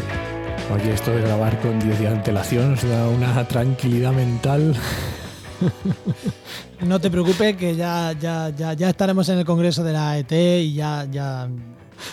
Oye, 0.75 0.93
esto 0.93 1.13
de 1.13 1.23
grabar 1.23 1.59
con 1.63 1.81
10 1.81 1.99
días 1.99 2.13
de 2.13 2.19
antelación 2.19 2.73
nos 2.73 2.83
da 2.87 3.09
una 3.09 3.49
tranquilidad 3.49 4.13
mental. 4.13 4.75
No 6.83 7.01
te 7.01 7.11
preocupes, 7.11 7.57
que 7.57 7.75
ya, 7.75 8.13
ya, 8.13 8.51
ya, 8.51 8.75
ya 8.75 8.91
estaremos 8.91 9.27
en 9.31 9.39
el 9.39 9.47
congreso 9.47 9.83
de 9.83 9.95
la 9.95 10.19
ET 10.19 10.31
y 10.31 10.75
ya, 10.75 11.07
ya. 11.11 11.49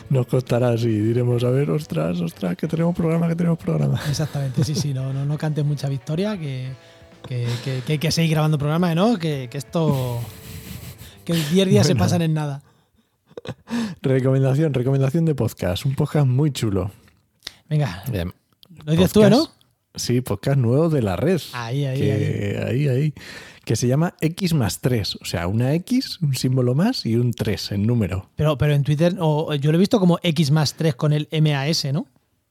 Nos 0.10 0.26
costará 0.28 0.70
así, 0.70 0.88
diremos, 0.88 1.44
a 1.44 1.50
ver, 1.50 1.70
ostras, 1.70 2.22
ostras, 2.22 2.56
que 2.56 2.70
tenemos 2.70 2.96
programa, 2.96 3.28
que 3.28 3.36
tenemos 3.36 3.60
programa. 3.60 4.00
Exactamente, 4.10 4.64
sí, 4.64 4.74
sí, 4.74 4.94
no, 4.94 5.12
no, 5.12 5.26
no 5.26 5.38
cantes 5.38 5.66
mucha 5.66 5.90
victoria, 5.90 6.38
que, 6.38 6.70
que, 7.28 7.46
que, 7.66 7.82
que 7.86 7.92
hay 7.92 8.00
que 8.00 8.12
seguir 8.12 8.32
grabando 8.32 8.58
programa, 8.58 8.96
¿no? 8.96 9.18
Que, 9.18 9.50
que 9.52 9.58
esto. 9.58 10.22
Que 11.26 11.34
el 11.34 11.50
10 11.50 11.68
días 11.68 11.68
bueno. 11.68 11.84
se 11.84 11.96
pasan 11.96 12.22
en 12.22 12.34
nada. 12.34 12.62
Recomendación, 14.02 14.74
recomendación 14.74 15.26
de 15.26 15.36
podcast. 15.36 15.86
Un 15.86 15.96
podcast 15.96 16.26
muy 16.26 16.52
chulo. 16.52 16.90
Venga. 17.74 18.04
Bien. 18.12 18.32
Lo 18.86 18.92
dices 18.92 19.12
tú, 19.12 19.28
¿no? 19.28 19.50
Sí, 19.96 20.22
podcast 20.22 20.60
nuevo 20.60 20.90
de 20.90 21.02
la 21.02 21.16
red. 21.16 21.42
Ahí, 21.54 21.86
ahí, 21.86 22.00
que, 22.00 22.62
ahí. 22.68 22.86
ahí, 22.86 22.88
ahí. 22.88 23.14
Que 23.66 23.76
se 23.76 23.88
llama 23.88 24.14
X 24.22 24.54
más 24.54 24.80
3. 24.80 25.16
O 25.16 25.26
sea, 25.26 25.48
una 25.48 25.74
X, 25.74 26.20
un 26.22 26.36
símbolo 26.36 26.76
más 26.76 27.04
y 27.08 27.16
un 27.16 27.34
3 27.34 27.72
en 27.72 27.88
número. 27.88 28.30
Pero, 28.36 28.60
pero 28.60 28.76
en 28.76 28.84
Twitter, 28.84 29.16
o, 29.20 29.56
yo 29.56 29.72
lo 29.72 29.78
he 29.78 29.80
visto 29.80 30.00
como 30.00 30.20
X 30.22 30.52
más 30.52 30.76
3 30.76 30.94
con 30.94 31.14
el 31.14 31.28
MAS, 31.32 31.92
¿no? 31.92 32.06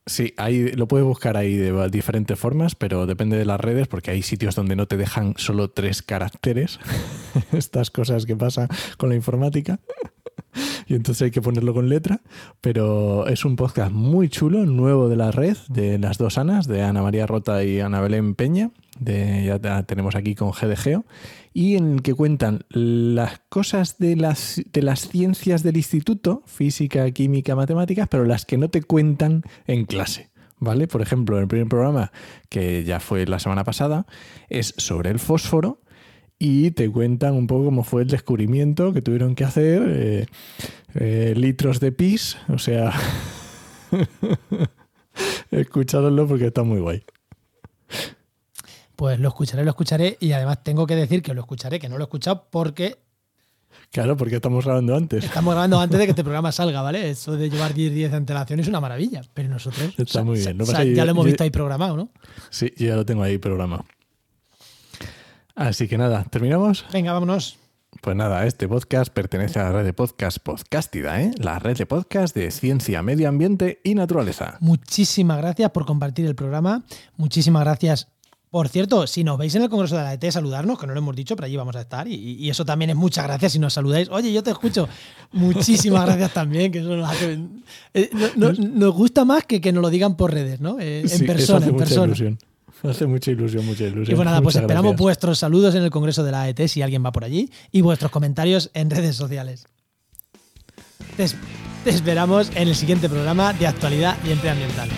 Sí, 0.05 0.33
ahí 0.35 0.73
lo 0.73 0.89
puedes 0.89 1.07
buscar 1.07 1.37
ahí 1.37 1.55
de 1.55 1.89
diferentes 1.89 2.37
formas, 2.37 2.75
pero 2.75 3.05
depende 3.05 3.37
de 3.37 3.45
las 3.45 3.61
redes, 3.61 3.87
porque 3.87 4.11
hay 4.11 4.23
sitios 4.23 4.55
donde 4.55 4.75
no 4.75 4.85
te 4.85 4.97
dejan 4.97 5.35
solo 5.37 5.69
tres 5.69 6.01
caracteres. 6.01 6.81
Estas 7.53 7.91
cosas 7.91 8.25
que 8.25 8.35
pasan 8.35 8.67
con 8.97 9.07
la 9.07 9.15
informática. 9.15 9.79
y 10.87 10.95
entonces 10.95 11.23
hay 11.23 11.31
que 11.31 11.41
ponerlo 11.41 11.73
con 11.73 11.89
letra. 11.89 12.21
Pero 12.61 13.27
es 13.27 13.45
un 13.45 13.55
podcast 13.55 13.91
muy 13.91 14.29
chulo, 14.29 14.65
nuevo 14.65 15.09
de 15.09 15.15
la 15.15 15.31
red, 15.31 15.57
de 15.69 15.97
las 15.99 16.17
dos 16.17 16.37
Anas, 16.37 16.67
de 16.67 16.81
Ana 16.81 17.01
María 17.01 17.27
Rota 17.27 17.63
y 17.63 17.79
Ana 17.79 18.01
Belén 18.01 18.35
Peña. 18.35 18.71
Ya 18.99 19.83
tenemos 19.83 20.15
aquí 20.15 20.35
con 20.35 20.51
GDGeo. 20.51 21.05
Y 21.53 21.75
en 21.75 21.93
el 21.93 22.01
que 22.01 22.13
cuentan 22.13 22.65
las 22.69 23.41
cosas 23.49 23.97
de 23.97 24.15
las, 24.15 24.61
de 24.71 24.81
las 24.81 25.07
ciencias 25.07 25.61
del 25.63 25.77
instituto, 25.77 26.43
física, 26.45 27.09
química, 27.11 27.55
matemáticas, 27.55 28.07
pero 28.09 28.25
las 28.25 28.45
que 28.45 28.57
no 28.57 28.69
te 28.69 28.81
cuentan 28.81 29.43
en 29.67 29.85
clase. 29.85 30.31
¿Vale? 30.59 30.87
Por 30.87 31.01
ejemplo, 31.01 31.39
el 31.39 31.47
primer 31.47 31.67
programa, 31.67 32.11
que 32.47 32.85
ya 32.85 33.01
fue 33.01 33.25
la 33.25 33.39
semana 33.39 33.65
pasada, 33.65 34.05
es 34.49 34.73
sobre 34.77 35.09
el 35.09 35.19
fósforo 35.19 35.81
y 36.45 36.71
te 36.71 36.91
cuentan 36.91 37.35
un 37.35 37.47
poco 37.47 37.63
cómo 37.63 37.85
fue 37.85 38.01
el 38.01 38.09
descubrimiento 38.09 38.91
que 38.91 39.01
tuvieron 39.01 39.33
que 39.33 39.45
hacer, 39.45 39.81
eh, 39.87 40.25
eh, 40.93 41.33
litros 41.37 41.79
de 41.79 41.93
pis, 41.93 42.35
o 42.49 42.57
sea, 42.59 42.91
escuchadlo 45.51 46.27
porque 46.27 46.47
está 46.47 46.63
muy 46.63 46.81
guay. 46.81 47.05
Pues 48.97 49.21
lo 49.21 49.29
escucharé, 49.29 49.63
lo 49.63 49.69
escucharé 49.69 50.17
y 50.19 50.33
además 50.33 50.61
tengo 50.65 50.85
que 50.85 50.97
decir 50.97 51.23
que 51.23 51.33
lo 51.33 51.39
escucharé, 51.39 51.79
que 51.79 51.87
no 51.87 51.97
lo 51.97 52.03
he 52.03 52.07
escuchado 52.07 52.49
porque... 52.51 52.97
Claro, 53.89 54.17
porque 54.17 54.35
estamos 54.35 54.65
grabando 54.65 54.97
antes. 54.97 55.23
Estamos 55.23 55.53
grabando 55.53 55.79
antes 55.79 55.97
de 55.97 56.05
que 56.05 56.11
este 56.11 56.23
programa 56.25 56.51
salga, 56.51 56.81
¿vale? 56.81 57.09
Eso 57.09 57.37
de 57.37 57.49
llevar 57.49 57.73
10 57.73 57.93
días 57.93 58.11
de 58.11 58.17
antelación 58.17 58.59
es 58.59 58.67
una 58.67 58.81
maravilla, 58.81 59.21
pero 59.33 59.47
nosotros... 59.47 59.93
Está 59.97 60.25
muy 60.25 60.39
bien. 60.39 60.57
No 60.57 60.65
o 60.65 60.67
sea, 60.67 60.83
ya 60.83 61.05
lo 61.05 61.11
hemos 61.11 61.25
visto 61.25 61.45
ahí 61.45 61.51
programado, 61.51 61.95
¿no? 61.95 62.09
Sí, 62.49 62.73
ya 62.75 62.97
lo 62.97 63.05
tengo 63.05 63.23
ahí 63.23 63.37
programado. 63.37 63.85
Así 65.55 65.87
que 65.87 65.97
nada, 65.97 66.23
¿terminamos? 66.23 66.85
Venga, 66.91 67.13
vámonos. 67.13 67.57
Pues 68.01 68.15
nada, 68.15 68.45
este 68.47 68.67
podcast 68.67 69.13
pertenece 69.13 69.59
a 69.59 69.65
la 69.65 69.71
red 69.71 69.85
de 69.85 69.93
podcast 69.93 70.39
Podcastida, 70.39 71.21
¿eh? 71.21 71.31
la 71.37 71.59
red 71.59 71.77
de 71.77 71.85
podcast 71.85 72.35
de 72.35 72.49
ciencia, 72.49 73.03
medio 73.03 73.29
ambiente 73.29 73.79
y 73.83 73.93
naturaleza. 73.93 74.57
Muchísimas 74.61 75.37
gracias 75.37 75.69
por 75.69 75.85
compartir 75.85 76.25
el 76.25 76.33
programa. 76.33 76.83
Muchísimas 77.17 77.63
gracias. 77.63 78.07
Por 78.49 78.67
cierto, 78.67 79.07
si 79.07 79.23
nos 79.23 79.37
veis 79.37 79.53
en 79.55 79.63
el 79.63 79.69
Congreso 79.69 79.95
de 79.95 80.03
la 80.03 80.13
ET, 80.13 80.23
saludarnos, 80.31 80.79
que 80.79 80.85
no 80.85 80.93
lo 80.93 80.99
hemos 80.99 81.15
dicho, 81.15 81.35
pero 81.35 81.45
allí 81.45 81.55
vamos 81.55 81.75
a 81.75 81.81
estar. 81.81 82.07
Y, 82.07 82.13
y 82.15 82.49
eso 82.49 82.65
también 82.65 82.89
es 82.89 82.95
muchas 82.95 83.25
gracias 83.25 83.53
si 83.53 83.59
nos 83.59 83.73
saludáis. 83.73 84.09
Oye, 84.09 84.33
yo 84.33 84.43
te 84.43 84.51
escucho. 84.51 84.89
Muchísimas 85.31 86.05
gracias 86.05 86.33
también, 86.33 86.71
que 86.71 86.79
eso 86.79 86.95
nos 86.95 87.09
hace. 87.09 87.39
Eh, 87.93 88.09
no, 88.35 88.51
no, 88.51 88.53
nos 88.53 88.93
gusta 88.93 89.23
más 89.23 89.45
que 89.45 89.61
que 89.61 89.71
nos 89.71 89.81
lo 89.81 89.89
digan 89.89 90.17
por 90.17 90.33
redes, 90.33 90.61
¿no? 90.61 90.79
Eh, 90.79 91.01
en 91.01 91.09
sí, 91.09 91.25
persona, 91.25 91.65
en 91.65 91.77
persona. 91.77 92.05
Ilusión. 92.07 92.39
Hace 92.89 93.05
mucha 93.05 93.31
ilusión, 93.31 93.65
mucha 93.65 93.83
ilusión. 93.85 94.13
Y 94.13 94.15
pues 94.15 94.25
nada, 94.25 94.37
pues 94.41 94.55
Muchas 94.55 94.61
esperamos 94.63 94.91
gracias. 94.91 95.01
vuestros 95.01 95.39
saludos 95.39 95.75
en 95.75 95.83
el 95.83 95.89
Congreso 95.89 96.23
de 96.23 96.31
la 96.31 96.41
AET 96.43 96.67
si 96.67 96.81
alguien 96.81 97.03
va 97.05 97.11
por 97.11 97.23
allí 97.23 97.49
y 97.71 97.81
vuestros 97.81 98.11
comentarios 98.11 98.69
en 98.73 98.89
redes 98.89 99.15
sociales. 99.15 99.65
Te, 101.17 101.23
es- 101.23 101.35
te 101.83 101.89
esperamos 101.89 102.49
en 102.55 102.67
el 102.67 102.75
siguiente 102.75 103.09
programa 103.09 103.53
de 103.53 103.67
actualidad 103.67 104.17
y 104.25 104.31
empleo 104.31 104.53
ambiental. 104.53 104.89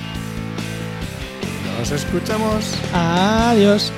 Nos 1.79 1.91
escuchamos. 1.91 2.63
Adiós. 2.93 3.91